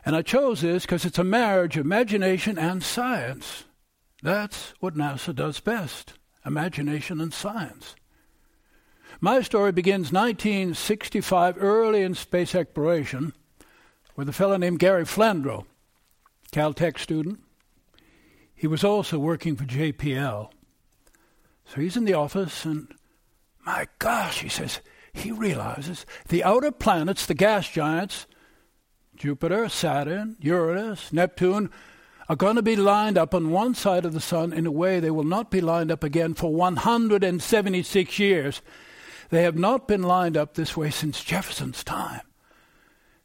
And 0.05 0.15
I 0.15 0.21
chose 0.21 0.61
this 0.61 0.83
because 0.83 1.05
it's 1.05 1.17
a 1.17 1.23
marriage 1.23 1.77
of 1.77 1.85
imagination 1.85 2.57
and 2.57 2.83
science. 2.83 3.65
That's 4.21 4.73
what 4.79 4.95
NASA 4.95 5.33
does 5.33 5.59
best 5.59 6.13
imagination 6.45 7.19
and 7.19 7.33
science. 7.33 7.95
My 9.19 9.41
story 9.41 9.71
begins 9.71 10.11
1965, 10.11 11.55
early 11.59 12.03
in 12.03 12.13
space 12.13 12.53
exploration, 12.53 13.33
with 14.15 14.29
a 14.29 14.33
fellow 14.33 14.57
named 14.57 14.79
Gary 14.79 15.05
Flandro, 15.05 15.65
Caltech 16.51 16.99
student. 16.99 17.39
He 18.53 18.67
was 18.67 18.83
also 18.83 19.17
working 19.17 19.55
for 19.55 19.63
JPL. 19.63 20.51
So 21.65 21.81
he's 21.81 21.97
in 21.97 22.05
the 22.05 22.13
office, 22.13 22.65
and 22.65 22.93
my 23.65 23.87
gosh, 23.99 24.41
he 24.41 24.49
says, 24.49 24.81
he 25.15 25.31
realizes 25.31 26.05
the 26.27 26.43
outer 26.43 26.71
planets, 26.71 27.25
the 27.25 27.33
gas 27.33 27.69
giants, 27.69 28.27
Jupiter, 29.15 29.69
Saturn, 29.69 30.35
Uranus, 30.41 31.13
Neptune, 31.13 31.69
are 32.27 32.35
going 32.35 32.57
to 32.57 32.61
be 32.61 32.75
lined 32.75 33.17
up 33.17 33.33
on 33.33 33.49
one 33.49 33.75
side 33.75 34.03
of 34.03 34.13
the 34.13 34.19
sun 34.19 34.51
in 34.51 34.65
a 34.65 34.71
way 34.71 34.99
they 34.99 35.11
will 35.11 35.23
not 35.23 35.49
be 35.49 35.61
lined 35.61 35.89
up 35.91 36.03
again 36.03 36.33
for 36.33 36.53
176 36.53 38.19
years. 38.19 38.61
They 39.29 39.43
have 39.43 39.57
not 39.57 39.87
been 39.87 40.03
lined 40.03 40.35
up 40.35 40.53
this 40.55 40.75
way 40.75 40.89
since 40.89 41.23
Jefferson's 41.23 41.83
time. 41.83 42.21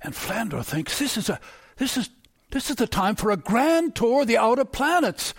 And 0.01 0.15
Flandro 0.15 0.65
thinks 0.65 0.99
this 0.99 1.17
is 1.17 1.29
a 1.29 1.41
this 1.77 1.97
is 1.97 2.11
this 2.53 2.71
is 2.71 2.77
the 2.77 2.87
time 2.87 3.17
for 3.17 3.31
a 3.31 3.37
grand 3.37 3.95
tour 3.95 4.23
of 4.23 4.29
the 4.29 4.39
outer 4.39 4.65
planets. 4.65 5.35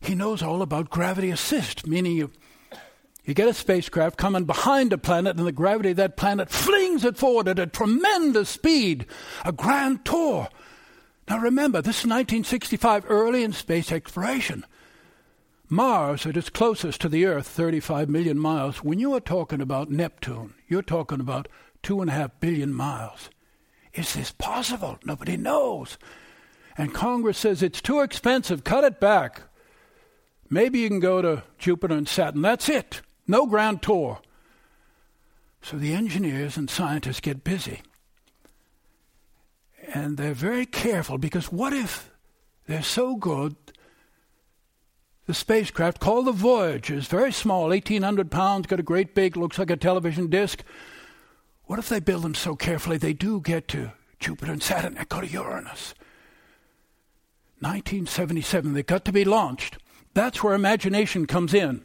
He 0.00 0.14
knows 0.14 0.42
all 0.42 0.62
about 0.62 0.90
gravity 0.90 1.30
assist, 1.30 1.86
meaning 1.86 2.16
you 2.16 2.30
you 3.26 3.34
get 3.34 3.48
a 3.48 3.54
spacecraft 3.54 4.16
coming 4.16 4.44
behind 4.44 4.92
a 4.92 4.98
planet, 4.98 5.36
and 5.36 5.46
the 5.46 5.52
gravity 5.52 5.90
of 5.90 5.96
that 5.96 6.16
planet 6.16 6.48
flings 6.48 7.04
it 7.04 7.18
forward 7.18 7.48
at 7.48 7.58
a 7.58 7.66
tremendous 7.66 8.48
speed. 8.48 9.04
A 9.44 9.50
grand 9.50 10.04
tour. 10.04 10.48
Now 11.28 11.38
remember, 11.38 11.82
this 11.82 11.98
is 11.98 12.06
1965, 12.06 13.04
early 13.08 13.42
in 13.42 13.52
space 13.52 13.90
exploration. 13.90 14.64
Mars, 15.68 16.24
at 16.24 16.36
its 16.36 16.48
closest 16.48 17.00
to 17.00 17.08
the 17.08 17.26
Earth, 17.26 17.48
35 17.48 18.08
million 18.08 18.38
miles. 18.38 18.84
When 18.84 19.00
you 19.00 19.12
are 19.14 19.20
talking 19.20 19.60
about 19.60 19.90
Neptune, 19.90 20.54
you're 20.68 20.82
talking 20.82 21.18
about 21.18 21.48
two 21.82 22.00
and 22.00 22.08
a 22.08 22.12
half 22.12 22.38
billion 22.38 22.72
miles. 22.72 23.28
Is 23.92 24.14
this 24.14 24.30
possible? 24.30 25.00
Nobody 25.04 25.36
knows. 25.36 25.98
And 26.78 26.94
Congress 26.94 27.38
says 27.38 27.60
it's 27.60 27.80
too 27.80 28.02
expensive, 28.02 28.62
cut 28.62 28.84
it 28.84 29.00
back. 29.00 29.42
Maybe 30.48 30.78
you 30.78 30.88
can 30.88 31.00
go 31.00 31.20
to 31.20 31.42
Jupiter 31.58 31.96
and 31.96 32.06
Saturn. 32.06 32.42
That's 32.42 32.68
it. 32.68 33.00
No 33.26 33.46
grand 33.46 33.82
tour. 33.82 34.20
So 35.62 35.76
the 35.76 35.94
engineers 35.94 36.56
and 36.56 36.70
scientists 36.70 37.20
get 37.20 37.44
busy. 37.44 37.82
And 39.92 40.16
they're 40.16 40.34
very 40.34 40.66
careful 40.66 41.18
because 41.18 41.50
what 41.50 41.72
if 41.72 42.10
they're 42.66 42.82
so 42.82 43.16
good? 43.16 43.56
The 45.26 45.34
spacecraft 45.34 45.98
called 45.98 46.26
the 46.26 46.32
Voyager 46.32 46.94
is 46.94 47.08
very 47.08 47.32
small, 47.32 47.68
1,800 47.68 48.30
pounds, 48.30 48.68
got 48.68 48.78
a 48.78 48.84
great 48.84 49.14
big, 49.14 49.36
looks 49.36 49.58
like 49.58 49.70
a 49.70 49.76
television 49.76 50.28
disc. 50.28 50.62
What 51.64 51.80
if 51.80 51.88
they 51.88 51.98
build 51.98 52.22
them 52.22 52.36
so 52.36 52.54
carefully 52.54 52.96
they 52.96 53.12
do 53.12 53.40
get 53.40 53.66
to 53.68 53.90
Jupiter 54.20 54.52
and 54.52 54.62
Saturn 54.62 54.96
and 54.96 55.08
go 55.08 55.20
to 55.20 55.26
Uranus? 55.26 55.94
1977, 57.58 58.74
they've 58.74 58.86
got 58.86 59.04
to 59.04 59.12
be 59.12 59.24
launched. 59.24 59.78
That's 60.14 60.44
where 60.44 60.54
imagination 60.54 61.26
comes 61.26 61.54
in. 61.54 61.82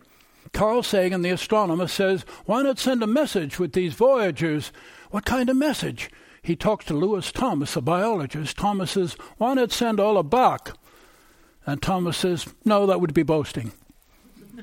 Carl 0.54 0.84
Sagan, 0.84 1.22
the 1.22 1.30
astronomer, 1.30 1.88
says, 1.88 2.26
Why 2.46 2.62
not 2.62 2.80
send 2.80 3.02
a 3.04 3.08
message 3.08 3.60
with 3.60 3.74
these 3.74 3.94
Voyagers? 3.94 4.72
What 5.12 5.26
kind 5.26 5.50
of 5.50 5.56
message? 5.56 6.10
He 6.42 6.56
talks 6.56 6.86
to 6.86 6.94
Lewis 6.94 7.32
Thomas, 7.32 7.76
a 7.76 7.82
biologist. 7.82 8.58
Thomas 8.58 8.92
says, 8.92 9.16
Why 9.38 9.54
not 9.54 9.72
send 9.72 10.00
all 10.00 10.18
a 10.18 10.24
Bach? 10.24 10.78
And 11.66 11.82
Thomas 11.82 12.18
says, 12.18 12.48
No, 12.66 12.86
that 12.86 13.00
would 13.00 13.14
be 13.14 13.24
boasting. 13.24 13.72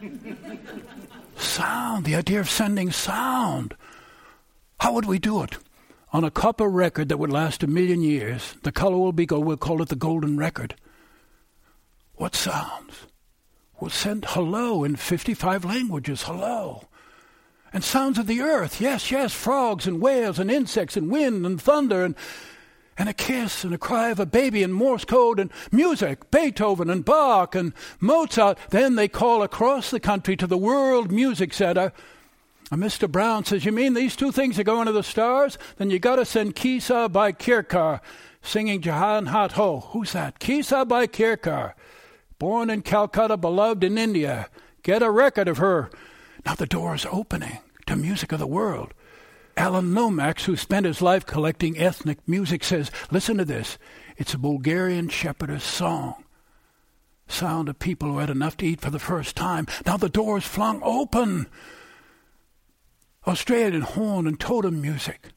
sound, 1.37 2.05
the 2.05 2.17
idea 2.17 2.41
of 2.41 2.51
sending 2.51 2.91
sound. 2.91 3.75
How 4.81 4.93
would 4.93 5.07
we 5.07 5.19
do 5.19 5.43
it? 5.43 5.59
On 6.13 6.25
a 6.25 6.31
copper 6.31 6.69
record 6.69 7.09
that 7.09 7.19
would 7.19 7.31
last 7.31 7.63
a 7.63 7.67
million 7.67 8.03
years. 8.03 8.55
The 8.63 8.73
color 8.73 8.97
will 8.97 9.13
be 9.13 9.27
gold. 9.27 9.45
We'll 9.45 9.57
call 9.57 9.83
it 9.83 9.89
the 9.89 9.97
golden 9.97 10.37
record. 10.37 10.75
What 12.15 12.35
sounds? 12.35 13.07
Will 13.81 13.91
send 13.91 14.25
hello 14.31 14.83
in 14.83 14.97
55 14.97 15.65
languages, 15.65 16.25
hello. 16.25 16.89
And 17.73 17.85
sounds 17.85 18.19
of 18.19 18.27
the 18.27 18.41
earth, 18.41 18.81
yes, 18.81 19.11
yes, 19.11 19.33
frogs 19.33 19.87
and 19.87 20.01
whales 20.01 20.39
and 20.39 20.51
insects 20.51 20.97
and 20.97 21.11
wind 21.11 21.45
and 21.47 21.61
thunder 21.61 22.03
and, 22.03 22.17
and 22.97 23.09
a 23.09 23.13
kiss 23.13 23.63
and 23.63 23.73
a 23.73 23.79
cry 23.79 24.09
of 24.09 24.19
a 24.19 24.27
baby 24.27 24.63
and 24.63 24.75
Morse 24.75 25.05
code 25.05 25.39
and 25.39 25.51
music, 25.71 26.31
Beethoven 26.31 26.91
and 26.91 27.05
Bach 27.05 27.55
and 27.55 27.73
Mozart. 28.01 28.59
Then 28.71 28.97
they 28.97 29.07
call 29.07 29.43
across 29.43 29.91
the 29.91 30.01
country 30.01 30.37
to 30.37 30.47
the 30.47 30.59
World 30.59 31.13
Music 31.13 31.53
Center. 31.53 31.93
And 32.73 32.83
Mr. 32.83 33.11
Brown 33.11 33.45
says, 33.45 33.65
You 33.65 33.73
mean 33.73 33.95
these 33.95 34.17
two 34.17 34.33
things 34.33 34.59
are 34.59 34.65
going 34.65 34.87
to 34.87 34.93
the 34.93 35.03
stars? 35.03 35.57
Then 35.77 35.91
you 35.91 35.99
got 35.99 36.17
to 36.17 36.25
send 36.25 36.57
Kesarbai 36.57 37.39
Kerkar 37.39 38.01
singing 38.43 38.81
Jaat 38.81 39.27
Kahan 39.27 39.53
Ho. 39.53 39.81
Who's 39.91 40.13
that? 40.13 40.41
Kesarbai 40.41 41.09
Kerkar. 41.09 41.75
Born 42.39 42.71
in 42.71 42.83
Calcutta, 42.83 43.37
beloved 43.37 43.83
in 43.83 43.99
India. 43.99 44.49
Get 44.83 45.03
a 45.03 45.11
record 45.11 45.49
of 45.49 45.59
her. 45.59 45.91
Now 46.47 46.55
the 46.55 46.67
door 46.67 46.95
is 46.95 47.07
opening 47.11 47.59
to 47.87 47.97
music 47.97 48.31
of 48.31 48.39
the 48.39 48.47
world. 48.47 48.95
Alan 49.57 49.93
Lomax, 49.93 50.45
who 50.45 50.57
spent 50.57 50.87
his 50.87 51.03
life 51.03 51.27
collecting 51.27 51.77
ethnic 51.77 52.19
music, 52.29 52.63
says, 52.63 52.93
Listen 53.11 53.39
to 53.39 53.45
this. 53.45 53.77
It's 54.17 54.35
a 54.35 54.39
Bulgarian 54.39 55.09
shepherdess 55.09 55.65
song. 55.65 56.25
Sound 57.27 57.69
of 57.69 57.81
people 57.81 58.09
who 58.09 58.19
had 58.19 58.31
enough 58.31 58.57
to 58.59 58.67
eat 58.67 58.81
for 58.81 58.91
the 58.91 59.01
first 59.01 59.35
time. 59.35 59.67
Now 59.85 59.97
the 59.97 60.09
door 60.09 60.39
is 60.39 60.45
flung 60.45 60.81
open. 60.85 61.49
Australian 63.27 63.83
horn 63.83 64.29
and 64.29 64.39
totem 64.39 64.81
music. 64.81 65.31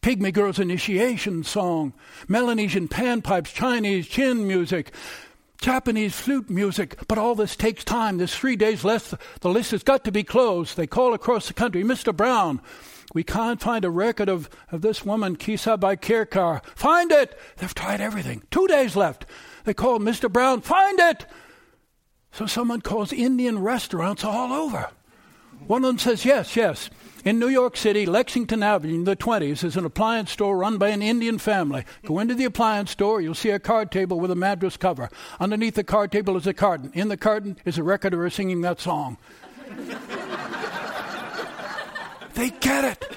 Pygmy 0.00 0.32
Girl's 0.32 0.58
initiation 0.58 1.44
song. 1.44 1.92
Melanesian 2.26 2.88
panpipes, 2.88 3.52
Chinese 3.52 4.08
chin 4.08 4.46
music. 4.46 4.92
Japanese 5.60 6.14
flute 6.14 6.48
music, 6.48 6.98
but 7.08 7.18
all 7.18 7.34
this 7.34 7.56
takes 7.56 7.84
time. 7.84 8.18
There's 8.18 8.34
three 8.34 8.56
days 8.56 8.84
left. 8.84 9.14
The 9.40 9.48
list 9.48 9.72
has 9.72 9.82
got 9.82 10.04
to 10.04 10.12
be 10.12 10.22
closed. 10.22 10.76
They 10.76 10.86
call 10.86 11.14
across 11.14 11.48
the 11.48 11.54
country, 11.54 11.82
Mr. 11.82 12.16
Brown, 12.16 12.60
we 13.14 13.24
can't 13.24 13.60
find 13.60 13.84
a 13.84 13.90
record 13.90 14.28
of, 14.28 14.50
of 14.70 14.82
this 14.82 15.04
woman, 15.04 15.36
Kesarbai 15.36 15.98
Kerkar. 16.00 16.64
Find 16.74 17.10
it! 17.10 17.38
They've 17.56 17.74
tried 17.74 18.00
everything. 18.00 18.42
Two 18.50 18.66
days 18.66 18.96
left. 18.96 19.24
They 19.64 19.74
call 19.74 19.98
Mr. 19.98 20.30
Brown, 20.30 20.60
find 20.60 20.98
it! 20.98 21.26
So 22.32 22.46
someone 22.46 22.82
calls 22.82 23.12
Indian 23.12 23.58
restaurants 23.58 24.24
all 24.24 24.52
over. 24.52 24.90
One 25.66 25.84
of 25.84 25.88
them 25.88 25.98
says, 25.98 26.24
yes, 26.24 26.54
yes. 26.54 26.90
In 27.24 27.38
New 27.38 27.48
York 27.48 27.76
City, 27.76 28.06
Lexington 28.06 28.62
Avenue 28.62 28.94
in 28.94 29.04
the 29.04 29.16
20s 29.16 29.64
is 29.64 29.76
an 29.76 29.84
appliance 29.84 30.30
store 30.30 30.56
run 30.56 30.78
by 30.78 30.88
an 30.88 31.02
Indian 31.02 31.38
family. 31.38 31.84
Go 32.06 32.20
into 32.20 32.34
the 32.34 32.44
appliance 32.44 32.92
store, 32.92 33.20
you'll 33.20 33.34
see 33.34 33.50
a 33.50 33.58
card 33.58 33.90
table 33.90 34.20
with 34.20 34.30
a 34.30 34.36
mattress 34.36 34.76
cover. 34.76 35.10
Underneath 35.40 35.74
the 35.74 35.84
card 35.84 36.12
table 36.12 36.36
is 36.36 36.46
a 36.46 36.54
carton. 36.54 36.92
In 36.94 37.08
the 37.08 37.16
carton 37.16 37.56
is 37.64 37.76
a 37.76 37.82
record 37.82 38.14
of 38.14 38.20
her 38.20 38.30
singing 38.30 38.60
that 38.62 38.80
song. 38.80 39.18
They 42.34 42.50
get 42.50 42.84
it. 42.84 43.16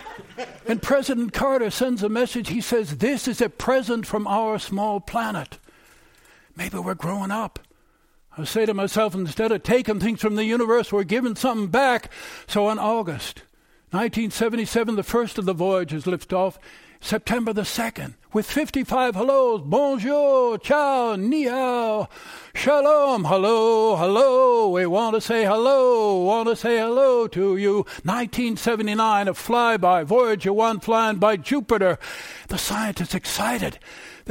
And 0.66 0.82
President 0.82 1.32
Carter 1.32 1.70
sends 1.70 2.02
a 2.02 2.10
message. 2.10 2.50
He 2.50 2.60
says, 2.60 2.98
This 2.98 3.28
is 3.28 3.40
a 3.40 3.50
present 3.50 4.08
from 4.08 4.26
our 4.26 4.58
small 4.58 5.00
planet. 5.00 5.60
Maybe 6.56 6.80
we're 6.80 6.96
growing 6.96 7.30
up. 7.30 7.60
I 8.36 8.46
say 8.46 8.66
to 8.66 8.74
myself, 8.74 9.14
instead 9.14 9.52
of 9.52 9.62
taking 9.62 10.00
things 10.00 10.22
from 10.22 10.38
the 10.38 10.44
universe, 10.46 10.92
we're 10.92 11.04
giving 11.04 11.36
something 11.36 11.68
back. 11.68 12.12
So 12.48 12.72
in 12.72 12.80
August 12.80 13.44
1977, 13.92 14.96
the 14.96 15.04
first 15.04 15.38
of 15.38 15.44
the 15.44 15.54
voyages 15.54 16.08
lift 16.08 16.32
off. 16.32 16.58
September 17.02 17.52
the 17.52 17.64
2nd, 17.64 18.14
with 18.32 18.46
55 18.46 19.16
hellos. 19.16 19.62
Bonjour, 19.66 20.58
ciao, 20.60 21.16
ni 21.16 21.44
hao, 21.46 22.08
shalom, 22.54 23.26
hello, 23.26 23.98
hello. 23.98 24.70
We 24.70 24.86
want 24.86 25.16
to 25.16 25.22
say 25.22 25.44
hello, 25.44 26.24
want 26.24 26.48
to 26.48 26.56
say 26.56 26.78
hello 26.78 27.28
to 27.28 27.58
you. 27.58 27.78
1979, 28.04 29.28
a 29.28 29.34
flyby, 29.34 30.06
Voyager 30.06 30.54
1 30.54 30.80
flying 30.80 31.18
by 31.18 31.36
Jupiter. 31.36 31.98
The 32.48 32.60
scientists 32.60 33.16
excited. 33.16 33.78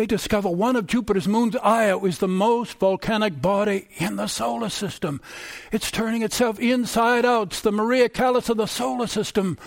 They 0.01 0.07
discover 0.07 0.48
one 0.48 0.76
of 0.76 0.86
Jupiter's 0.86 1.28
moons, 1.28 1.57
Io, 1.57 2.07
is 2.07 2.20
the 2.20 2.26
most 2.26 2.78
volcanic 2.78 3.42
body 3.42 3.86
in 3.98 4.16
the 4.16 4.28
solar 4.28 4.70
system. 4.70 5.20
It's 5.72 5.90
turning 5.90 6.22
itself 6.22 6.59
inside 6.59 7.26
out. 7.26 7.48
It's 7.48 7.61
the 7.61 7.70
Maria 7.70 8.09
Callas 8.09 8.48
of 8.48 8.57
the 8.57 8.64
solar 8.64 9.07
system. 9.07 9.59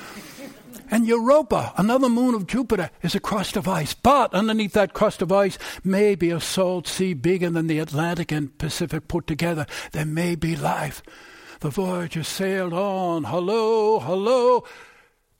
And 0.89 1.05
Europa, 1.05 1.71
another 1.77 2.09
moon 2.09 2.33
of 2.33 2.47
Jupiter, 2.47 2.89
is 3.03 3.13
a 3.13 3.19
crust 3.19 3.55
of 3.55 3.67
ice. 3.67 3.93
But 3.93 4.33
underneath 4.33 4.73
that 4.73 4.95
crust 4.95 5.21
of 5.21 5.31
ice 5.31 5.59
may 5.83 6.15
be 6.15 6.31
a 6.31 6.39
salt 6.39 6.87
sea 6.87 7.13
bigger 7.13 7.51
than 7.51 7.67
the 7.67 7.77
Atlantic 7.77 8.31
and 8.31 8.57
Pacific 8.57 9.07
put 9.07 9.27
together. 9.27 9.67
There 9.91 10.03
may 10.03 10.33
be 10.33 10.55
life. 10.55 11.03
The 11.59 11.69
Voyager 11.69 12.23
sailed 12.23 12.73
on. 12.73 13.25
Hello, 13.25 13.99
hello. 13.99 14.63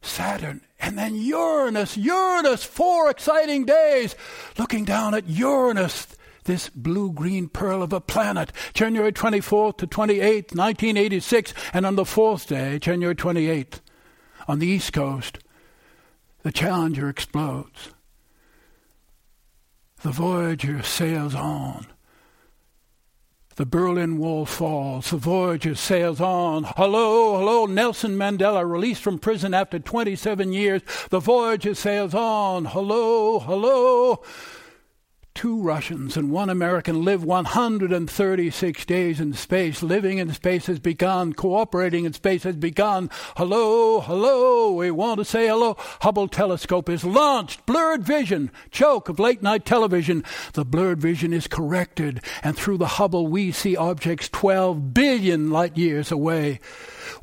Saturn, 0.06 0.62
and 0.80 0.98
then 0.98 1.16
Uranus, 1.16 1.98
Uranus, 1.98 2.64
four 2.64 3.10
exciting 3.10 3.66
days 3.66 4.16
looking 4.58 4.86
down 4.86 5.14
at 5.14 5.28
Uranus, 5.28 6.08
this 6.44 6.70
blue 6.70 7.12
green 7.12 7.48
pearl 7.48 7.82
of 7.82 7.94
a 7.94 8.02
planet. 8.02 8.52
January 8.74 9.12
24th 9.12 9.78
to 9.78 9.88
28th, 9.88 10.56
1986, 10.56 11.54
and 11.74 11.86
on 11.86 11.96
the 11.96 12.06
fourth 12.06 12.48
day, 12.48 12.80
January 12.80 13.16
28th, 13.16 13.80
on 14.48 14.60
the 14.60 14.68
East 14.68 14.92
Coast, 14.92 15.40
the 16.44 16.52
Challenger 16.52 17.08
explodes. 17.08 17.90
The 20.02 20.12
Voyager 20.12 20.84
sails 20.84 21.34
on. 21.34 21.88
The 23.56 23.66
Berlin 23.68 24.18
Wall 24.18 24.48
falls. 24.48 25.12
The 25.12 25.18
Voyager 25.18 25.76
sails 25.76 26.20
on. 26.20 26.64
Hello, 26.76 27.38
hello, 27.38 27.68
Nelson 27.68 28.18
Mandela, 28.18 28.68
released 28.68 29.04
from 29.04 29.20
prison 29.20 29.54
after 29.54 29.78
27 29.78 30.52
years. 30.54 30.82
The 31.12 31.20
Voyager 31.20 31.76
sails 31.76 32.16
on. 32.16 32.66
Hello, 32.66 33.40
hello 33.40 34.24
two 35.36 35.62
Russians 35.62 36.16
and 36.16 36.32
one 36.32 36.50
American 36.50 37.04
live 37.04 37.24
136 37.24 38.86
days 38.86 39.20
in 39.20 39.34
space. 39.34 39.82
Living 39.82 40.18
in 40.18 40.32
space 40.34 40.68
has 40.68 40.80
begun. 40.80 41.34
Cooperating 41.34 42.06
in 42.06 42.14
space 42.14 42.44
has 42.44 42.56
begun. 42.56 43.10
Hello, 43.38 44.02
hello. 44.02 44.74
We 44.74 44.92
want 44.92 45.20
to 45.20 45.26
say 45.26 45.48
hello. 45.48 45.76
Hubble 46.02 46.28
telescope 46.28 46.90
is 46.90 47.04
launched. 47.04 47.66
Blurred 47.66 48.04
vision. 48.04 48.52
Choke 48.72 49.10
of 49.10 49.20
late 49.20 49.42
night 49.42 49.66
television. 49.66 50.24
The 50.54 50.66
blurred 50.66 51.02
vision 51.02 51.34
is 51.34 51.48
corrected. 51.48 52.22
And 52.44 52.56
through 52.58 52.78
the 52.78 52.88
Hubble, 52.88 53.28
we 53.28 53.52
see 53.52 53.76
objects 53.76 54.30
12 54.30 54.94
billion 54.94 55.50
light 55.50 55.78
years 55.78 56.12
away. 56.12 56.60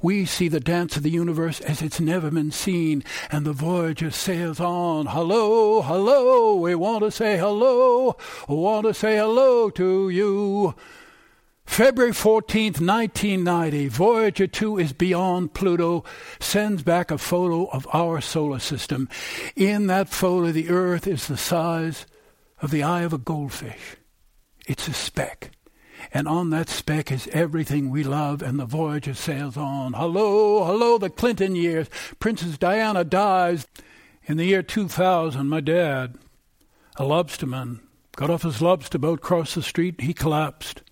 We 0.02 0.24
see 0.24 0.48
the 0.48 0.60
dance 0.60 0.96
of 0.96 1.02
the 1.02 1.10
universe 1.10 1.60
as 1.60 1.82
it's 1.82 2.00
never 2.00 2.30
been 2.30 2.50
seen, 2.50 3.04
and 3.30 3.44
the 3.44 3.52
Voyager 3.52 4.10
sails 4.10 4.60
on. 4.60 5.06
Hello, 5.06 5.82
hello, 5.82 6.54
we 6.56 6.74
want 6.74 7.04
to 7.04 7.10
say 7.10 7.36
hello, 7.36 8.16
want 8.48 8.86
to 8.86 8.94
say 8.94 9.16
hello 9.16 9.70
to 9.70 10.08
you. 10.10 10.74
February 11.70 12.12
14th, 12.12 12.80
1990, 12.80 13.88
Voyager 13.88 14.46
2 14.48 14.78
is 14.78 14.92
beyond 14.92 15.54
Pluto, 15.54 16.04
sends 16.40 16.82
back 16.82 17.12
a 17.12 17.16
photo 17.16 17.66
of 17.66 17.86
our 17.92 18.20
solar 18.20 18.58
system. 18.58 19.08
In 19.54 19.86
that 19.86 20.08
photo, 20.08 20.50
the 20.50 20.68
Earth 20.68 21.06
is 21.06 21.28
the 21.28 21.36
size 21.36 22.06
of 22.60 22.72
the 22.72 22.82
eye 22.82 23.02
of 23.02 23.12
a 23.12 23.18
goldfish. 23.18 23.96
It's 24.66 24.88
a 24.88 24.92
speck. 24.92 25.52
And 26.12 26.26
on 26.26 26.50
that 26.50 26.68
speck 26.68 27.12
is 27.12 27.28
everything 27.32 27.88
we 27.88 28.02
love, 28.02 28.42
and 28.42 28.58
the 28.58 28.64
Voyager 28.64 29.14
sails 29.14 29.56
on. 29.56 29.92
Hello, 29.92 30.64
hello, 30.64 30.98
the 30.98 31.08
Clinton 31.08 31.54
years. 31.54 31.88
Princess 32.18 32.58
Diana 32.58 33.04
dies. 33.04 33.66
In 34.24 34.36
the 34.36 34.44
year 34.44 34.62
2000, 34.62 35.48
my 35.48 35.60
dad, 35.60 36.18
a 36.96 37.04
lobsterman, 37.04 37.80
got 38.16 38.30
off 38.30 38.42
his 38.42 38.60
lobster 38.60 38.98
boat, 38.98 39.20
crossed 39.20 39.54
the 39.54 39.62
street, 39.62 40.00
he 40.00 40.12
collapsed. 40.12 40.82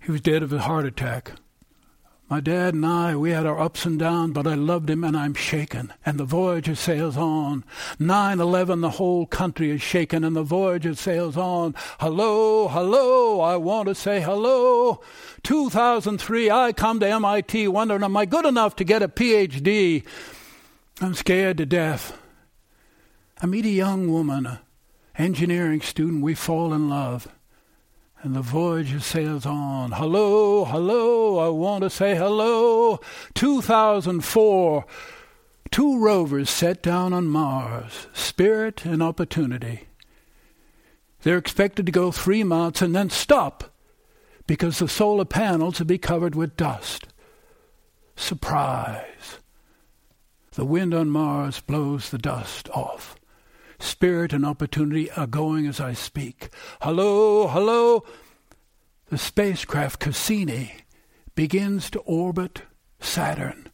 He 0.00 0.10
was 0.10 0.20
dead 0.20 0.42
of 0.42 0.52
a 0.52 0.60
heart 0.60 0.86
attack. 0.86 1.32
My 2.28 2.40
dad 2.40 2.72
and 2.72 2.86
I, 2.86 3.14
we 3.14 3.32
had 3.32 3.44
our 3.44 3.60
ups 3.60 3.84
and 3.84 3.98
downs, 3.98 4.32
but 4.32 4.46
I 4.46 4.54
loved 4.54 4.88
him 4.88 5.04
and 5.04 5.14
I'm 5.14 5.34
shaken. 5.34 5.92
And 6.06 6.18
the 6.18 6.24
Voyager 6.24 6.74
sails 6.74 7.18
on. 7.18 7.64
9 7.98 8.40
11, 8.40 8.80
the 8.80 8.90
whole 8.90 9.26
country 9.26 9.70
is 9.70 9.82
shaken, 9.82 10.24
and 10.24 10.34
the 10.34 10.42
Voyager 10.42 10.94
sails 10.94 11.36
on. 11.36 11.74
Hello, 12.00 12.68
hello, 12.68 13.40
I 13.40 13.56
want 13.56 13.88
to 13.88 13.94
say 13.94 14.22
hello. 14.22 15.02
2003, 15.42 16.50
I 16.50 16.72
come 16.72 16.98
to 17.00 17.06
MIT 17.08 17.68
wondering, 17.68 18.02
am 18.02 18.16
I 18.16 18.24
good 18.24 18.46
enough 18.46 18.74
to 18.76 18.84
get 18.84 19.02
a 19.02 19.08
PhD? 19.08 20.02
I'm 21.02 21.14
scared 21.14 21.58
to 21.58 21.66
death. 21.66 22.18
I 23.42 23.46
meet 23.46 23.66
a 23.66 23.70
young 23.70 24.10
woman, 24.10 24.46
an 24.46 24.58
engineering 25.18 25.82
student, 25.82 26.22
we 26.22 26.34
fall 26.34 26.72
in 26.72 26.88
love 26.88 27.28
and 28.24 28.34
the 28.34 28.40
Voyager 28.40 29.00
sails 29.00 29.44
on. 29.44 29.92
Hello, 29.92 30.64
hello, 30.64 31.38
I 31.38 31.48
want 31.50 31.84
to 31.84 31.90
say 31.90 32.16
hello. 32.16 32.98
2004, 33.34 34.86
two 35.70 35.98
rovers 35.98 36.48
set 36.48 36.82
down 36.82 37.12
on 37.12 37.26
Mars, 37.26 38.06
Spirit 38.14 38.86
and 38.86 39.02
Opportunity. 39.02 39.88
They're 41.22 41.36
expected 41.36 41.84
to 41.84 41.92
go 41.92 42.10
three 42.10 42.42
months 42.42 42.80
and 42.80 42.96
then 42.96 43.10
stop 43.10 43.74
because 44.46 44.78
the 44.78 44.88
solar 44.88 45.26
panels 45.26 45.78
will 45.78 45.86
be 45.86 45.98
covered 45.98 46.34
with 46.34 46.56
dust. 46.56 47.08
Surprise. 48.16 49.38
The 50.52 50.64
wind 50.64 50.94
on 50.94 51.10
Mars 51.10 51.60
blows 51.60 52.08
the 52.08 52.18
dust 52.18 52.70
off. 52.70 53.13
Spirit 53.84 54.32
and 54.32 54.44
Opportunity 54.44 55.10
are 55.12 55.26
going 55.26 55.66
as 55.66 55.78
I 55.78 55.92
speak. 55.92 56.48
Hello, 56.80 57.46
hello. 57.46 58.04
The 59.10 59.18
spacecraft 59.18 60.00
Cassini 60.00 60.72
begins 61.34 61.90
to 61.90 62.00
orbit 62.00 62.62
Saturn. 62.98 63.68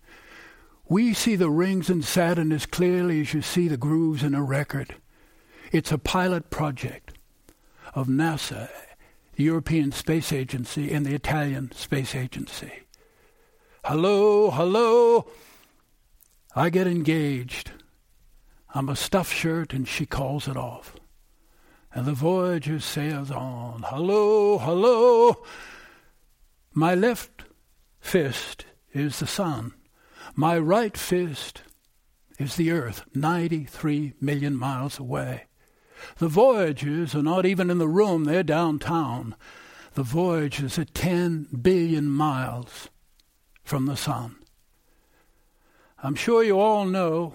We 0.89 1.15
see 1.15 1.37
the 1.37 1.49
rings 1.49 1.89
in 1.89 2.03
Saturn 2.03 2.51
as 2.53 2.67
clearly 2.67 3.21
as 3.21 3.33
you 3.33 3.43
see 3.43 3.69
the 3.69 3.77
grooves 3.77 4.25
in 4.25 4.35
a 4.35 4.43
record. 4.43 4.97
It's 5.71 5.93
a 5.93 5.99
pilot 5.99 6.51
project 6.51 7.13
of 7.95 8.09
NASA, 8.09 8.69
the 9.37 9.45
European 9.45 9.93
Space 9.93 10.33
Agency, 10.33 10.93
and 10.93 11.07
the 11.07 11.15
Italian 11.15 11.71
Space 11.73 12.15
Agency. 12.17 12.73
Hello, 13.85 14.51
hello. 14.51 15.29
I 16.57 16.71
get 16.71 16.89
engaged. 16.89 17.71
I'm 18.73 18.89
a 18.89 18.97
stuffed 18.97 19.35
shirt, 19.35 19.73
and 19.73 19.87
she 19.87 20.07
calls 20.07 20.47
it 20.47 20.57
off. 20.57 20.95
And 21.93 22.07
the 22.07 22.13
Voyager 22.13 22.79
sails 22.79 23.31
on. 23.31 23.83
Hello, 23.87 24.59
hello. 24.59 25.43
My 26.73 26.95
left 26.95 27.45
fist 27.99 28.65
is 28.93 29.19
the 29.19 29.27
sun. 29.27 29.75
My 30.37 30.57
right 30.57 30.97
fist 30.97 31.63
is 32.39 32.55
the 32.55 32.71
earth, 32.71 33.03
93 33.13 34.15
million 34.21 34.57
miles 34.57 34.99
away. 35.01 35.47
The 36.19 36.29
Voyagers 36.29 37.15
are 37.15 37.23
not 37.23 37.45
even 37.45 37.71
in 37.71 37.79
the 37.79 37.89
room, 37.89 38.25
they're 38.25 38.43
downtown. 38.45 39.35
The 39.95 40.05
Voyagers 40.05 40.79
are 40.79 40.85
10 40.85 41.49
billion 41.61 42.09
miles 42.09 42.89
from 43.65 43.87
the 43.87 43.97
sun. 43.97 44.37
I'm 46.03 46.15
sure 46.15 46.43
you 46.43 46.59
all 46.59 46.87
know 46.87 47.35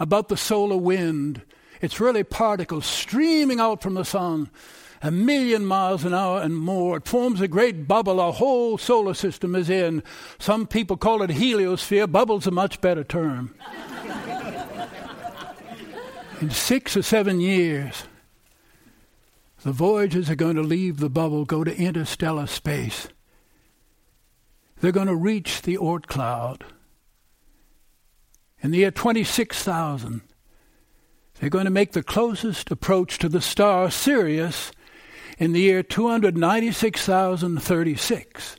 about 0.00 0.28
the 0.28 0.36
solar 0.36 0.76
wind. 0.76 1.42
It's 1.80 2.00
really 2.00 2.24
particles 2.24 2.86
streaming 2.86 3.60
out 3.60 3.82
from 3.82 3.94
the 3.94 4.04
sun 4.04 4.50
a 5.02 5.10
million 5.10 5.64
miles 5.64 6.04
an 6.04 6.12
hour 6.12 6.42
and 6.42 6.56
more. 6.56 6.98
It 6.98 7.08
forms 7.08 7.40
a 7.40 7.48
great 7.48 7.88
bubble. 7.88 8.20
Our 8.20 8.32
whole 8.32 8.76
solar 8.76 9.14
system 9.14 9.54
is 9.54 9.70
in. 9.70 10.02
Some 10.38 10.66
people 10.66 10.96
call 10.96 11.22
it 11.22 11.30
heliosphere. 11.30 12.10
Bubble's 12.10 12.46
a 12.46 12.50
much 12.50 12.80
better 12.80 13.04
term. 13.04 13.54
in 16.40 16.50
six 16.50 16.96
or 16.96 17.02
seven 17.02 17.40
years, 17.40 18.04
the 19.62 19.72
Voyagers 19.72 20.28
are 20.28 20.36
going 20.36 20.56
to 20.56 20.62
leave 20.62 20.98
the 20.98 21.10
bubble, 21.10 21.44
go 21.44 21.64
to 21.64 21.76
interstellar 21.76 22.46
space. 22.46 23.08
They're 24.80 24.92
going 24.92 25.06
to 25.06 25.16
reach 25.16 25.62
the 25.62 25.76
Oort 25.76 26.06
cloud. 26.06 26.64
In 28.62 28.72
the 28.72 28.78
year 28.78 28.90
26,000, 28.90 30.20
they're 31.38 31.48
going 31.48 31.64
to 31.64 31.70
make 31.70 31.92
the 31.92 32.02
closest 32.02 32.70
approach 32.70 33.18
to 33.18 33.28
the 33.28 33.40
star 33.40 33.90
Sirius 33.90 34.72
in 35.38 35.52
the 35.52 35.60
year 35.60 35.82
296,036. 35.82 38.56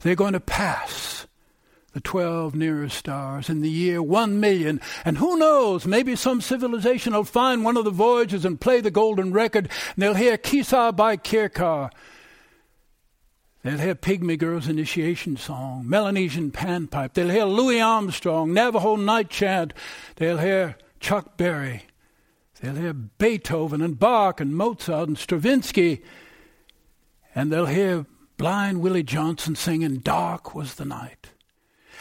They're 0.00 0.16
going 0.16 0.32
to 0.32 0.40
pass 0.40 1.26
the 1.92 2.00
12 2.00 2.54
nearest 2.54 2.98
stars 2.98 3.48
in 3.48 3.60
the 3.60 3.70
year 3.70 4.02
1 4.02 4.40
million. 4.40 4.80
And 5.04 5.18
who 5.18 5.38
knows, 5.38 5.86
maybe 5.86 6.16
some 6.16 6.40
civilization 6.40 7.12
will 7.12 7.24
find 7.24 7.64
one 7.64 7.76
of 7.76 7.84
the 7.84 7.90
voyages 7.90 8.44
and 8.44 8.60
play 8.60 8.80
the 8.80 8.90
golden 8.90 9.32
record, 9.32 9.68
and 9.94 10.02
they'll 10.02 10.14
hear 10.14 10.36
Kesarbai 10.36 11.22
Kerkar. 11.22 11.90
They'll 13.62 13.78
hear 13.78 13.94
Pygmy 13.94 14.38
Girl's 14.38 14.68
initiation 14.68 15.36
song, 15.36 15.82
Melanesian 15.86 16.52
panpipe. 16.52 17.14
They'll 17.14 17.30
hear 17.30 17.44
Louis 17.44 17.80
Armstrong, 17.80 18.52
Navajo 18.52 18.96
night 18.96 19.30
chant. 19.30 19.74
They'll 20.16 20.38
hear 20.38 20.76
Chuck 21.00 21.36
Berry. 21.36 21.84
They'll 22.60 22.76
hear 22.76 22.92
Beethoven 22.92 23.82
and 23.82 23.98
Bach 23.98 24.40
and 24.40 24.56
Mozart 24.56 25.08
and 25.08 25.18
Stravinsky. 25.18 26.02
And 27.34 27.52
they'll 27.52 27.66
hear 27.66 28.06
blind 28.36 28.80
Willie 28.80 29.02
Johnson 29.02 29.56
singing, 29.56 29.98
Dark 29.98 30.54
was 30.54 30.76
the 30.76 30.84
night. 30.84 31.30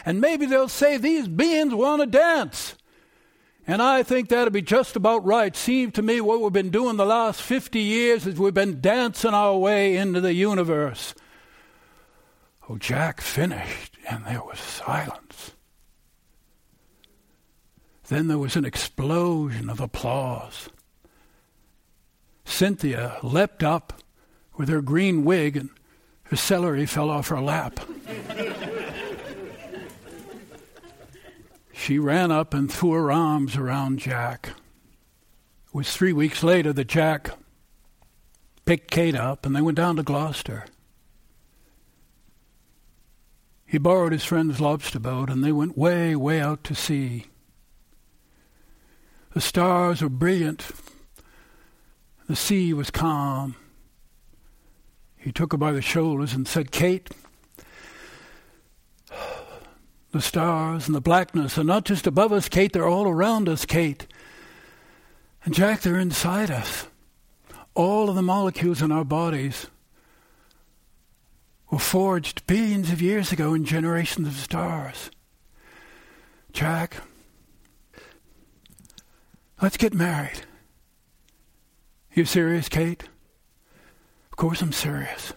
And 0.06 0.22
maybe 0.22 0.46
they'll 0.46 0.70
say, 0.70 0.98
These 0.98 1.28
beings 1.28 1.74
want 1.74 2.02
to 2.02 2.08
dance. 2.08 2.76
And 3.66 3.82
I 3.82 4.02
think 4.04 4.30
that'd 4.30 4.54
be 4.54 4.62
just 4.62 4.96
about 4.96 5.26
right. 5.26 5.54
Seems 5.56 5.94
to 5.94 6.02
me 6.02 6.22
what 6.22 6.40
we've 6.40 6.54
been 6.54 6.70
doing 6.70 6.96
the 6.96 7.06
last 7.06 7.42
50 7.42 7.80
years 7.80 8.26
is 8.26 8.40
we've 8.40 8.54
been 8.54 8.80
dancing 8.80 9.34
our 9.34 9.58
way 9.58 9.98
into 9.98 10.22
the 10.22 10.34
universe. 10.34 11.14
Oh, 12.70 12.78
Jack 12.78 13.22
finished, 13.22 13.98
and 14.10 14.26
there 14.26 14.44
was 14.44 14.60
silence. 14.60 15.52
Then 18.10 18.28
there 18.28 18.38
was 18.38 18.56
an 18.56 18.66
explosion 18.66 19.70
of 19.70 19.80
applause. 19.80 20.70
Cynthia 22.44 23.18
leapt 23.24 23.64
up 23.64 24.02
with 24.58 24.68
her 24.68 24.82
green 24.82 25.24
wig, 25.24 25.56
and 25.56 25.70
her 26.24 26.36
celery 26.36 26.86
fell 26.86 27.10
off 27.10 27.30
her 27.30 27.40
lap. 27.40 27.80
she 31.74 32.00
ran 32.00 32.32
up 32.32 32.54
and 32.54 32.72
threw 32.72 32.92
her 32.92 33.12
arms 33.12 33.56
around 33.56 34.00
Jack. 34.00 34.50
It 35.68 35.74
was 35.74 35.96
three 35.96 36.14
weeks 36.14 36.44
later 36.44 36.74
that 36.74 36.88
Jack 36.88 37.30
picked 38.66 38.92
Kate 38.92 39.16
up, 39.16 39.46
and 39.46 39.56
they 39.56 39.62
went 39.62 39.78
down 39.78 39.96
to 39.96 40.04
Gloucester. 40.04 40.66
He 43.68 43.78
borrowed 43.78 44.14
his 44.14 44.24
friend's 44.24 44.62
lobster 44.62 44.98
boat, 44.98 45.30
and 45.30 45.44
they 45.44 45.52
went 45.52 45.78
way, 45.78 46.16
way 46.16 46.40
out 46.40 46.64
to 46.64 46.74
sea. 46.74 47.26
The 49.34 49.42
stars 49.42 50.02
were 50.02 50.10
brilliant. 50.10 50.72
The 52.30 52.36
sea 52.36 52.74
was 52.74 52.90
calm. 52.90 53.58
He 55.18 55.34
took 55.34 55.52
her 55.52 55.58
by 55.58 55.74
the 55.74 55.82
shoulders 55.82 56.34
and 56.34 56.48
said, 56.48 56.72
Kate, 56.72 57.10
the 60.14 60.22
stars 60.22 60.88
and 60.88 60.96
the 60.96 61.02
blackness 61.02 61.58
are 61.58 61.64
not 61.66 61.84
just 61.84 62.08
above 62.08 62.32
us, 62.32 62.48
Kate, 62.48 62.72
they're 62.72 62.88
all 62.88 63.08
around 63.08 63.50
us, 63.50 63.66
Kate. 63.66 64.08
And 65.44 65.54
Jack, 65.54 65.82
they're 65.82 66.00
inside 66.00 66.50
us. 66.50 66.88
All 67.76 68.10
of 68.10 68.16
the 68.16 68.22
molecules 68.22 68.82
in 68.82 68.94
our 68.94 69.04
bodies 69.04 69.68
were 71.70 71.80
forged 71.80 72.48
billions 72.48 72.92
of 72.92 73.02
years 73.02 73.32
ago 73.32 73.54
in 73.54 73.66
generations 73.66 74.28
of 74.28 74.36
stars. 74.36 75.12
Jack, 76.54 76.98
let's 79.62 79.78
get 79.78 79.94
married. 79.94 80.42
You 82.14 82.26
serious, 82.26 82.70
Kate? 82.70 83.04
Of 84.32 84.38
course 84.38 84.62
I'm 84.62 84.72
serious. 84.72 85.34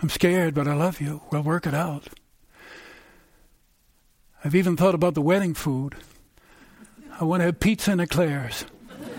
I'm 0.00 0.08
scared, 0.08 0.54
but 0.54 0.66
I 0.66 0.74
love 0.74 1.00
you. 1.00 1.22
We'll 1.30 1.42
work 1.42 1.66
it 1.66 1.74
out. 1.74 2.08
I've 4.44 4.54
even 4.54 4.76
thought 4.76 4.94
about 4.94 5.14
the 5.14 5.22
wedding 5.22 5.54
food. 5.54 5.96
I 7.20 7.24
want 7.24 7.40
to 7.40 7.46
have 7.46 7.60
pizza 7.60 7.92
and 7.92 8.00
eclairs. 8.00 8.64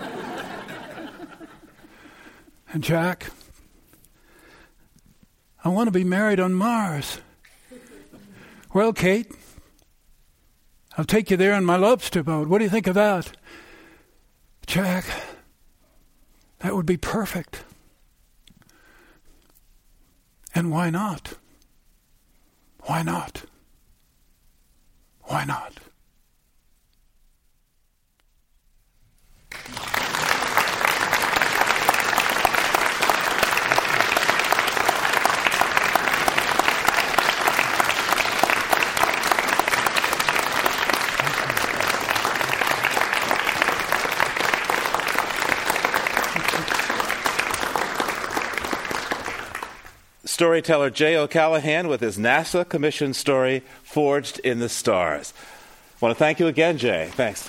and 2.74 2.84
Jack, 2.84 3.28
I 5.64 5.70
want 5.70 5.88
to 5.88 5.92
be 5.92 6.04
married 6.04 6.40
on 6.40 6.54
Mars. 6.54 7.20
Well, 8.74 8.92
Kate, 8.92 9.32
I'll 10.98 11.06
take 11.06 11.32
you 11.32 11.38
there 11.38 11.54
in 11.54 11.64
my 11.64 11.78
lobster 11.78 12.22
boat. 12.22 12.48
What 12.48 12.58
do 12.58 12.66
you 12.66 12.70
think 12.70 12.88
of 12.88 12.96
that? 12.96 13.32
Jack, 14.68 15.06
that 16.60 16.76
would 16.76 16.86
be 16.86 16.98
perfect. 16.98 17.64
And 20.54 20.72
why 20.72 20.90
not? 20.90 21.36
Why 22.82 23.02
not? 23.02 23.44
Why 25.22 25.46
not? 25.46 25.74
Storyteller 50.34 50.90
Jay 50.90 51.16
O'Callahan 51.16 51.88
with 51.88 52.02
his 52.02 52.18
NASA 52.18 52.68
commission 52.68 53.14
story, 53.14 53.62
Forged 53.84 54.40
in 54.40 54.58
the 54.58 54.68
Stars. 54.68 55.32
I 56.02 56.06
want 56.06 56.18
to 56.18 56.20
thank 56.20 56.40
you 56.40 56.48
again, 56.48 56.80
Jay. 56.80 57.12
Thanks. 57.12 57.48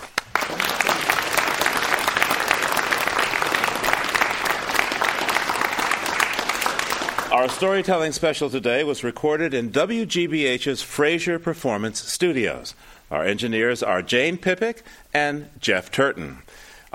Our 7.32 7.48
storytelling 7.48 8.12
special 8.12 8.50
today 8.50 8.84
was 8.84 9.02
recorded 9.02 9.54
in 9.54 9.70
WGBH's 9.70 10.82
Fraser 10.82 11.38
Performance 11.38 12.00
Studios. 12.00 12.74
Our 13.10 13.24
engineers 13.24 13.82
are 13.82 14.02
Jane 14.02 14.36
Pippick 14.36 14.82
and 15.14 15.48
Jeff 15.58 15.90
Turton. 15.90 16.42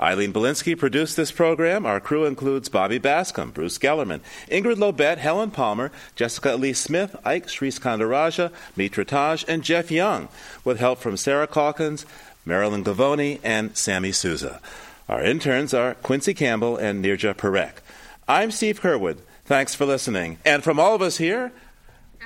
Eileen 0.00 0.32
Belinsky 0.32 0.78
produced 0.78 1.16
this 1.16 1.30
program. 1.30 1.84
Our 1.84 2.00
crew 2.00 2.24
includes 2.24 2.68
Bobby 2.68 2.98
Bascom, 2.98 3.50
Bruce 3.50 3.78
Gellerman, 3.78 4.20
Ingrid 4.48 4.76
Lobet, 4.76 5.18
Helen 5.18 5.50
Palmer, 5.50 5.92
Jessica 6.16 6.56
Lee 6.56 6.72
Smith, 6.72 7.14
Ike 7.24 7.46
Sriskandarajah, 7.46 8.50
Mitra 8.76 9.04
Taj, 9.04 9.44
and 9.46 9.62
Jeff 9.62 9.90
Young, 9.90 10.28
with 10.64 10.78
help 10.78 11.00
from 11.00 11.16
Sarah 11.16 11.46
Calkins, 11.46 12.06
Marilyn 12.46 12.82
Gavoni, 12.82 13.40
and 13.44 13.76
Sammy 13.76 14.12
Souza. 14.12 14.60
Our 15.08 15.22
interns 15.22 15.74
are 15.74 15.94
Quincy 15.94 16.34
Campbell 16.34 16.76
and 16.76 17.04
Nirja 17.04 17.34
Parekh. 17.34 17.74
I'm 18.26 18.50
Steve 18.50 18.80
Curwood. 18.80 19.18
Thanks 19.44 19.74
for 19.74 19.84
listening. 19.84 20.38
And 20.44 20.64
from 20.64 20.78
all 20.78 20.94
of 20.94 21.02
us 21.02 21.18
here, 21.18 21.52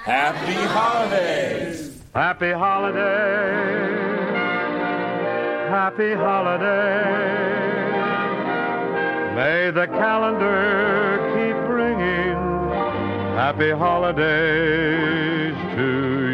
Happy 0.04 0.52
Holidays! 0.52 2.02
Happy 2.14 2.52
Holidays! 2.52 3.63
Happy 5.84 6.14
Holidays! 6.14 6.64
May 9.36 9.70
the 9.70 9.86
calendar 9.86 11.18
keep 11.34 11.56
bringing 11.68 12.38
happy 13.36 13.70
holidays 13.72 15.54
to 15.76 16.30
you. 16.30 16.33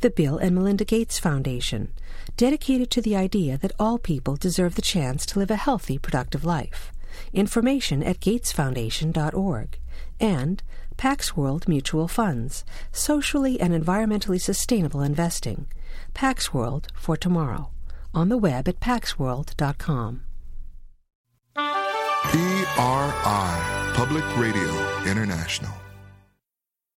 the 0.00 0.10
Bill 0.10 0.38
and 0.38 0.54
Melinda 0.54 0.84
Gates 0.84 1.18
Foundation, 1.18 1.92
dedicated 2.36 2.90
to 2.90 3.02
the 3.02 3.16
idea 3.16 3.58
that 3.58 3.72
all 3.78 3.98
people 3.98 4.36
deserve 4.36 4.74
the 4.74 4.82
chance 4.82 5.26
to 5.26 5.38
live 5.38 5.50
a 5.50 5.56
healthy, 5.56 5.98
productive 5.98 6.44
life. 6.44 6.92
Information 7.32 8.02
at 8.02 8.20
gatesfoundation.org, 8.20 9.78
and 10.18 10.62
Pax 10.96 11.36
World 11.36 11.66
Mutual 11.68 12.08
Funds, 12.08 12.64
socially 12.92 13.60
and 13.60 13.72
environmentally 13.72 14.40
sustainable 14.40 15.02
investing. 15.02 15.66
Pax 16.14 16.52
World 16.52 16.88
for 16.94 17.16
tomorrow. 17.16 17.70
On 18.12 18.28
the 18.28 18.36
web 18.38 18.68
at 18.68 18.80
paxworld.com. 18.80 20.22
PRI, 22.22 23.92
Public 23.94 24.24
Radio 24.36 24.70
International. 25.06 25.89